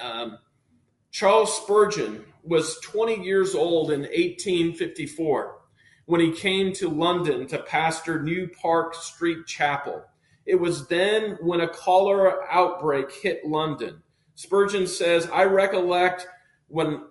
Um, 0.00 0.38
Charles 1.10 1.54
Spurgeon 1.54 2.24
was 2.42 2.78
20 2.80 3.22
years 3.22 3.54
old 3.54 3.90
in 3.90 4.00
1854 4.00 5.59
when 6.10 6.20
he 6.20 6.32
came 6.32 6.72
to 6.72 6.88
London 6.88 7.46
to 7.46 7.56
pastor 7.56 8.20
New 8.20 8.48
Park 8.48 8.96
Street 8.96 9.46
Chapel. 9.46 10.02
It 10.44 10.56
was 10.56 10.88
then 10.88 11.38
when 11.40 11.60
a 11.60 11.68
cholera 11.68 12.34
outbreak 12.50 13.12
hit 13.12 13.46
London. 13.46 14.02
Spurgeon 14.34 14.88
says, 14.88 15.30
I 15.32 15.44
recollect 15.44 16.26
when 16.66 17.04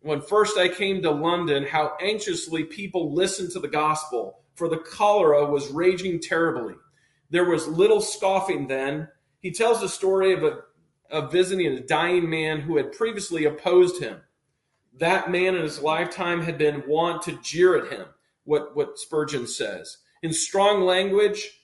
when 0.00 0.22
first 0.22 0.56
I 0.56 0.68
came 0.68 1.02
to 1.02 1.10
London 1.10 1.64
how 1.64 1.98
anxiously 2.00 2.64
people 2.64 3.12
listened 3.12 3.50
to 3.50 3.60
the 3.60 3.68
gospel, 3.68 4.40
for 4.54 4.70
the 4.70 4.78
cholera 4.78 5.44
was 5.44 5.70
raging 5.70 6.18
terribly. 6.18 6.76
There 7.28 7.44
was 7.44 7.68
little 7.68 8.00
scoffing 8.00 8.68
then. 8.68 9.08
He 9.40 9.50
tells 9.50 9.82
the 9.82 9.88
story 9.90 10.32
of 10.32 10.44
a 10.44 10.60
of 11.10 11.30
visiting 11.30 11.66
a 11.66 11.80
dying 11.80 12.30
man 12.30 12.60
who 12.60 12.78
had 12.78 12.92
previously 12.92 13.44
opposed 13.44 14.02
him. 14.02 14.22
That 14.94 15.30
man 15.30 15.56
in 15.56 15.62
his 15.62 15.82
lifetime 15.82 16.40
had 16.40 16.56
been 16.56 16.84
wont 16.88 17.20
to 17.24 17.38
jeer 17.42 17.76
at 17.76 17.92
him 17.92 18.06
what, 18.46 18.74
what 18.74 18.98
Spurgeon 18.98 19.46
says. 19.46 19.98
In 20.22 20.32
strong 20.32 20.80
language, 20.80 21.60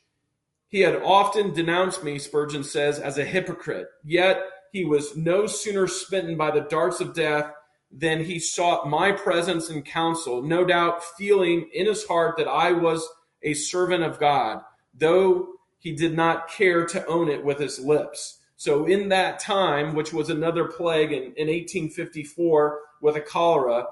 he 0.68 0.80
had 0.80 0.96
often 1.02 1.54
denounced 1.54 2.04
me, 2.04 2.18
Spurgeon 2.18 2.64
says, 2.64 2.98
as 2.98 3.16
a 3.16 3.24
hypocrite. 3.24 3.88
Yet 4.04 4.42
he 4.72 4.84
was 4.84 5.16
no 5.16 5.46
sooner 5.46 5.86
smitten 5.86 6.36
by 6.36 6.50
the 6.50 6.60
darts 6.60 7.00
of 7.00 7.14
death 7.14 7.52
than 7.90 8.24
he 8.24 8.38
sought 8.38 8.88
my 8.88 9.12
presence 9.12 9.68
and 9.68 9.84
counsel, 9.84 10.42
no 10.42 10.64
doubt 10.64 11.04
feeling 11.04 11.68
in 11.74 11.86
his 11.86 12.06
heart 12.06 12.36
that 12.38 12.48
I 12.48 12.72
was 12.72 13.06
a 13.42 13.54
servant 13.54 14.02
of 14.02 14.18
God, 14.18 14.62
though 14.94 15.48
he 15.78 15.92
did 15.92 16.14
not 16.14 16.48
care 16.48 16.86
to 16.86 17.06
own 17.06 17.28
it 17.28 17.44
with 17.44 17.58
his 17.58 17.78
lips. 17.78 18.38
So 18.56 18.86
in 18.86 19.08
that 19.10 19.40
time, 19.40 19.94
which 19.94 20.12
was 20.12 20.30
another 20.30 20.64
plague 20.64 21.12
in, 21.12 21.22
in 21.34 21.48
1854 21.48 22.78
with 23.02 23.16
a 23.16 23.20
cholera, 23.20 23.86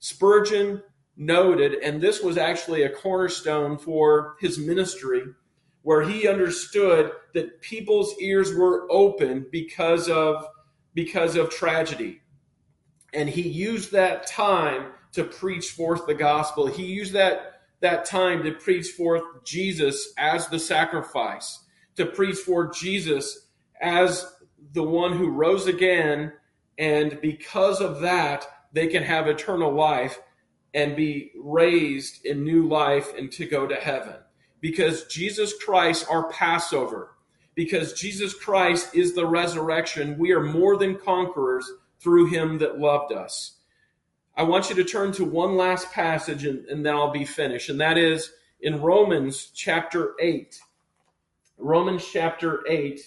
Spurgeon 0.00 0.82
noted, 1.16 1.74
and 1.82 2.00
this 2.00 2.22
was 2.22 2.36
actually 2.36 2.82
a 2.82 2.90
cornerstone 2.90 3.78
for 3.78 4.36
his 4.40 4.58
ministry, 4.58 5.22
where 5.82 6.02
he 6.02 6.28
understood 6.28 7.12
that 7.34 7.60
people's 7.60 8.14
ears 8.20 8.54
were 8.54 8.90
open 8.90 9.46
because 9.50 10.08
of 10.08 10.46
because 10.94 11.36
of 11.36 11.50
tragedy. 11.50 12.20
And 13.12 13.28
he 13.28 13.42
used 13.42 13.92
that 13.92 14.26
time 14.26 14.92
to 15.12 15.24
preach 15.24 15.70
forth 15.70 16.06
the 16.06 16.14
gospel. 16.14 16.66
He 16.66 16.84
used 16.84 17.12
that 17.12 17.60
that 17.80 18.04
time 18.04 18.42
to 18.42 18.52
preach 18.52 18.88
forth 18.88 19.22
Jesus 19.44 20.12
as 20.18 20.48
the 20.48 20.58
sacrifice, 20.58 21.60
to 21.96 22.06
preach 22.06 22.36
forth 22.36 22.76
Jesus 22.76 23.48
as 23.80 24.26
the 24.72 24.82
one 24.82 25.16
who 25.16 25.30
rose 25.30 25.66
again 25.66 26.32
and 26.78 27.18
because 27.20 27.80
of 27.80 28.00
that 28.00 28.46
they 28.72 28.86
can 28.86 29.02
have 29.02 29.28
eternal 29.28 29.72
life 29.72 30.18
and 30.74 30.96
be 30.96 31.32
raised 31.36 32.24
in 32.24 32.44
new 32.44 32.68
life 32.68 33.12
and 33.16 33.30
to 33.32 33.46
go 33.46 33.66
to 33.66 33.76
heaven. 33.76 34.14
Because 34.60 35.04
Jesus 35.06 35.54
Christ, 35.62 36.06
our 36.10 36.30
Passover, 36.30 37.16
because 37.54 37.94
Jesus 37.94 38.34
Christ 38.34 38.94
is 38.94 39.14
the 39.14 39.26
resurrection, 39.26 40.18
we 40.18 40.32
are 40.32 40.42
more 40.42 40.76
than 40.76 40.98
conquerors 40.98 41.70
through 41.98 42.26
him 42.26 42.58
that 42.58 42.78
loved 42.78 43.12
us. 43.12 43.56
I 44.36 44.42
want 44.42 44.68
you 44.68 44.76
to 44.76 44.84
turn 44.84 45.12
to 45.12 45.24
one 45.24 45.56
last 45.56 45.90
passage 45.92 46.44
and, 46.44 46.66
and 46.66 46.84
then 46.84 46.94
I'll 46.94 47.10
be 47.10 47.24
finished, 47.24 47.70
and 47.70 47.80
that 47.80 47.96
is 47.96 48.32
in 48.60 48.82
Romans 48.82 49.50
chapter 49.54 50.14
8. 50.20 50.60
Romans 51.58 52.06
chapter 52.12 52.62
8 52.68 53.00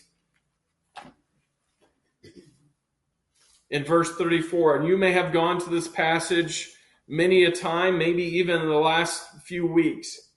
in 3.69 3.83
verse 3.83 4.15
34. 4.15 4.77
And 4.77 4.87
you 4.87 4.97
may 4.97 5.11
have 5.11 5.31
gone 5.31 5.59
to 5.61 5.69
this 5.69 5.87
passage 5.87 6.73
many 7.09 7.43
a 7.43 7.51
time, 7.51 7.97
maybe 7.97 8.23
even 8.23 8.61
in 8.61 8.67
the 8.67 8.75
last 8.75 9.27
few 9.43 9.65
weeks. 9.65 10.29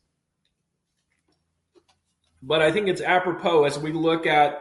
But 2.42 2.62
I 2.62 2.72
think 2.72 2.88
it's 2.88 3.02
apropos 3.02 3.64
as 3.64 3.78
we 3.78 3.92
look 3.92 4.26
at 4.26 4.60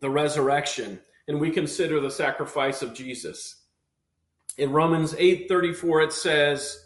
the 0.00 0.10
resurrection 0.10 0.98
and 1.28 1.38
we 1.38 1.50
consider 1.50 2.00
the 2.00 2.10
sacrifice 2.10 2.82
of 2.82 2.94
Jesus. 2.94 3.62
In 4.56 4.72
Romans 4.72 5.14
8:34 5.18 6.00
it 6.00 6.12
says, 6.12 6.84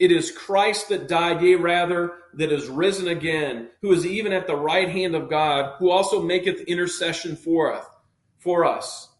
"It 0.00 0.10
is 0.10 0.32
Christ 0.32 0.88
that 0.88 1.06
died, 1.06 1.40
yea 1.40 1.54
rather 1.54 2.18
that 2.34 2.50
is 2.50 2.66
risen 2.68 3.06
again, 3.06 3.70
who 3.80 3.92
is 3.92 4.04
even 4.04 4.32
at 4.32 4.48
the 4.48 4.56
right 4.56 4.88
hand 4.88 5.14
of 5.14 5.30
God, 5.30 5.76
who 5.78 5.90
also 5.90 6.20
maketh 6.20 6.62
intercession 6.62 7.36
for 7.36 7.72
us." 7.72 7.86
For 8.38 8.64
us. 8.64 9.13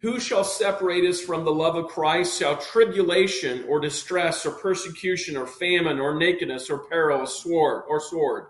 Who 0.00 0.20
shall 0.20 0.44
separate 0.44 1.04
us 1.04 1.20
from 1.20 1.44
the 1.44 1.52
love 1.52 1.74
of 1.74 1.88
Christ? 1.88 2.38
Shall 2.38 2.56
tribulation 2.56 3.64
or 3.68 3.80
distress 3.80 4.46
or 4.46 4.52
persecution 4.52 5.36
or 5.36 5.46
famine 5.46 5.98
or 5.98 6.16
nakedness 6.16 6.70
or 6.70 6.88
peril 6.88 7.22
or 7.22 7.26
sword 7.26 7.82
or 7.88 8.00
sword? 8.00 8.46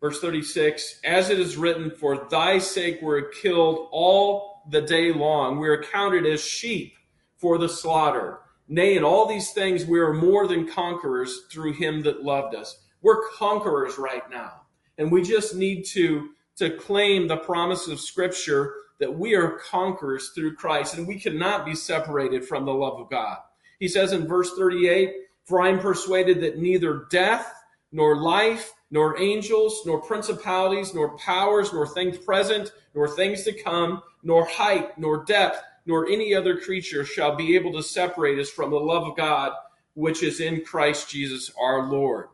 Verse 0.00 0.18
36, 0.20 1.00
as 1.04 1.28
it 1.28 1.38
is 1.38 1.56
written, 1.58 1.90
for 1.90 2.26
thy 2.30 2.58
sake 2.58 3.00
we're 3.02 3.28
killed 3.30 3.88
all 3.90 4.62
the 4.70 4.80
day 4.80 5.12
long. 5.12 5.58
We 5.58 5.68
are 5.68 5.82
counted 5.82 6.26
as 6.26 6.42
sheep 6.42 6.94
for 7.36 7.58
the 7.58 7.68
slaughter. 7.68 8.40
Nay, 8.66 8.96
in 8.96 9.04
all 9.04 9.26
these 9.26 9.52
things 9.52 9.84
we 9.84 10.00
are 10.00 10.14
more 10.14 10.46
than 10.46 10.66
conquerors 10.66 11.42
through 11.50 11.74
him 11.74 12.02
that 12.04 12.22
loved 12.22 12.54
us. 12.54 12.82
We're 13.02 13.28
conquerors 13.30 13.98
right 13.98 14.28
now. 14.30 14.62
And 14.96 15.12
we 15.12 15.22
just 15.22 15.54
need 15.54 15.84
to, 15.92 16.30
to 16.56 16.70
claim 16.76 17.28
the 17.28 17.36
promise 17.36 17.88
of 17.88 18.00
scripture 18.00 18.74
that 18.98 19.14
we 19.14 19.34
are 19.34 19.58
conquerors 19.70 20.30
through 20.34 20.56
Christ 20.56 20.96
and 20.96 21.06
we 21.06 21.18
cannot 21.18 21.64
be 21.64 21.74
separated 21.74 22.44
from 22.44 22.64
the 22.64 22.74
love 22.74 23.00
of 23.00 23.10
God. 23.10 23.38
He 23.78 23.88
says 23.88 24.12
in 24.12 24.26
verse 24.26 24.52
38, 24.56 25.14
For 25.44 25.60
I 25.60 25.68
am 25.68 25.80
persuaded 25.80 26.40
that 26.40 26.58
neither 26.58 27.06
death, 27.10 27.52
nor 27.92 28.16
life, 28.16 28.72
nor 28.90 29.20
angels, 29.20 29.82
nor 29.86 30.00
principalities, 30.00 30.94
nor 30.94 31.16
powers, 31.18 31.72
nor 31.72 31.86
things 31.86 32.18
present, 32.18 32.72
nor 32.94 33.08
things 33.08 33.44
to 33.44 33.52
come, 33.52 34.02
nor 34.22 34.46
height, 34.46 34.98
nor 34.98 35.24
depth, 35.24 35.60
nor 35.86 36.08
any 36.08 36.34
other 36.34 36.58
creature 36.58 37.04
shall 37.04 37.36
be 37.36 37.54
able 37.54 37.72
to 37.72 37.82
separate 37.82 38.38
us 38.38 38.50
from 38.50 38.70
the 38.70 38.76
love 38.76 39.04
of 39.04 39.16
God 39.16 39.52
which 39.94 40.22
is 40.22 40.40
in 40.40 40.64
Christ 40.64 41.08
Jesus 41.08 41.50
our 41.60 41.88
Lord. 41.88 42.28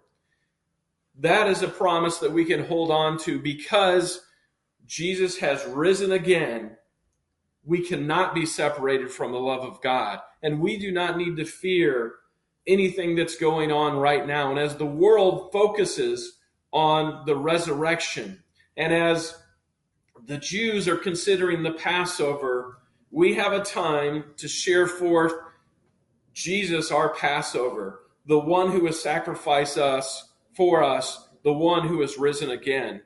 That 1.18 1.48
is 1.48 1.62
a 1.62 1.68
promise 1.68 2.18
that 2.18 2.32
we 2.32 2.44
can 2.44 2.64
hold 2.64 2.90
on 2.90 3.18
to 3.20 3.38
because 3.38 4.22
Jesus 4.86 5.38
has 5.38 5.64
risen 5.66 6.12
again, 6.12 6.76
we 7.64 7.86
cannot 7.86 8.34
be 8.34 8.46
separated 8.46 9.10
from 9.10 9.32
the 9.32 9.38
love 9.38 9.62
of 9.62 9.80
God. 9.82 10.20
And 10.42 10.60
we 10.60 10.78
do 10.78 10.90
not 10.90 11.16
need 11.16 11.36
to 11.36 11.44
fear 11.44 12.14
anything 12.66 13.14
that's 13.14 13.36
going 13.36 13.70
on 13.70 13.96
right 13.96 14.26
now. 14.26 14.50
And 14.50 14.58
as 14.58 14.76
the 14.76 14.86
world 14.86 15.52
focuses 15.52 16.38
on 16.72 17.24
the 17.26 17.36
resurrection, 17.36 18.42
and 18.76 18.92
as 18.92 19.36
the 20.26 20.38
Jews 20.38 20.88
are 20.88 20.96
considering 20.96 21.62
the 21.62 21.72
Passover, 21.72 22.78
we 23.10 23.34
have 23.34 23.52
a 23.52 23.64
time 23.64 24.24
to 24.36 24.48
share 24.48 24.86
forth 24.86 25.32
Jesus, 26.32 26.90
our 26.90 27.14
Passover, 27.14 28.00
the 28.26 28.38
one 28.38 28.70
who 28.70 28.86
has 28.86 29.02
sacrificed 29.02 29.78
us 29.78 30.32
for 30.54 30.82
us, 30.82 31.28
the 31.42 31.52
one 31.52 31.88
who 31.88 32.00
has 32.00 32.18
risen 32.18 32.50
again 32.50 33.02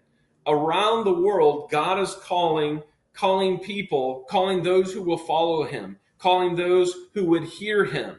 around 0.47 1.05
the 1.05 1.15
world, 1.15 1.71
God 1.71 2.01
is 2.01 2.15
calling, 2.15 2.83
calling 3.13 3.59
people, 3.59 4.25
calling 4.29 4.63
those 4.63 4.93
who 4.93 5.03
will 5.03 5.19
follow 5.19 5.65
him, 5.65 5.99
calling 6.19 6.55
those 6.55 6.95
who 7.15 7.25
would 7.27 7.45
hear 7.45 7.85
him 7.85 8.17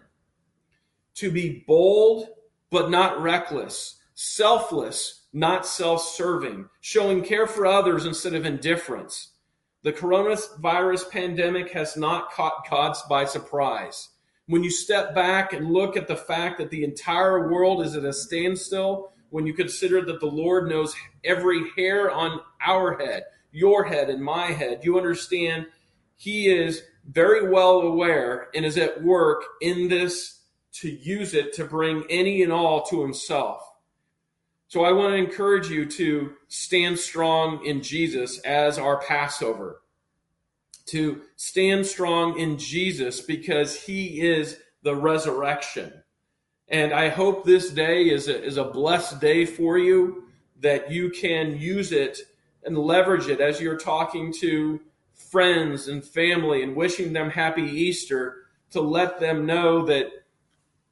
to 1.15 1.32
be 1.32 1.63
bold, 1.67 2.28
but 2.69 2.89
not 2.89 3.21
reckless, 3.21 3.95
selfless, 4.13 5.23
not 5.34 5.65
self 5.65 6.01
serving, 6.01 6.69
showing 6.82 7.23
care 7.23 7.47
for 7.47 7.65
others 7.65 8.05
instead 8.05 8.34
of 8.34 8.45
indifference. 8.45 9.32
The 9.84 9.93
coronavirus 9.93 11.11
pandemic 11.11 11.71
has 11.73 11.95
not 11.95 12.32
caught 12.32 12.69
God's 12.69 13.01
by 13.03 13.26
surprise. 13.26 14.09
When 14.47 14.63
you 14.63 14.69
step 14.69 15.13
back 15.13 15.53
and 15.53 15.71
look 15.71 15.97
at 15.97 16.07
the 16.07 16.15
fact 16.15 16.57
that 16.57 16.69
the 16.69 16.84
entire 16.84 17.51
world 17.51 17.84
is 17.84 17.95
at 17.95 18.03
a 18.03 18.13
standstill, 18.13 19.11
when 19.36 19.45
you 19.45 19.53
consider 19.53 20.01
that 20.01 20.21
the 20.21 20.25
Lord 20.25 20.69
knows 20.69 20.95
every 21.25 21.69
hair 21.75 22.09
on 22.09 22.39
our 22.65 22.97
head, 22.97 23.25
your 23.51 23.83
head, 23.83 24.09
and 24.09 24.23
my 24.23 24.45
head, 24.45 24.79
you 24.86 24.95
understand 24.95 25.65
He 26.15 26.47
is 26.47 26.83
very 27.05 27.49
well 27.49 27.81
aware 27.81 28.47
and 28.55 28.63
is 28.63 28.77
at 28.77 29.03
work 29.03 29.43
in 29.59 29.89
this 29.89 30.39
to 30.75 30.89
use 30.89 31.33
it 31.33 31.51
to 31.55 31.65
bring 31.65 32.05
any 32.09 32.43
and 32.43 32.53
all 32.53 32.83
to 32.83 33.01
Himself. 33.01 33.61
So 34.69 34.86
I 34.86 34.93
want 34.93 35.11
to 35.11 35.17
encourage 35.17 35.67
you 35.67 35.86
to 35.86 36.31
stand 36.47 36.97
strong 36.97 37.65
in 37.65 37.83
Jesus 37.83 38.39
as 38.39 38.77
our 38.77 39.01
Passover. 39.01 39.81
To 40.86 41.23
stand 41.36 41.86
strong 41.86 42.39
in 42.39 42.57
Jesus 42.57 43.19
because 43.19 43.75
He 43.83 44.21
is 44.21 44.57
the 44.81 44.95
resurrection. 44.95 46.04
And 46.68 46.93
I 46.93 47.09
hope 47.09 47.43
this 47.43 47.70
day 47.70 48.09
is 48.09 48.28
a, 48.28 48.43
is 48.43 48.57
a 48.57 48.63
blessed 48.63 49.22
day 49.22 49.45
for 49.45 49.78
you, 49.78 50.24
that 50.61 50.91
you 50.91 51.09
can 51.09 51.57
use 51.57 51.91
it 51.91 52.20
and 52.63 52.78
leverage 52.78 53.28
it 53.28 53.39
as 53.39 53.61
you're 53.61 53.78
talking 53.78 54.34
to 54.39 54.80
friends 55.13 55.88
and 55.88 56.03
family 56.03 56.63
and 56.63 56.76
wishing 56.76 57.13
them 57.13 57.30
happy 57.30 57.63
Easter 57.63 58.45
to 58.72 58.82
let 58.82 59.20
them 59.20 59.45
know 59.45 59.86
that, 59.86 60.07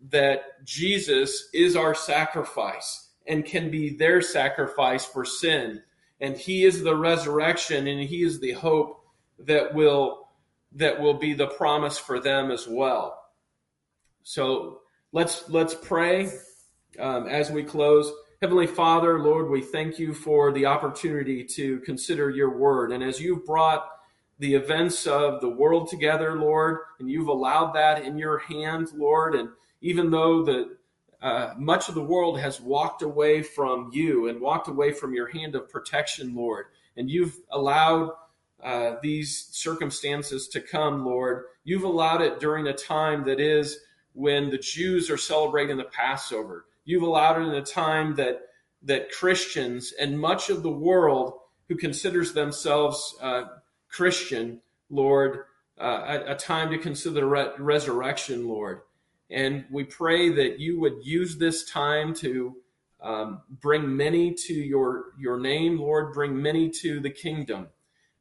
that 0.10 0.64
Jesus 0.64 1.50
is 1.54 1.76
our 1.76 1.96
sacrifice 1.96 3.10
and 3.28 3.46
can 3.46 3.72
be 3.72 3.96
their 3.96 4.22
sacrifice 4.22 5.06
for 5.06 5.26
sin. 5.26 5.82
And 6.22 6.38
he 6.38 6.64
is 6.66 6.84
the 6.84 6.96
resurrection 6.96 7.88
and 7.88 8.02
he 8.02 8.24
is 8.24 8.40
the 8.40 8.52
hope 8.52 9.06
that 9.40 9.74
will, 9.74 10.30
that 10.74 11.02
will 11.02 11.16
be 11.16 11.34
the 11.34 11.48
promise 11.48 11.98
for 11.98 12.20
them 12.20 12.52
as 12.52 12.68
well. 12.68 13.20
So 14.22 14.83
Let's 15.16 15.48
let's 15.48 15.76
pray 15.76 16.32
um, 16.98 17.28
as 17.28 17.52
we 17.52 17.62
close. 17.62 18.12
Heavenly 18.42 18.66
Father, 18.66 19.20
Lord, 19.20 19.48
we 19.48 19.62
thank 19.62 20.00
you 20.00 20.12
for 20.12 20.52
the 20.52 20.66
opportunity 20.66 21.44
to 21.44 21.82
consider 21.82 22.32
your 22.32 22.58
word. 22.58 22.92
And 22.92 23.04
as 23.04 23.22
you've 23.22 23.46
brought 23.46 23.88
the 24.40 24.56
events 24.56 25.06
of 25.06 25.40
the 25.40 25.50
world 25.50 25.88
together, 25.88 26.40
Lord, 26.40 26.80
and 27.00 27.12
you've 27.12 27.28
allowed 27.28 27.74
that 27.74 28.04
in 28.04 28.18
your 28.18 28.40
hand, 28.40 28.88
Lord, 28.96 29.36
and 29.36 29.50
even 29.82 30.10
though 30.10 30.44
the 30.44 30.78
uh, 31.22 31.54
much 31.60 31.90
of 31.90 31.96
the 31.96 32.04
world 32.04 32.40
has 32.40 32.60
walked 32.60 33.04
away 33.04 33.44
from 33.44 33.92
you 33.94 34.30
and 34.30 34.42
walked 34.42 34.68
away 34.68 34.92
from 34.94 35.14
your 35.14 35.28
hand 35.28 35.54
of 35.54 35.70
protection, 35.70 36.34
Lord, 36.34 36.66
and 36.98 37.08
you've 37.08 37.38
allowed 37.52 38.10
uh, 38.64 38.96
these 39.04 39.48
circumstances 39.52 40.48
to 40.48 40.60
come, 40.60 41.06
Lord. 41.06 41.44
You've 41.64 41.84
allowed 41.84 42.24
it 42.24 42.40
during 42.40 42.66
a 42.66 42.74
time 42.74 43.24
that 43.26 43.40
is 43.40 43.78
when 44.14 44.50
the 44.50 44.58
Jews 44.58 45.10
are 45.10 45.18
celebrating 45.18 45.78
the 45.78 45.84
Passover. 45.84 46.66
You've 46.86 47.04
allowed 47.04 47.42
it 47.42 47.48
in 47.48 47.56
a 47.56 47.62
time 47.62 48.16
that 48.16 48.42
that 48.84 49.12
Christians 49.12 49.94
and 49.94 50.20
much 50.20 50.50
of 50.50 50.62
the 50.62 50.72
world 50.72 51.40
who 51.70 51.76
considers 51.76 52.34
themselves 52.34 53.16
uh, 53.22 53.44
Christian, 53.90 54.62
Lord, 54.90 55.46
uh, 55.80 56.20
a, 56.28 56.34
a, 56.34 56.36
time 56.36 56.70
to 56.72 56.78
consider 56.78 57.16
the 57.16 57.26
re- 57.26 57.52
resurrection, 57.58 58.48
Lord. 58.48 58.82
And 59.30 59.66
we 59.72 59.86
pray 59.86 60.30
that 60.34 60.60
you 60.60 60.80
would 60.82 60.98
use 61.04 61.38
this 61.38 61.64
time 61.64 62.14
to 62.16 62.58
um, 63.02 63.42
bring 63.62 63.96
many 63.96 64.34
to 64.34 64.54
your, 64.54 65.14
your 65.18 65.40
name, 65.40 65.80
Lord, 65.80 66.14
bring 66.14 66.42
many 66.42 66.70
to 66.82 67.00
the 67.00 67.10
kingdom, 67.10 67.68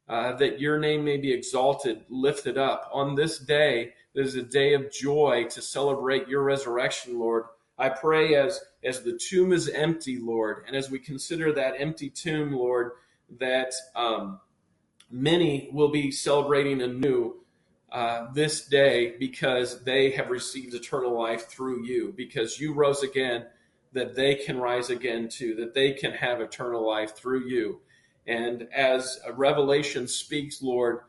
uh, 0.07 0.33
that 0.37 0.59
your 0.59 0.79
name 0.79 1.05
may 1.05 1.17
be 1.17 1.31
exalted, 1.31 2.03
lifted 2.09 2.57
up. 2.57 2.89
On 2.93 3.15
this 3.15 3.37
day, 3.37 3.93
there's 4.13 4.35
a 4.35 4.43
day 4.43 4.73
of 4.73 4.91
joy 4.91 5.45
to 5.49 5.61
celebrate 5.61 6.27
your 6.27 6.43
resurrection, 6.43 7.19
Lord. 7.19 7.45
I 7.77 7.89
pray 7.89 8.35
as, 8.35 8.61
as 8.83 9.01
the 9.01 9.17
tomb 9.17 9.51
is 9.51 9.67
empty, 9.69 10.19
Lord, 10.19 10.63
and 10.67 10.75
as 10.75 10.91
we 10.91 10.99
consider 10.99 11.51
that 11.53 11.75
empty 11.79 12.09
tomb, 12.09 12.53
Lord, 12.53 12.91
that 13.39 13.73
um, 13.95 14.39
many 15.09 15.69
will 15.71 15.89
be 15.89 16.11
celebrating 16.11 16.81
anew 16.81 17.35
uh, 17.91 18.31
this 18.33 18.65
day 18.65 19.15
because 19.19 19.83
they 19.83 20.11
have 20.11 20.29
received 20.29 20.73
eternal 20.73 21.17
life 21.19 21.47
through 21.47 21.83
you, 21.83 22.13
because 22.15 22.59
you 22.59 22.73
rose 22.73 23.03
again 23.03 23.45
that 23.93 24.15
they 24.15 24.35
can 24.35 24.57
rise 24.57 24.89
again 24.89 25.29
too, 25.29 25.55
that 25.55 25.73
they 25.73 25.93
can 25.93 26.11
have 26.11 26.41
eternal 26.41 26.85
life 26.85 27.15
through 27.15 27.47
you. 27.47 27.79
And 28.25 28.67
as 28.73 29.19
Revelation 29.35 30.07
speaks, 30.07 30.61
Lord, 30.61 31.01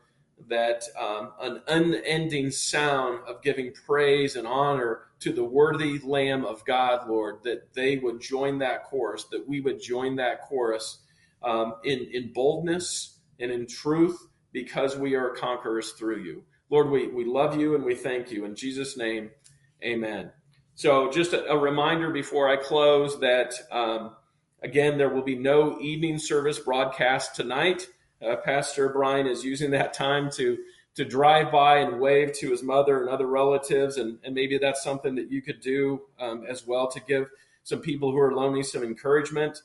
that 0.47 0.83
um, 0.99 1.31
an 1.41 1.61
unending 1.67 2.51
sound 2.51 3.19
of 3.27 3.41
giving 3.41 3.71
praise 3.71 4.35
and 4.35 4.45
honor 4.45 5.01
to 5.19 5.31
the 5.31 5.43
worthy 5.43 5.99
Lamb 5.99 6.45
of 6.45 6.63
God, 6.65 7.07
Lord, 7.07 7.39
that 7.43 7.73
they 7.73 7.97
would 7.97 8.21
join 8.21 8.59
that 8.59 8.83
chorus, 8.83 9.25
that 9.31 9.47
we 9.47 9.61
would 9.61 9.81
join 9.81 10.17
that 10.17 10.41
chorus 10.43 10.99
um, 11.41 11.75
in, 11.83 12.07
in 12.11 12.33
boldness 12.33 13.19
and 13.39 13.51
in 13.51 13.65
truth 13.67 14.27
because 14.51 14.95
we 14.95 15.15
are 15.15 15.29
conquerors 15.29 15.91
through 15.91 16.23
you. 16.23 16.43
Lord, 16.69 16.89
we, 16.89 17.07
we 17.07 17.25
love 17.25 17.59
you 17.59 17.75
and 17.75 17.83
we 17.83 17.95
thank 17.95 18.31
you. 18.31 18.45
In 18.45 18.55
Jesus' 18.55 18.97
name, 18.97 19.31
amen. 19.83 20.31
So, 20.75 21.09
just 21.09 21.33
a, 21.33 21.45
a 21.45 21.57
reminder 21.57 22.09
before 22.11 22.49
I 22.49 22.57
close 22.57 23.19
that, 23.19 23.53
um, 23.71 24.15
again, 24.61 24.97
there 24.97 25.09
will 25.09 25.23
be 25.23 25.35
no 25.35 25.79
evening 25.79 26.17
service 26.17 26.59
broadcast 26.59 27.35
tonight. 27.35 27.87
Uh, 28.25 28.37
Pastor 28.37 28.89
Brian 28.89 29.27
is 29.27 29.43
using 29.43 29.71
that 29.71 29.93
time 29.93 30.29
to 30.31 30.57
to 30.95 31.03
drive 31.03 31.51
by 31.51 31.79
and 31.79 31.99
wave 31.99 32.31
to 32.31 32.51
his 32.51 32.63
mother 32.63 33.01
and 33.01 33.09
other 33.09 33.27
relatives, 33.27 33.97
and, 33.97 34.17
and 34.23 34.33
maybe 34.33 34.57
that's 34.57 34.81
something 34.81 35.15
that 35.15 35.29
you 35.29 35.41
could 35.41 35.59
do 35.59 36.03
um, 36.19 36.45
as 36.49 36.65
well 36.65 36.89
to 36.89 37.01
give 37.01 37.27
some 37.63 37.81
people 37.81 38.11
who 38.11 38.17
are 38.17 38.33
lonely 38.33 38.63
some 38.63 38.81
encouragement. 38.81 39.61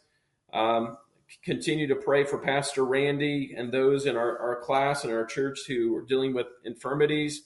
Um, 0.52 0.96
continue 1.44 1.86
to 1.86 1.94
pray 1.94 2.24
for 2.24 2.38
Pastor 2.38 2.84
Randy 2.84 3.54
and 3.56 3.72
those 3.72 4.06
in 4.06 4.16
our, 4.16 4.36
our 4.38 4.60
class 4.60 5.04
and 5.04 5.12
our 5.12 5.24
church 5.24 5.60
who 5.68 5.94
are 5.96 6.02
dealing 6.02 6.34
with 6.34 6.48
infirmities. 6.64 7.42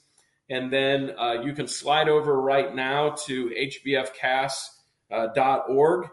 And 0.49 0.73
then 0.73 1.13
uh, 1.19 1.43
you 1.45 1.53
can 1.53 1.69
slide 1.69 2.09
over 2.09 2.41
right 2.41 2.75
now 2.75 3.11
to 3.27 3.51
hbfcast.org 3.51 4.65
uh, 5.11 6.09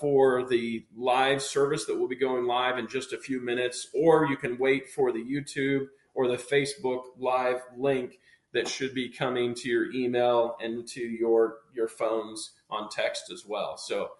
for 0.00 0.46
the 0.48 0.84
live 0.96 1.42
service 1.42 1.86
that 1.86 1.98
will 1.98 2.08
be 2.08 2.16
going 2.16 2.46
live 2.46 2.78
in 2.78 2.86
just 2.88 3.12
a 3.12 3.18
few 3.18 3.40
minutes, 3.40 3.88
or 3.94 4.26
you 4.26 4.36
can 4.36 4.58
wait 4.58 4.90
for 4.90 5.12
the 5.12 5.24
YouTube 5.24 5.86
or 6.14 6.28
the 6.28 6.36
Facebook 6.36 7.02
live 7.18 7.62
link 7.76 8.18
that 8.52 8.68
should 8.68 8.94
be 8.94 9.08
coming 9.08 9.54
to 9.54 9.68
your 9.68 9.92
email 9.92 10.56
and 10.62 10.86
to 10.88 11.00
your 11.00 11.58
your 11.74 11.88
phones 11.88 12.52
on 12.70 12.88
text 12.88 13.30
as 13.32 13.44
well. 13.46 13.76
So 13.76 14.10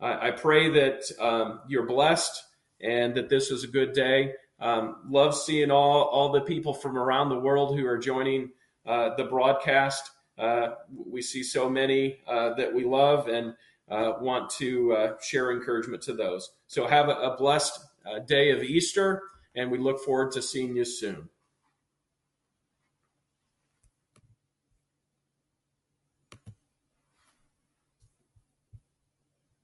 I 0.00 0.32
pray 0.32 0.68
that 0.70 1.04
um, 1.20 1.60
you're 1.68 1.86
blessed 1.86 2.44
and 2.80 3.14
that 3.14 3.30
this 3.30 3.50
is 3.50 3.64
a 3.64 3.68
good 3.68 3.92
day. 3.92 4.34
Um, 4.60 4.96
love 5.08 5.34
seeing 5.34 5.70
all 5.70 6.02
all 6.04 6.32
the 6.32 6.40
people 6.42 6.74
from 6.74 6.98
around 6.98 7.28
the 7.28 7.38
world 7.38 7.78
who 7.78 7.86
are 7.86 7.98
joining 7.98 8.50
uh, 8.84 9.14
the 9.16 9.24
broadcast. 9.24 10.10
Uh, 10.36 10.74
we 11.06 11.22
see 11.22 11.42
so 11.42 11.70
many 11.70 12.18
uh, 12.26 12.54
that 12.54 12.74
we 12.74 12.84
love 12.84 13.28
and 13.28 13.54
Uh, 13.90 14.14
want 14.20 14.48
to 14.48 14.94
uh, 14.94 15.12
share 15.20 15.52
encouragement 15.52 16.02
to 16.02 16.14
those. 16.14 16.52
So 16.68 16.86
have 16.86 17.08
a, 17.08 17.12
a 17.12 17.36
blessed 17.36 17.78
uh, 18.06 18.20
day 18.20 18.50
of 18.50 18.62
Easter, 18.62 19.22
and 19.54 19.70
we 19.70 19.78
look 19.78 20.02
forward 20.02 20.32
to 20.32 20.42
seeing 20.42 20.74
you 20.74 20.86
soon. 20.86 21.28